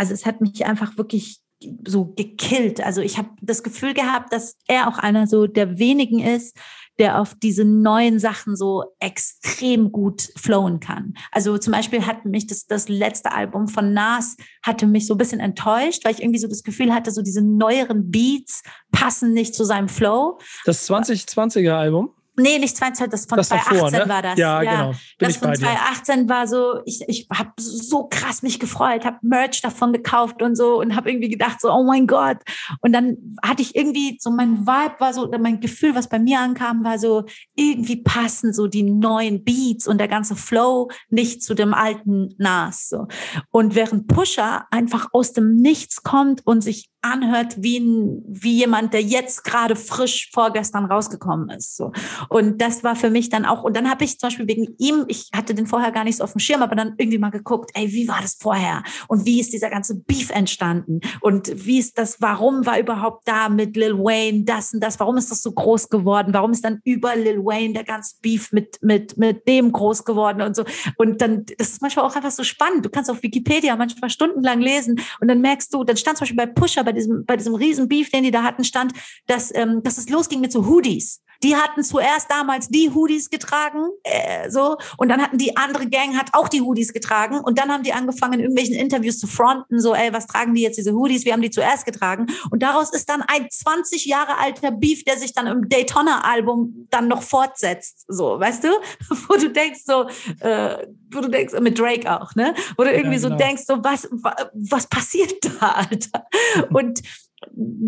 [0.00, 1.40] also es hat mich einfach wirklich
[1.86, 2.80] so gekillt.
[2.80, 6.56] Also ich habe das Gefühl gehabt, dass er auch einer so der wenigen ist,
[6.98, 11.12] der auf diese neuen Sachen so extrem gut flowen kann.
[11.32, 15.18] Also zum Beispiel hat mich das, das letzte Album von Nas hatte mich so ein
[15.18, 18.62] bisschen enttäuscht, weil ich irgendwie so das Gefühl hatte, so diese neueren Beats
[18.92, 20.38] passen nicht zu seinem Flow.
[20.64, 22.14] Das 2020er Album?
[22.40, 24.12] Nee, nicht 2020, das von das 2018 davor, ne?
[24.12, 24.38] war das.
[24.38, 24.70] Ja, ja.
[24.70, 24.90] genau.
[25.18, 29.60] Bin das von 2018 war so, ich, ich habe so krass mich gefreut, habe Merch
[29.62, 32.38] davon gekauft und so und habe irgendwie gedacht so, oh mein Gott.
[32.80, 36.18] Und dann hatte ich irgendwie so mein Vibe war so, oder mein Gefühl, was bei
[36.18, 41.42] mir ankam, war so, irgendwie passen so die neuen Beats und der ganze Flow nicht
[41.42, 42.88] zu dem alten Nas.
[42.88, 43.06] So.
[43.50, 48.92] Und während Pusher einfach aus dem Nichts kommt und sich anhört wie, ein, wie jemand,
[48.92, 51.76] der jetzt gerade frisch vorgestern rausgekommen ist.
[51.76, 51.92] So.
[52.28, 55.04] Und das war für mich dann auch, und dann habe ich zum Beispiel wegen ihm,
[55.08, 57.70] ich hatte den vorher gar nicht so auf dem Schirm, aber dann irgendwie mal geguckt,
[57.74, 58.82] ey, wie war das vorher?
[59.08, 61.00] Und wie ist dieser ganze Beef entstanden?
[61.20, 65.00] Und wie ist das, warum war überhaupt da mit Lil Wayne das und das?
[65.00, 66.34] Warum ist das so groß geworden?
[66.34, 70.42] Warum ist dann über Lil Wayne der ganze Beef mit, mit, mit dem groß geworden
[70.42, 70.64] und so?
[70.96, 72.84] Und dann, das ist manchmal auch einfach so spannend.
[72.84, 76.36] Du kannst auf Wikipedia manchmal stundenlang lesen und dann merkst du, dann stand zum Beispiel
[76.36, 78.92] bei Pusher, bei diesem, bei diesem riesen Beef, den die da hatten, stand,
[79.26, 81.22] dass, ähm, dass es losging mit so Hoodies.
[81.42, 86.18] Die hatten zuerst damals die Hoodies getragen, äh, so, und dann hatten die andere Gang
[86.18, 89.80] hat auch die Hoodies getragen und dann haben die angefangen, in irgendwelchen Interviews zu fronten,
[89.80, 91.24] so, ey, was tragen die jetzt diese Hoodies?
[91.24, 92.26] Wir haben die zuerst getragen.
[92.50, 97.08] Und daraus ist dann ein 20 Jahre alter Beef, der sich dann im Daytona-Album dann
[97.08, 98.68] noch fortsetzt, so, weißt du?
[99.28, 100.08] Wo du denkst, so,
[100.40, 102.54] äh, wo du denkst, mit Drake auch, ne?
[102.76, 103.36] Wo du irgendwie ja, genau.
[103.36, 104.08] so denkst, so, was,
[104.52, 106.26] was passiert da, Alter?
[106.70, 106.79] Und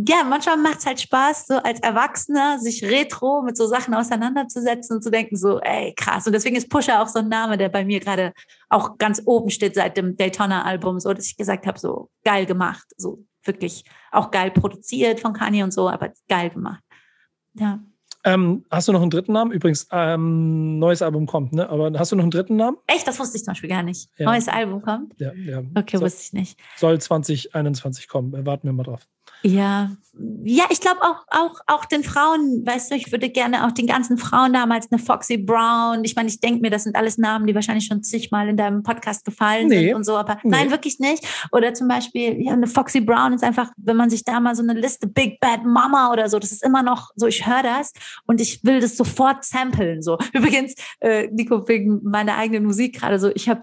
[0.07, 4.97] ja, manchmal macht es halt Spaß, so als Erwachsener sich retro mit so Sachen auseinanderzusetzen
[4.97, 6.27] und zu denken, so, ey, krass.
[6.27, 8.33] Und deswegen ist Pusher auch so ein Name, der bei mir gerade
[8.71, 12.87] auch ganz oben steht seit dem Daytona-Album, so dass ich gesagt habe, so geil gemacht,
[12.97, 16.83] so wirklich auch geil produziert von Kanye und so, aber geil gemacht.
[17.55, 17.81] Ja.
[18.25, 19.51] Ähm, hast du noch einen dritten Namen?
[19.51, 21.69] Übrigens, ähm, neues Album kommt, ne?
[21.69, 22.77] Aber hast du noch einen dritten Namen?
[22.87, 23.07] Echt?
[23.07, 24.09] Das wusste ich zum Beispiel gar nicht.
[24.17, 24.27] Ja.
[24.31, 25.15] Neues Album kommt?
[25.19, 25.63] Ja, ja.
[25.75, 26.61] Okay, so, wusste ich nicht.
[26.77, 28.47] Soll 2021 kommen.
[28.47, 29.09] Warten wir mal drauf.
[29.43, 29.91] Ja,
[30.45, 33.87] ja, ich glaube auch, auch, auch den Frauen, weißt du, ich würde gerne auch den
[33.87, 36.05] ganzen Frauen damals eine Foxy Brown.
[36.05, 38.83] Ich meine, ich denke mir, das sind alles Namen, die wahrscheinlich schon zigmal in deinem
[38.83, 39.87] Podcast gefallen nee.
[39.87, 40.51] sind und so, aber nee.
[40.51, 41.27] nein, wirklich nicht.
[41.51, 44.63] Oder zum Beispiel, ja, eine Foxy Brown ist einfach, wenn man sich da mal so
[44.63, 47.93] eine Liste, Big Bad Mama oder so, das ist immer noch so, ich höre das
[48.27, 50.03] und ich will das sofort samplen.
[50.03, 50.19] So.
[50.35, 53.63] Übrigens, äh, Nico, wegen meiner eigenen Musik gerade so, ich habe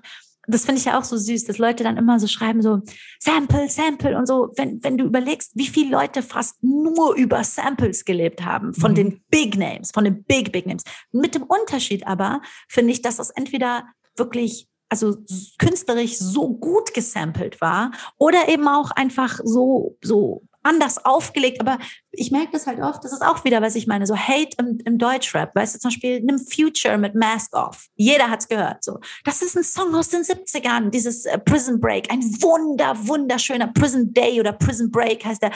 [0.50, 2.82] das finde ich ja auch so süß, dass Leute dann immer so schreiben, so
[3.20, 4.52] Sample, Sample und so.
[4.56, 8.96] Wenn, wenn du überlegst, wie viele Leute fast nur über Samples gelebt haben, von mhm.
[8.96, 10.84] den Big Names, von den Big, Big Names.
[11.12, 13.86] Mit dem Unterschied aber, finde ich, dass das entweder
[14.16, 15.18] wirklich also
[15.60, 21.78] künstlerisch so gut gesampelt war oder eben auch einfach so so anders aufgelegt, aber
[22.12, 24.80] ich merke das halt oft, das ist auch wieder, was ich meine, so Hate im,
[24.86, 29.00] im Deutschrap, weißt du, zum Beispiel nimm Future mit Mask Off, jeder hat's gehört, so.
[29.24, 34.14] Das ist ein Song aus den 70ern, dieses äh, Prison Break, ein wunder, wunderschöner Prison
[34.14, 35.52] Day oder Prison Break heißt der,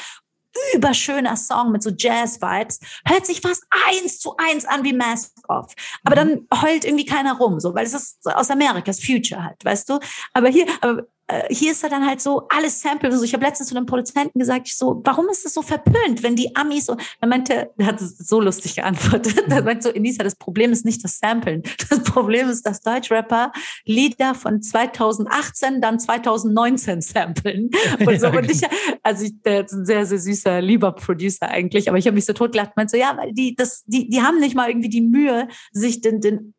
[0.75, 5.73] überschöner Song mit so Jazz-Vibes, hört sich fast eins zu eins an wie Mask Off.
[6.03, 9.89] Aber dann heult irgendwie keiner rum, so, weil es ist aus Amerikas Future halt, weißt
[9.89, 9.99] du?
[10.33, 11.03] Aber hier, aber
[11.49, 13.09] hier ist er dann halt so alles Sample.
[13.09, 16.21] Also ich habe letztens zu einem Produzenten gesagt, ich so, warum ist das so verpönt,
[16.21, 19.43] wenn die Amis so, er meinte, er hat so lustig geantwortet.
[19.53, 21.63] Er meinte so, Enisa, das Problem ist nicht das Samplen.
[21.89, 23.51] Das Problem ist, dass Deutschrapper
[23.85, 27.69] Lieder von 2018 dann 2019 samplen.
[28.05, 28.27] Und so.
[28.27, 28.61] Und ich,
[29.03, 32.25] also ich, der ist ein sehr, sehr süßer, lieber Producer eigentlich, aber ich habe mich
[32.25, 35.01] so totgelacht, meinte so, ja, weil die, das, die, die haben nicht mal irgendwie die
[35.01, 36.52] Mühe, sich den, den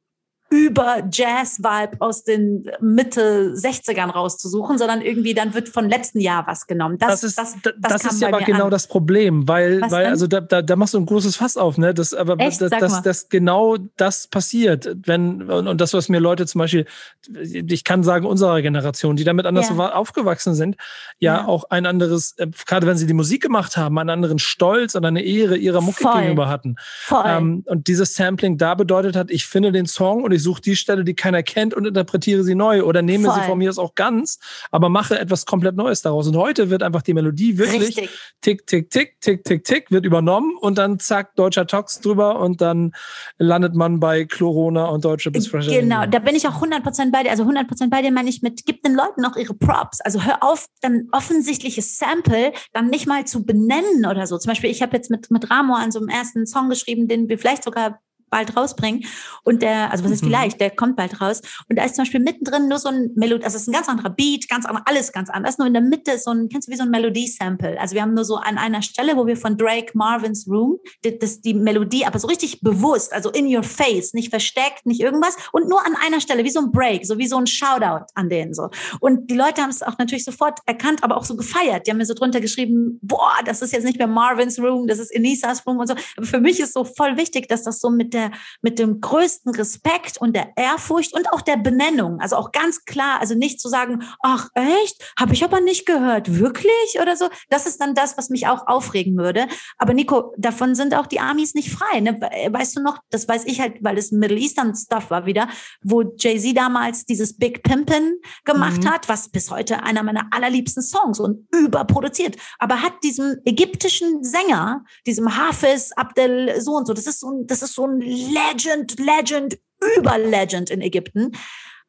[0.55, 6.66] über Jazz-Vibe aus den Mitte 60ern rauszusuchen, sondern irgendwie dann wird von letzten Jahr was
[6.66, 6.98] genommen.
[6.98, 8.70] Das, das ist, das, das, das ist ja aber genau an.
[8.70, 11.93] das Problem, weil, weil also da, da, da machst du ein großes Fass auf, ne?
[11.93, 12.60] Das, aber Echt?
[12.60, 14.89] das, das, das, genau das passiert.
[15.05, 16.86] Wenn, und, und das, was mir Leute zum Beispiel,
[17.28, 19.93] ich kann sagen, unserer Generation, die damit anders ja.
[19.93, 20.76] aufgewachsen sind,
[21.18, 24.39] ja, ja, auch ein anderes, äh, gerade wenn sie die Musik gemacht haben, einen anderen
[24.39, 26.20] Stolz und eine Ehre ihrer Mucke Voll.
[26.20, 26.76] gegenüber hatten.
[26.78, 27.24] Voll.
[27.26, 30.77] Ähm, und dieses Sampling da bedeutet hat, ich finde den Song und ich suche die
[30.77, 33.41] Stelle, die keiner kennt und interpretiere sie neu oder nehme Voll.
[33.41, 34.39] sie von mir aus auch ganz,
[34.71, 36.29] aber mache etwas komplett Neues daraus.
[36.29, 38.11] Und heute wird einfach die Melodie wirklich Richtig.
[38.41, 42.61] tick, tick, tick, tick, tick, tick, wird übernommen und dann zack, deutscher Tox drüber und
[42.61, 42.93] dann
[43.39, 45.66] landet man bei Chlorona und deutsche bis Fresh.
[45.69, 47.31] Genau, da bin ich auch 100% bei dir.
[47.31, 50.01] Also 100% bei dir meine ich mit, gib den Leuten noch ihre Props.
[50.01, 54.39] Also hör auf, dann offensichtliches Sample dann nicht mal zu benennen oder so.
[54.39, 57.29] Zum Beispiel, ich habe jetzt mit, mit Ramo an so einem ersten Song geschrieben, den
[57.29, 58.01] wir vielleicht sogar
[58.35, 59.05] bald rausbringen.
[59.44, 60.27] Und der, also was ist mhm.
[60.27, 61.40] vielleicht, der kommt bald raus.
[61.69, 63.89] Und da ist zum Beispiel mittendrin nur so ein Melodie, also es ist ein ganz
[63.89, 65.59] anderer Beat, ganz anders, alles ganz anders.
[65.59, 67.81] Nur in der Mitte ist so ein, kennst du wie so ein Melodie-Sample.
[67.81, 71.16] Also wir haben nur so an einer Stelle, wo wir von Drake Marvin's Room, die,
[71.16, 75.36] das, die Melodie, aber so richtig bewusst, also in your face, nicht versteckt, nicht irgendwas.
[75.52, 78.28] Und nur an einer Stelle, wie so ein Break, so wie so ein Shoutout an
[78.28, 78.70] denen so.
[78.98, 81.86] Und die Leute haben es auch natürlich sofort erkannt, aber auch so gefeiert.
[81.86, 84.98] Die haben mir so drunter geschrieben, boah, das ist jetzt nicht mehr Marvin's Room, das
[84.98, 85.94] ist Enisas Room und so.
[86.16, 88.24] Aber für mich ist so voll wichtig, dass das so mit der,
[88.63, 92.21] mit dem größten Respekt und der Ehrfurcht und auch der Benennung.
[92.21, 96.39] Also auch ganz klar, also nicht zu sagen, ach echt, habe ich aber nicht gehört,
[96.39, 97.29] wirklich oder so.
[97.49, 99.47] Das ist dann das, was mich auch aufregen würde.
[99.79, 102.01] Aber Nico, davon sind auch die Amis nicht frei.
[102.01, 102.21] Ne?
[102.21, 105.49] Weißt du noch, das weiß ich halt, weil es Middle Eastern Stuff war wieder,
[105.83, 108.91] wo Jay-Z damals dieses Big Pimpin gemacht mhm.
[108.91, 112.37] hat, was bis heute einer meiner allerliebsten Songs und überproduziert.
[112.59, 117.47] Aber hat diesem ägyptischen Sänger, diesem Hafiz Abdel so und so, das ist so ein,
[117.47, 119.59] das ist so ein Legend, Legend,
[119.97, 121.32] über Legend in Ägypten,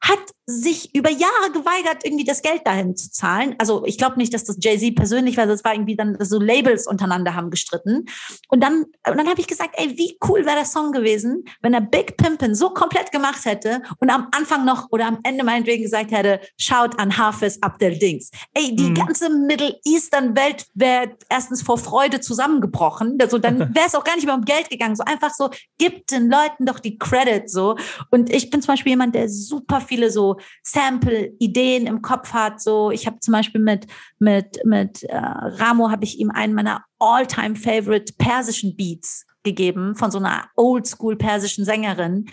[0.01, 3.55] hat sich über Jahre geweigert, irgendwie das Geld dahin zu zahlen.
[3.57, 6.85] Also ich glaube nicht, dass das Jay-Z persönlich war, das war irgendwie dann so Labels
[6.85, 8.05] untereinander haben gestritten.
[8.49, 11.73] Und dann, und dann habe ich gesagt, ey, wie cool wäre der Song gewesen, wenn
[11.73, 15.81] er Big Pimpin so komplett gemacht hätte und am Anfang noch oder am Ende meinetwegen
[15.81, 18.29] gesagt hätte, schaut an Hafiz Abdel Dings.
[18.53, 18.95] Ey, die mhm.
[18.95, 23.17] ganze Middle Eastern Welt wäre erstens vor Freude zusammengebrochen.
[23.19, 24.95] Also dann wäre es auch gar nicht mehr um Geld gegangen.
[24.95, 25.49] So einfach so,
[25.79, 27.75] gibt den Leuten doch die Credit so.
[28.11, 32.61] Und ich bin zum Beispiel jemand, der super viele so Sample-Ideen im Kopf hat.
[32.61, 33.87] So, ich habe zum Beispiel mit
[34.19, 40.17] mit mit äh, Ramo habe ich ihm einen meiner All-Time-Favorite persischen Beats gegeben von so
[40.17, 42.25] einer Oldschool persischen Sängerin,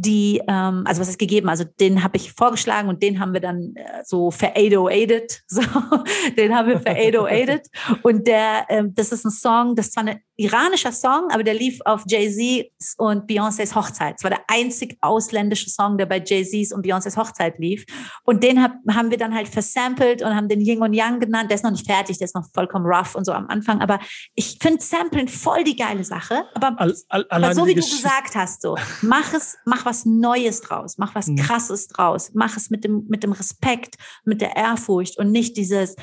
[0.00, 1.48] die, ähm, also was ist gegeben?
[1.48, 5.60] Also den habe ich vorgeschlagen und den haben wir dann äh, so ver 808 so,
[6.36, 7.66] den haben wir ver 808
[8.02, 11.52] und der, ähm, das ist ein Song, das ist zwar ein iranischer Song, aber der
[11.52, 14.14] lief auf Jay-Z und Beyoncés Hochzeit.
[14.16, 17.84] Es war der einzig ausländische Song, der bei Jay-Z's und Beyoncés Hochzeit lief
[18.24, 21.50] und den hab, haben wir dann halt versampelt und haben den Yin und Yang genannt.
[21.50, 23.98] Der ist noch nicht fertig, der ist noch vollkommen rough und so am Anfang, aber
[24.34, 28.34] ich finde Samplen voll die geile Sache, aber, all, all, aber so wie du gesagt
[28.34, 31.36] hast, so, mach es, mach was was Neues draus, mach was mhm.
[31.36, 35.96] Krasses draus, mach es mit dem, mit dem Respekt, mit der Ehrfurcht und nicht dieses,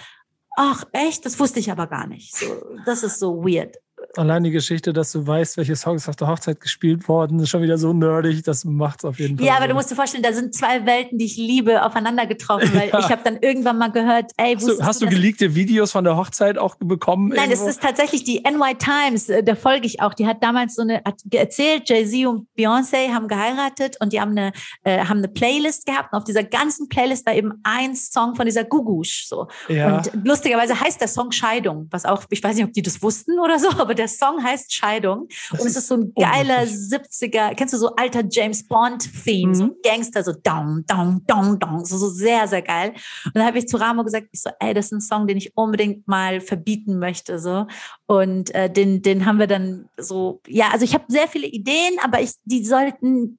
[0.57, 2.35] ach echt, das wusste ich aber gar nicht.
[2.35, 2.45] So,
[2.85, 3.77] das ist so weird
[4.15, 7.61] allein die Geschichte, dass du weißt, welche Songs auf der Hochzeit gespielt worden, ist schon
[7.61, 9.45] wieder so nerdig, das macht es auf jeden Fall.
[9.45, 12.71] Ja, aber du musst dir vorstellen, da sind zwei Welten, die ich liebe, aufeinander getroffen,
[12.73, 12.99] weil ja.
[12.99, 16.17] ich habe dann irgendwann mal gehört, ey, hast du, hast du, geleakte Videos von der
[16.17, 17.33] Hochzeit auch bekommen?
[17.35, 20.75] Nein, es ist tatsächlich die NY Times, äh, da folge ich auch, die hat damals
[20.75, 24.51] so eine, hat erzählt, Jay-Z und Beyoncé haben geheiratet und die haben eine,
[24.83, 28.45] äh, haben eine Playlist gehabt und auf dieser ganzen Playlist war eben ein Song von
[28.45, 29.47] dieser Gugusch, so.
[29.67, 29.97] Ja.
[29.97, 33.39] Und lustigerweise heißt der Song Scheidung, was auch, ich weiß nicht, ob die das wussten
[33.39, 37.55] oder so, aber der Song heißt Scheidung das und es ist so ein geiler 70er,
[37.55, 39.55] kennst du so alter James Bond Theme, mhm.
[39.55, 42.93] so Gangster, so down, down, down, down, so, so sehr, sehr geil.
[43.25, 45.37] Und dann habe ich zu Ramo gesagt, ich so, ey, das ist ein Song, den
[45.37, 47.67] ich unbedingt mal verbieten möchte, so.
[48.05, 51.97] Und äh, den, den haben wir dann so, ja, also ich habe sehr viele Ideen,
[52.03, 53.37] aber ich, die sollten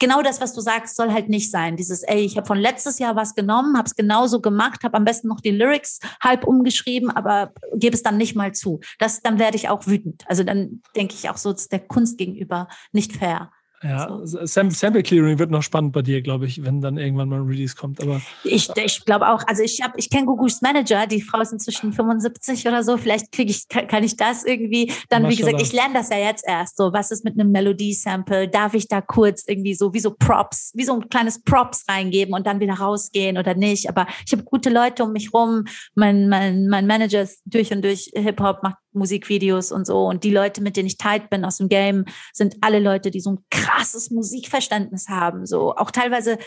[0.00, 1.76] genau das, was du sagst, soll halt nicht sein.
[1.76, 5.04] Dieses, ey, ich habe von letztes Jahr was genommen, habe es genauso gemacht, habe am
[5.04, 8.80] besten noch die Lyrics halb umgeschrieben, aber gebe es dann nicht mal zu.
[8.98, 10.24] Das, dann werde ich auch wütend.
[10.26, 13.52] Also dann denke ich auch so, ist der Kunst gegenüber nicht fair.
[13.82, 14.44] Ja, so.
[14.44, 17.74] Sample Clearing wird noch spannend bei dir, glaube ich, wenn dann irgendwann mal ein Release
[17.74, 18.02] kommt.
[18.02, 21.52] Aber ich, ich glaube auch, also ich habe, ich kenne Gugus Manager, die Frau ist
[21.52, 22.98] inzwischen 75 oder so.
[22.98, 24.92] Vielleicht kriege ich, kann, kann, ich das irgendwie.
[25.08, 26.76] Dann, wie gesagt, ich lerne das ja jetzt erst.
[26.76, 28.48] So, was ist mit einem Melodie-Sample?
[28.48, 32.34] Darf ich da kurz irgendwie so wie so Props, wie so ein kleines Props reingeben
[32.34, 33.88] und dann wieder rausgehen oder nicht?
[33.88, 35.64] Aber ich habe gute Leute um mich rum.
[35.94, 40.06] Mein, mein, mein Manager ist durch und durch Hip-Hop, macht Musikvideos und so.
[40.06, 43.20] Und die Leute, mit denen ich tight bin aus dem Game, sind alle Leute, die
[43.20, 45.46] so ein krasses Musikverständnis haben.
[45.46, 46.38] So auch teilweise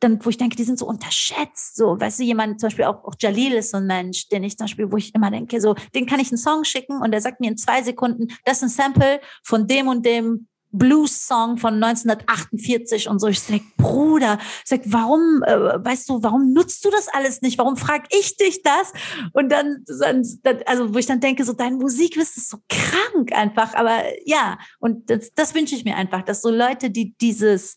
[0.00, 1.76] dann, wo ich denke, die sind so unterschätzt.
[1.76, 4.56] So, weißt du, jemand, zum Beispiel auch, auch Jalil ist so ein Mensch, den ich
[4.56, 7.20] zum Beispiel, wo ich immer denke, so, den kann ich einen Song schicken und der
[7.20, 11.82] sagt mir in zwei Sekunden, das ist ein Sample von dem und dem Blues-Song von
[11.82, 13.28] 1948 und so.
[13.28, 17.58] Ich sag, Bruder, ich sag, warum, äh, weißt du, warum nutzt du das alles nicht?
[17.58, 18.92] Warum frag ich dich das?
[19.32, 20.22] Und dann, dann,
[20.66, 23.74] also wo ich dann denke, so dein Musikwissen ist so krank einfach.
[23.74, 27.76] Aber ja, und das, das wünsche ich mir einfach, dass so Leute, die dieses,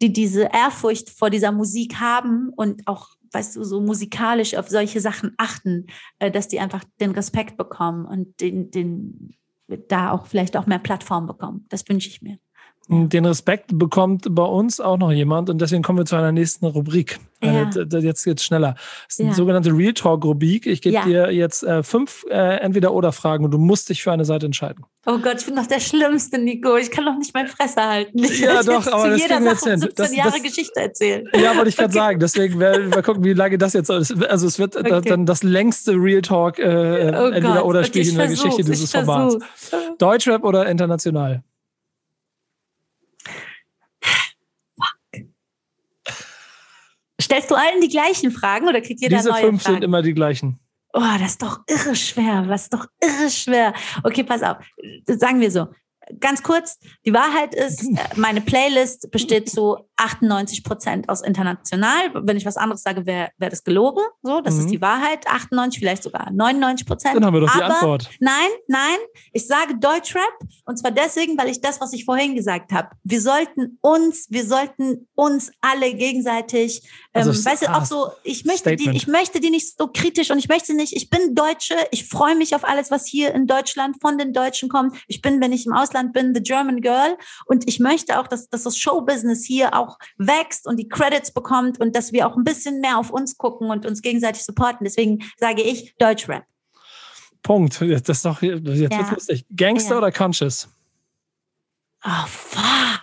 [0.00, 5.00] die diese Ehrfurcht vor dieser Musik haben und auch weißt du, so musikalisch auf solche
[5.00, 5.86] Sachen achten,
[6.18, 9.36] äh, dass die einfach den Respekt bekommen und den, den,
[9.88, 11.66] da auch vielleicht auch mehr Plattform bekommen.
[11.68, 12.38] Das wünsche ich mir.
[12.88, 16.66] Den Respekt bekommt bei uns auch noch jemand und deswegen kommen wir zu einer nächsten
[16.66, 17.18] Rubrik.
[17.42, 17.68] Ja.
[17.98, 18.74] Jetzt geht's schneller.
[18.74, 19.34] Das ist eine ja.
[19.34, 20.66] sogenannte Real Talk Rubrik.
[20.66, 21.04] Ich gebe ja.
[21.04, 24.84] dir jetzt äh, fünf äh, Entweder-Oder-Fragen und du musst dich für eine Seite entscheiden.
[25.04, 26.76] Oh Gott, ich bin doch der Schlimmste, Nico.
[26.76, 28.22] Ich kann doch nicht meine Fresse halten.
[28.22, 31.24] Ich ja, doch, aber das jeder Sache um 17 das, Jahre das, Geschichte erzählen.
[31.34, 31.98] Ja, wollte ich gerade okay.
[31.98, 32.20] sagen.
[32.20, 34.24] Deswegen werden wir gucken, wie lange das jetzt ist.
[34.26, 35.00] Also es wird okay.
[35.00, 39.38] dann das längste Real Talk äh, oh Entweder-Oder-Spiel in der Geschichte dieses Formats.
[39.98, 41.42] Deutschrap oder international?
[47.26, 49.74] Stellst du allen die gleichen Fragen oder kriegt jeder Diese neue fünf Fragen?
[49.74, 50.60] sind immer die gleichen.
[50.92, 52.44] Oh, das ist doch irre schwer.
[52.46, 53.74] Was ist doch irre schwer.
[54.04, 54.58] Okay, pass auf.
[55.06, 55.66] Sagen wir so
[56.20, 62.10] ganz kurz, die Wahrheit ist, äh, meine Playlist besteht zu 98 Prozent aus international.
[62.14, 64.02] Wenn ich was anderes sage, wäre wär das gelogen.
[64.22, 64.60] So, das mhm.
[64.60, 65.26] ist die Wahrheit.
[65.26, 67.16] 98, vielleicht sogar 99 Prozent.
[67.16, 68.10] Dann haben wir doch die Aber Antwort.
[68.20, 68.98] Nein, nein,
[69.32, 70.22] ich sage Deutschrap
[70.64, 74.44] und zwar deswegen, weil ich das, was ich vorhin gesagt habe, wir sollten uns, wir
[74.44, 76.82] sollten uns alle gegenseitig,
[77.14, 80.30] ähm, also, weißt du, auch so, ich möchte die, ich möchte die nicht so kritisch
[80.30, 83.46] und ich möchte nicht, ich bin Deutsche, ich freue mich auf alles, was hier in
[83.46, 84.96] Deutschland von den Deutschen kommt.
[85.08, 87.16] Ich bin, wenn ich im Ausland Ausland bin, the German Girl.
[87.46, 91.80] Und ich möchte auch, dass, dass das Showbusiness hier auch wächst und die Credits bekommt
[91.80, 94.84] und dass wir auch ein bisschen mehr auf uns gucken und uns gegenseitig supporten.
[94.84, 96.44] Deswegen sage ich Deutschrap.
[97.42, 97.80] Punkt.
[97.80, 99.10] Das ist doch jetzt ja.
[99.10, 99.46] lustig.
[99.54, 99.98] Gangster ja.
[99.98, 100.68] oder Conscious?
[102.04, 103.00] Oh, fuck.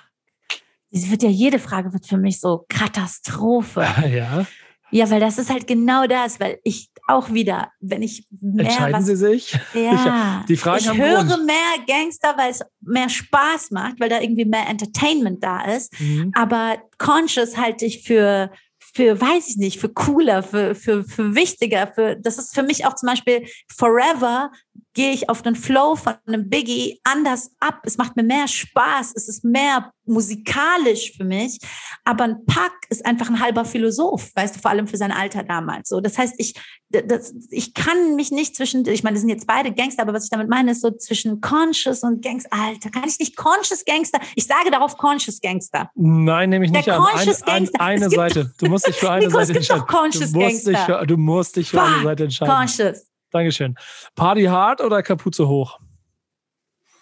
[0.91, 3.86] Das wird ja jede Frage wird für mich so Katastrophe.
[4.07, 4.45] Ja.
[4.94, 8.94] Ja, weil das ist halt genau das, weil ich auch wieder, wenn ich mehr Entscheiden
[8.94, 9.57] was, Sie sich?
[9.74, 11.45] Ja, die Fragen ich haben höre Grund.
[11.45, 11.56] mehr
[11.88, 15.99] Gangster, weil es mehr Spaß macht, weil da irgendwie mehr Entertainment da ist.
[15.99, 16.32] Mhm.
[16.36, 18.52] Aber Conscious halte ich für
[18.95, 22.86] für, weiß ich nicht, für cooler, für, für, für wichtiger, für, das ist für mich
[22.86, 24.52] auch zum Beispiel Forever
[24.94, 27.82] gehe ich auf den Flow von einem Biggie anders ab.
[27.84, 29.14] Es macht mir mehr Spaß.
[29.15, 31.60] Es ist mehr musikalisch für mich.
[32.03, 35.44] Aber ein Pack ist einfach ein halber Philosoph, weißt du, vor allem für sein Alter
[35.44, 35.90] damals.
[35.90, 36.53] So, das heißt, ich,
[36.90, 40.26] das, ich kann mich nicht zwischen, ich meine, das sind jetzt beide Gangster, aber was
[40.26, 42.49] ich damit meine, ist so zwischen Conscious und Gangster.
[42.52, 44.20] Alter, kann ich nicht Conscious Gangster?
[44.36, 45.90] Ich sage darauf Conscious Gangster.
[45.95, 47.03] Nein, nehme ich nicht Der an.
[47.03, 47.82] Conscious ein, Gangster.
[47.82, 48.53] Ein, eine Seite.
[48.60, 49.86] Du musst dich für eine Nico, Seite entscheiden.
[49.88, 52.53] Conscious du musst, Dich für, du musst dich für eine Seite entscheiden.
[52.53, 53.12] Conscious.
[53.34, 53.76] Dankeschön.
[54.15, 55.80] Party hard oder Kapuze hoch?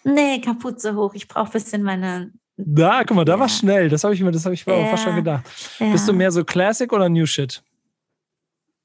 [0.04, 1.14] Nee, Kapuze hoch.
[1.14, 2.32] Ich brauche ein bisschen meine.
[2.56, 3.40] Da, guck mal, da ja.
[3.40, 3.88] war schnell.
[3.88, 4.86] Das habe ich mir, das habe ich ja.
[4.86, 5.44] fast schon gedacht.
[5.78, 5.92] Ja.
[5.92, 7.62] Bist du mehr so Classic oder New Shit?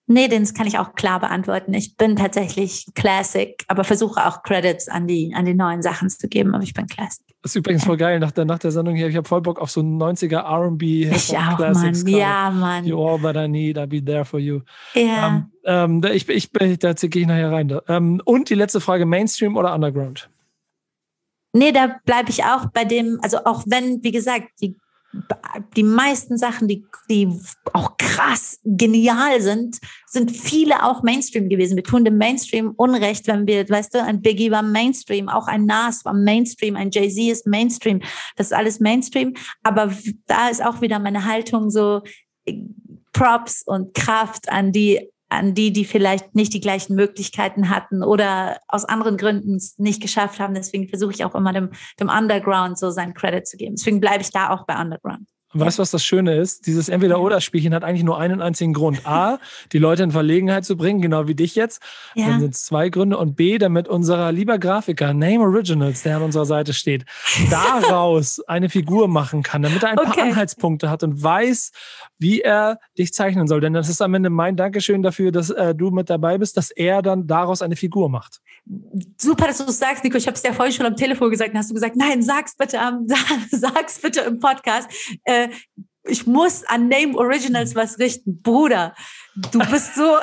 [0.08, 1.74] Nee, das kann ich auch klar beantworten.
[1.74, 6.30] Ich bin tatsächlich Classic, aber versuche auch Credits an die, an die neuen Sachen zu
[6.30, 7.27] geben, aber ich bin Classic.
[7.48, 8.20] Das ist übrigens voll geil.
[8.20, 10.82] Nach der, nach der Sendung hier, ich habe voll Bock auf so 90er RB.
[11.16, 12.14] Ich auch, Classics Mann.
[12.14, 12.86] Ja, Mann.
[12.86, 14.60] You all that I need, I'll be there for you.
[14.94, 15.48] Ja.
[15.64, 17.74] Ähm, ähm, ich, ich, da gehe ich nachher rein.
[17.88, 20.30] Ähm, und die letzte Frage: Mainstream oder Underground?
[21.54, 24.76] Nee, da bleibe ich auch bei dem, also auch wenn, wie gesagt, die
[25.76, 27.30] die meisten Sachen, die, die
[27.74, 31.76] auch krass genial sind, sind viele auch Mainstream gewesen.
[31.76, 35.66] Wir tun dem Mainstream Unrecht, wenn wir, weißt du, ein Biggie war Mainstream, auch ein
[35.66, 38.02] Nas war Mainstream, ein Jay-Z ist Mainstream.
[38.36, 39.34] Das ist alles Mainstream.
[39.64, 39.94] Aber
[40.26, 42.02] da ist auch wieder meine Haltung so
[43.14, 48.60] Props und Kraft an die an die, die vielleicht nicht die gleichen Möglichkeiten hatten oder
[48.68, 50.54] aus anderen Gründen es nicht geschafft haben.
[50.54, 53.76] Deswegen versuche ich auch immer dem, dem Underground so seinen Credit zu geben.
[53.76, 55.28] Deswegen bleibe ich da auch bei Underground.
[55.54, 56.68] Weißt du, was das Schöne ist?
[56.68, 59.08] Dieses Entweder-Oder-Spielchen hat eigentlich nur einen einzigen Grund.
[59.08, 59.40] A,
[59.72, 61.82] die Leute in Verlegenheit zu bringen, genau wie dich jetzt.
[62.16, 62.28] Ja.
[62.28, 63.18] Dann sind es zwei Gründe.
[63.18, 67.06] Und B, damit unser lieber Grafiker, Name Originals, der an unserer Seite steht,
[67.50, 70.10] daraus eine Figur machen kann, damit er ein okay.
[70.10, 71.72] paar Anhaltspunkte hat und weiß,
[72.20, 73.62] wie er dich zeichnen soll.
[73.62, 76.72] Denn das ist am Ende mein Dankeschön dafür, dass äh, du mit dabei bist, dass
[76.72, 78.42] er dann daraus eine Figur macht.
[79.18, 80.18] Super, dass du es sagst, Nico.
[80.18, 81.52] Ich habe es ja vorhin schon am Telefon gesagt.
[81.52, 83.08] Dann hast du gesagt, nein, sag's bitte, am,
[83.52, 84.90] sag's bitte im Podcast.
[85.24, 85.50] Äh,
[86.08, 88.42] ich muss an Name Originals was richten.
[88.42, 88.94] Bruder,
[89.36, 90.18] du bist so.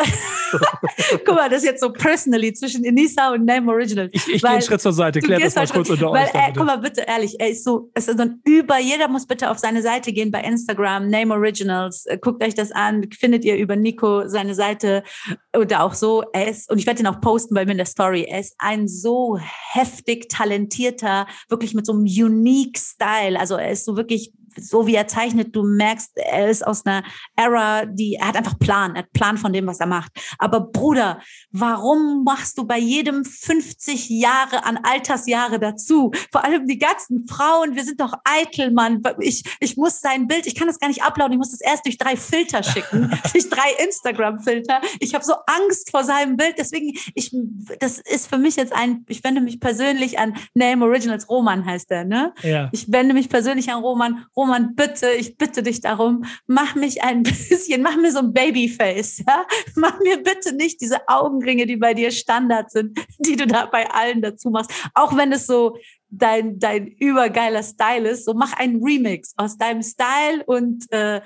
[1.25, 4.11] Guck mal, das ist jetzt so personally zwischen Enisa und Name Originals.
[4.13, 6.35] Ich, ich gehe einen Schritt zur Seite, klär das mal kurz unter weil, euch.
[6.35, 9.27] Äh, guck mal, bitte ehrlich, er ist so, es ist so ein über, jeder muss
[9.27, 12.07] bitte auf seine Seite gehen bei Instagram, Name Originals.
[12.07, 15.03] Äh, guckt euch das an, findet ihr über Nico seine Seite
[15.57, 16.23] oder auch so.
[16.33, 18.27] Er ist, und ich werde ihn auch posten bei mir in der Story.
[18.29, 19.39] Er ist ein so
[19.73, 23.39] heftig talentierter, wirklich mit so einem unique Style.
[23.39, 27.03] Also er ist so wirklich so wie er zeichnet, du merkst, er ist aus einer
[27.37, 30.13] Era, die, er hat einfach Plan, er hat Plan von dem, was er macht.
[30.39, 31.21] Aber Bruder,
[31.51, 36.13] warum machst du bei jedem 50 Jahre an Altersjahre dazu?
[36.33, 39.03] Vor allem die ganzen Frauen, wir sind doch eitel, Mann.
[39.21, 41.87] Ich, ich muss sein Bild, ich kann das gar nicht uploaden, ich muss das erst
[41.87, 44.81] durch drei Filter schicken, durch drei Instagram-Filter.
[45.01, 47.35] Ich habe so Angst vor seinem Bild, deswegen, ich,
[47.81, 51.91] das ist für mich jetzt ein, ich wende mich persönlich an Name Originals, Roman heißt
[51.91, 52.33] er, ne?
[52.43, 52.69] Ja.
[52.73, 54.27] Ich wende mich persönlich an Roman.
[54.37, 58.33] Roman Roman, bitte, ich bitte dich darum, mach mich ein bisschen, mach mir so ein
[58.33, 59.47] Babyface, ja?
[59.75, 63.91] Mach mir bitte nicht diese Augenringe, die bei dir Standard sind, die du da bei
[63.91, 64.71] allen dazu machst.
[64.93, 65.79] Auch wenn es so
[66.11, 71.23] dein, dein übergeiler Style ist, so mach einen Remix aus deinem Style und äh,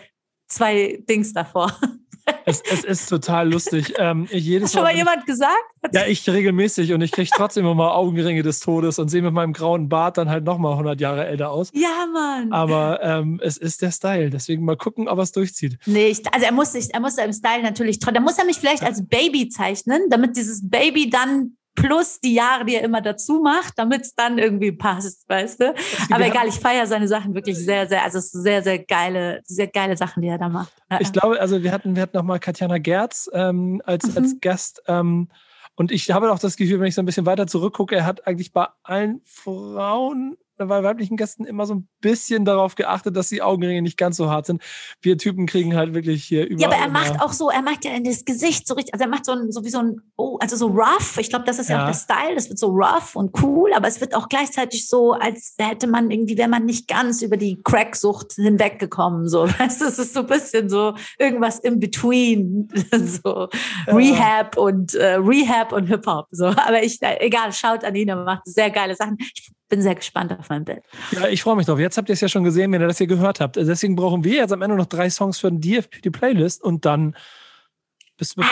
[0.47, 1.77] zwei Dings davor.
[2.45, 3.95] Es, es ist total lustig.
[3.99, 5.55] Ähm, ich jedes Hat schon mal, mal jemand gesagt?
[5.93, 9.33] Ja, ich regelmäßig und ich kriege trotzdem immer mal Augenringe des Todes und sehe mit
[9.33, 11.71] meinem grauen Bart dann halt nochmal 100 Jahre älter aus.
[11.75, 12.53] Ja, Mann.
[12.53, 15.79] Aber ähm, es ist der Style, deswegen mal gucken, ob er es durchzieht.
[15.87, 18.57] Nee, ich, also er muss sich, er muss im Style natürlich, da muss er mich
[18.57, 23.41] vielleicht als Baby zeichnen, damit dieses Baby dann plus die Jahre, die er immer dazu
[23.43, 25.75] macht, damit es dann irgendwie passt, weißt du?
[26.11, 29.41] Aber egal, ich feiere seine Sachen wirklich sehr, sehr, also es ist sehr, sehr geile,
[29.45, 30.73] sehr geile Sachen, die er da macht.
[31.01, 34.17] Ich glaube, also wir hatten, wir hatten nochmal Katjana Gerz ähm, als, mhm.
[34.17, 34.83] als Gast.
[34.87, 35.29] Ähm,
[35.75, 38.27] und ich habe auch das Gefühl, wenn ich so ein bisschen weiter zurückgucke, er hat
[38.27, 40.37] eigentlich bei allen Frauen
[40.67, 44.31] bei weiblichen Gästen immer so ein bisschen darauf geachtet, dass die Augenringe nicht ganz so
[44.31, 44.63] hart sind.
[45.01, 46.61] Wir Typen kriegen halt wirklich hier über.
[46.61, 49.05] Ja, aber er macht auch so, er macht ja in das Gesicht so richtig, also
[49.05, 51.19] er macht so, ein, so wie so ein, oh, also so rough.
[51.19, 51.77] Ich glaube, das ist ja.
[51.77, 52.35] ja auch der Style.
[52.35, 56.11] Das wird so rough und cool, aber es wird auch gleichzeitig so, als hätte man
[56.11, 59.29] irgendwie, wäre man nicht ganz über die Cracksucht hinweggekommen.
[59.29, 63.49] So, weißt du, es ist so ein bisschen so irgendwas in between, so
[63.87, 63.95] ja.
[63.95, 66.27] Rehab und äh, Rehab und Hip Hop.
[66.31, 69.17] So, aber ich, egal, schaut an ihn, er macht sehr geile Sachen.
[69.19, 70.83] Ich bin sehr gespannt auf mein Bild.
[71.13, 71.79] Ja, ich freue mich drauf.
[71.79, 73.57] Jetzt habt ihr es ja schon gesehen, wenn ihr das hier gehört habt.
[73.57, 77.17] Deswegen brauchen wir jetzt am Ende noch drei Songs für die DFP Playlist und dann
[78.17, 78.43] bist du.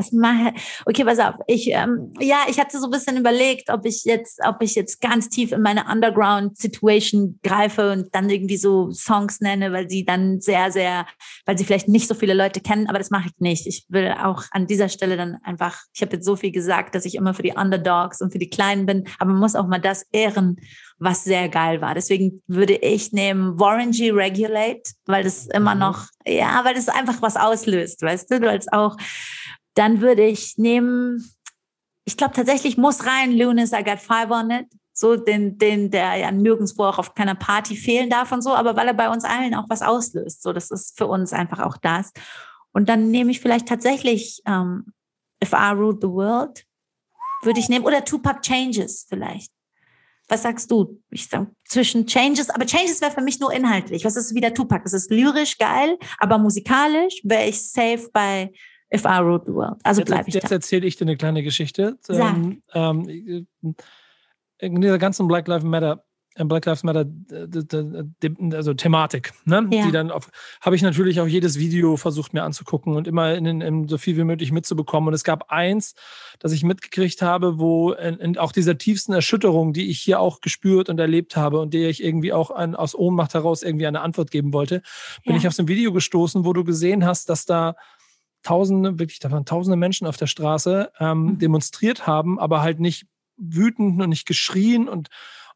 [0.00, 0.54] Was mache
[0.86, 1.34] Okay, pass auf.
[1.46, 5.02] Ich, ähm, ja, ich hatte so ein bisschen überlegt, ob ich jetzt, ob ich jetzt
[5.02, 10.40] ganz tief in meine Underground-Situation greife und dann irgendwie so Songs nenne, weil sie dann
[10.40, 11.06] sehr, sehr,
[11.44, 13.66] weil sie vielleicht nicht so viele Leute kennen, aber das mache ich nicht.
[13.66, 17.04] Ich will auch an dieser Stelle dann einfach, ich habe jetzt so viel gesagt, dass
[17.04, 19.80] ich immer für die Underdogs und für die Kleinen bin, aber man muss auch mal
[19.80, 20.56] das ehren,
[20.98, 21.94] was sehr geil war.
[21.94, 24.10] Deswegen würde ich nehmen Warren G.
[24.10, 25.80] Regulate, weil das immer mhm.
[25.80, 28.96] noch, ja, weil das einfach was auslöst, weißt du, weil es auch
[29.74, 31.24] dann würde ich nehmen,
[32.04, 34.66] ich glaube tatsächlich muss rein Lunis I Got Five on It.
[34.92, 38.76] So den, den, der ja nirgendwo auch auf keiner Party fehlen darf und so, aber
[38.76, 40.42] weil er bei uns allen auch was auslöst.
[40.42, 42.12] So, das ist für uns einfach auch das.
[42.72, 44.92] Und dann nehme ich vielleicht tatsächlich ähm,
[45.42, 46.66] If I Ruled the World,
[47.42, 47.86] würde ich nehmen.
[47.86, 49.50] Oder Tupac Changes vielleicht.
[50.28, 51.02] Was sagst du?
[51.10, 54.04] Ich sag, zwischen Changes, aber Changes wäre für mich nur inhaltlich.
[54.04, 54.84] Was ist wieder Tupac?
[54.84, 58.52] Das ist lyrisch geil, aber musikalisch wäre ich safe bei
[58.92, 59.78] If I Ruled the World.
[59.84, 61.98] Also bleibe ich Jetzt erzähle ich dir eine kleine Geschichte.
[62.08, 63.46] Ähm, ähm,
[64.58, 66.04] in dieser ganzen Black Lives Matter
[66.36, 67.06] äh, Black Lives Matter
[68.52, 69.68] also Thematik, ne?
[69.70, 69.86] Ja.
[69.86, 70.12] Die dann
[70.60, 74.16] habe ich natürlich auch jedes Video versucht mir anzugucken und immer in, in, so viel
[74.16, 75.08] wie möglich mitzubekommen.
[75.08, 75.94] Und es gab eins,
[76.38, 80.40] das ich mitgekriegt habe, wo in, in auch dieser tiefsten Erschütterung, die ich hier auch
[80.40, 84.00] gespürt und erlebt habe und der ich irgendwie auch ein, aus Ohnmacht heraus irgendwie eine
[84.00, 84.82] Antwort geben wollte,
[85.24, 85.38] bin ja.
[85.38, 87.74] ich auf so ein Video gestoßen, wo du gesehen hast, dass da
[88.42, 91.38] Tausende, wirklich, da waren tausende Menschen auf der Straße, ähm, mhm.
[91.38, 93.06] demonstriert haben, aber halt nicht
[93.36, 95.08] wütend und nicht geschrien und,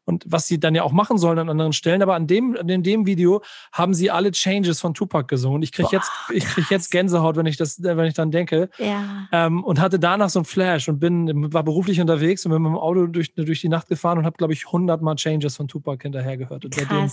[0.05, 2.01] und was sie dann ja auch machen sollen an anderen Stellen.
[2.01, 3.41] Aber an dem, in dem Video
[3.71, 5.63] haben sie alle Changes von Tupac gesungen.
[5.63, 8.69] Ich kriege jetzt, ich krieg jetzt Gänsehaut, wenn ich das, wenn ich dann denke.
[8.77, 9.27] Ja.
[9.31, 12.71] Ähm, und hatte danach so ein Flash und bin, war beruflich unterwegs und bin mit
[12.71, 15.67] dem Auto durch, durch die Nacht gefahren und habe, glaube ich, 100 Mal Changes von
[15.67, 16.65] Tupac hinterher gehört.
[16.65, 17.09] Und seitdem,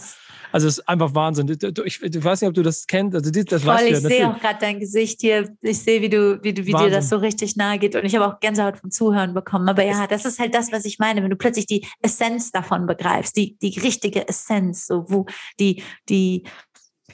[0.53, 1.49] also es ist einfach Wahnsinn.
[1.49, 3.15] Ich, ich, weiß nicht, ob du das kennst.
[3.17, 5.49] Also das Voll, ich sehe auch gerade dein Gesicht hier.
[5.63, 7.97] Ich sehe, wie du, wie du, wie dir das so richtig nahe geht.
[7.97, 9.69] Und ich habe auch Gänsehaut vom Zuhören bekommen.
[9.69, 11.23] Aber ja, das ist halt das, was ich meine.
[11.23, 15.27] Wenn du plötzlich die Essenz davon begreifst, die, die richtige Essenz, so wo
[15.59, 16.45] die, die,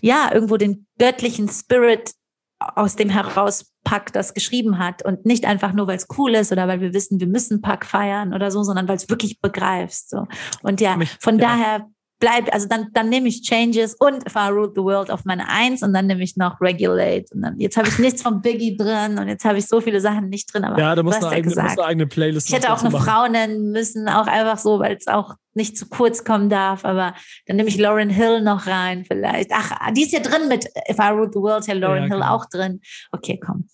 [0.01, 2.12] ja, irgendwo den göttlichen Spirit
[2.59, 6.53] aus dem heraus Pack das geschrieben hat und nicht einfach nur, weil es cool ist
[6.53, 10.11] oder weil wir wissen, wir müssen Pack feiern oder so, sondern weil es wirklich begreifst.
[10.11, 10.27] So.
[10.62, 11.47] Und ja, von ja.
[11.49, 11.86] daher
[12.19, 15.82] bleibt, also dann, dann nehme ich Changes und If I the World auf meine Eins
[15.82, 17.27] und dann nehme ich noch Regulate.
[17.32, 20.01] Und dann, jetzt habe ich nichts von Biggie drin und jetzt habe ich so viele
[20.01, 20.65] Sachen nicht drin.
[20.65, 22.90] Aber ja, da musst du eine, eigene, musst eine eigene Playlist Ich hätte auch eine
[22.90, 23.07] machen.
[23.07, 26.87] Frau nennen müssen, auch einfach so, weil es auch nicht zu kurz kommen darf.
[26.87, 27.15] Aber
[27.47, 29.51] dann nehme ich Lauren Hill noch rein vielleicht.
[29.53, 32.21] Ach, die ist ja drin mit If I Ruled the World, ja Lauren ja, Hill
[32.21, 32.35] genau.
[32.35, 32.81] auch drin.
[33.13, 33.69] Okay, komm.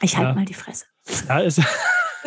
[0.00, 0.34] Ich halte ja.
[0.34, 0.86] mal die Fresse.
[1.28, 1.60] Ja, ist.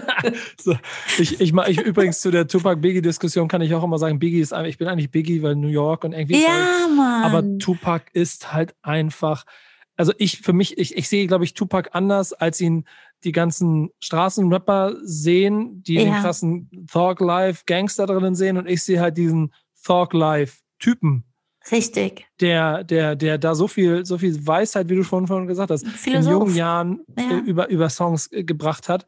[0.58, 0.78] so,
[1.18, 4.78] ich, ich, ich, übrigens zu der Tupac-Biggie-Diskussion kann ich auch immer sagen, Biggie ist ich
[4.78, 6.42] bin eigentlich Biggie, weil New York und irgendwie.
[6.42, 7.24] Ja, Mann.
[7.24, 9.46] Aber Tupac ist halt einfach,
[9.98, 12.86] also ich, für mich, ich, ich sehe, glaube ich, Tupac anders, als ihn
[13.24, 16.04] die ganzen Straßenrapper sehen, die ja.
[16.04, 21.26] den krassen Thug Life Gangster drinnen sehen und ich sehe halt diesen Thug Life Typen.
[21.72, 22.26] Richtig.
[22.40, 25.86] Der, der, der da so viel, so viel Weisheit, wie du schon vorhin gesagt hast,
[25.86, 26.26] Philosoph.
[26.26, 27.40] in jungen Jahren ja.
[27.40, 29.06] über, über Songs gebracht hat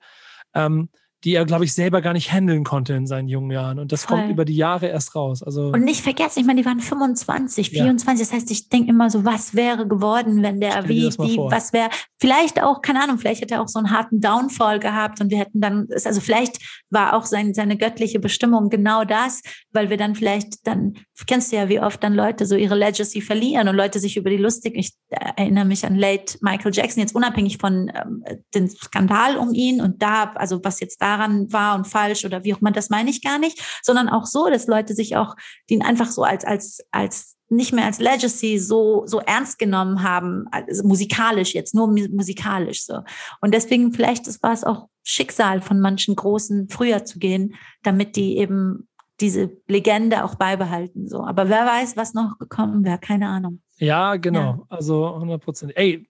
[0.54, 0.90] ähm,
[1.24, 3.78] die er, glaube ich, selber gar nicht handeln konnte in seinen jungen Jahren.
[3.78, 4.18] Und das Voll.
[4.18, 5.44] kommt über die Jahre erst raus.
[5.44, 8.20] Also und nicht vergessen, ich meine, die waren 25, 24.
[8.20, 8.26] Ja.
[8.26, 11.90] Das heißt, ich denke immer so, was wäre geworden, wenn der, wie, wie, was wäre,
[12.20, 15.38] vielleicht auch, keine Ahnung, vielleicht hätte er auch so einen harten Downfall gehabt und wir
[15.38, 16.58] hätten dann, also vielleicht
[16.90, 19.42] war auch sein, seine göttliche Bestimmung genau das,
[19.72, 20.96] weil wir dann vielleicht dann,
[21.28, 24.32] kennst du ja, wie oft dann Leute so ihre Legacy verlieren und Leute sich über
[24.32, 28.24] die lustig, ich erinnere mich an late Michael Jackson, jetzt unabhängig von ähm,
[28.56, 32.44] dem Skandal um ihn und da, also was jetzt da daran war und falsch oder
[32.44, 35.36] wie auch immer, das meine ich gar nicht, sondern auch so, dass Leute sich auch
[35.70, 40.46] den einfach so als, als, als nicht mehr als Legacy so, so ernst genommen haben,
[40.52, 43.02] also musikalisch jetzt, nur musikalisch so.
[43.42, 48.38] Und deswegen vielleicht war es auch Schicksal von manchen Großen früher zu gehen, damit die
[48.38, 48.88] eben
[49.20, 51.24] diese Legende auch beibehalten so.
[51.24, 53.62] Aber wer weiß, was noch gekommen wäre, keine Ahnung.
[53.82, 54.68] Ja, genau.
[54.70, 55.74] Also 100 Prozent.
[55.76, 56.08] Ey,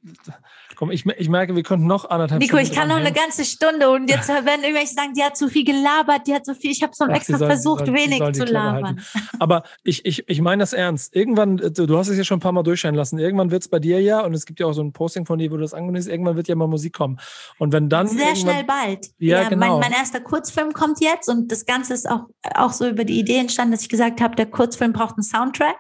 [0.76, 3.46] komm, ich, ich merke, wir könnten noch anderthalb Nico, Stunden ich kann noch eine ganze
[3.46, 6.72] Stunde und jetzt werden irgendwelche sagen, die hat zu viel gelabert, die hat so viel.
[6.72, 9.00] Ich habe so Ach, extra soll, versucht, soll, wenig zu labern.
[9.40, 11.16] Aber ich, ich, ich meine das ernst.
[11.16, 13.20] Irgendwann, äh, du hast es ja schon ein paar Mal durchscheinen lassen.
[13.20, 15.40] Irgendwann wird es bei dir ja, und es gibt ja auch so ein Posting von
[15.40, 17.22] dir, wo du das angekündigt hast, irgendwann wird ja mal Musik kommen.
[17.58, 18.10] Und wenn dann.
[18.10, 19.12] Sehr schnell bald.
[19.18, 19.80] Ja, ja genau.
[19.80, 23.18] Mein, mein, erster Kurzfilm kommt jetzt und das Ganze ist auch, auch so über die
[23.18, 25.80] Idee entstanden, dass ich gesagt habe, der Kurzfilm braucht einen Soundtrack.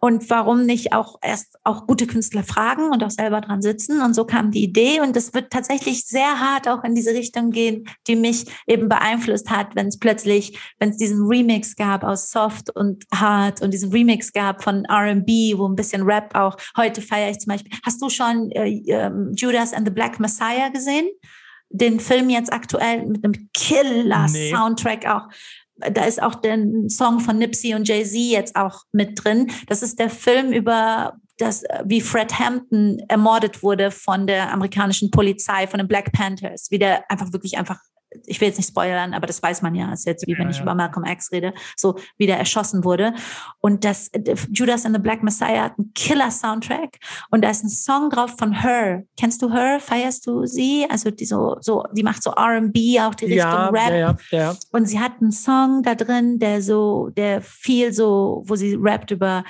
[0.00, 4.00] Und warum nicht auch erst auch gute Künstler fragen und auch selber dran sitzen?
[4.00, 5.00] Und so kam die Idee.
[5.00, 9.50] Und es wird tatsächlich sehr hart auch in diese Richtung gehen, die mich eben beeinflusst
[9.50, 13.90] hat, wenn es plötzlich, wenn es diesen Remix gab aus Soft und Hard und diesen
[13.90, 16.56] Remix gab von R&B, wo ein bisschen Rap auch.
[16.76, 17.72] Heute feiere ich zum Beispiel.
[17.84, 21.08] Hast du schon äh, äh, Judas and the Black Messiah gesehen?
[21.70, 25.08] Den Film jetzt aktuell mit einem Killer-Soundtrack nee.
[25.08, 25.28] auch
[25.76, 29.50] da ist auch der Song von Nipsey und Jay-Z jetzt auch mit drin.
[29.66, 35.66] Das ist der Film über das, wie Fred Hampton ermordet wurde von der amerikanischen Polizei,
[35.66, 37.80] von den Black Panthers, wie der einfach wirklich einfach
[38.26, 40.60] ich will jetzt nicht spoilern, aber das weiß man ja, ist jetzt wie wenn ich
[40.60, 43.14] über Malcolm X rede, so wie der erschossen wurde.
[43.60, 44.10] Und das
[44.52, 46.98] Judas and the Black Messiah hat einen Killer-Soundtrack
[47.30, 49.04] und da ist ein Song drauf von Her.
[49.18, 49.80] Kennst du Her?
[49.80, 50.86] Feierst du sie?
[50.88, 54.20] Also die so, so, die macht so R&B, auch die Richtung ja, Rap.
[54.30, 58.56] Ja, ja, und sie hat einen Song da drin, der so, der viel so, wo
[58.56, 59.44] sie rappt über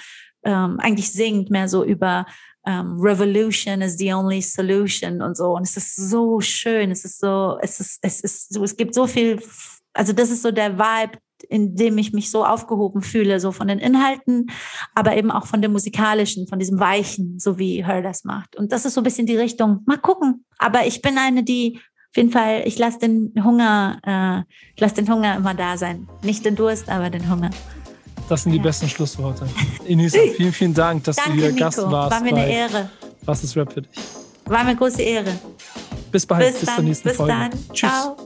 [0.45, 2.27] ähm, eigentlich singt mehr so über
[2.67, 5.55] um, ähm, Revolution is the only solution und so.
[5.55, 6.91] Und es ist so schön.
[6.91, 9.41] Es ist so, es ist, es ist so, es gibt so viel,
[9.93, 11.19] also das ist so der Vibe,
[11.49, 14.47] in dem ich mich so aufgehoben fühle, so von den Inhalten,
[14.95, 18.57] aber eben auch von dem musikalischen, von diesem Weichen, so wie Her das macht.
[18.57, 19.81] Und das ist so ein bisschen die Richtung.
[19.87, 20.45] Mal gucken.
[20.59, 21.81] Aber ich bin eine, die
[22.11, 26.09] auf jeden Fall, ich lasse den Hunger, äh, ich lasse den Hunger immer da sein.
[26.23, 27.51] Nicht den Durst, aber den Hunger.
[28.29, 28.65] Das sind die ja.
[28.65, 29.47] besten Schlussworte.
[29.85, 31.65] Inisa, vielen, vielen Dank, dass Danke, du hier Nico.
[31.65, 32.11] Gast warst.
[32.13, 32.91] War mir eine Ehre.
[33.25, 33.91] Was ist Rap für dich?
[34.47, 35.33] War mir eine große Ehre.
[36.11, 37.33] Bis bald, bis, bis dann, zur nächsten bis Folge.
[37.33, 37.51] Dann.
[37.73, 37.91] Tschüss.
[37.91, 38.17] Ciao.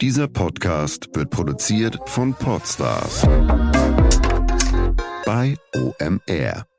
[0.00, 3.26] Dieser Podcast wird produziert von Podstars
[5.24, 6.75] bei OMR.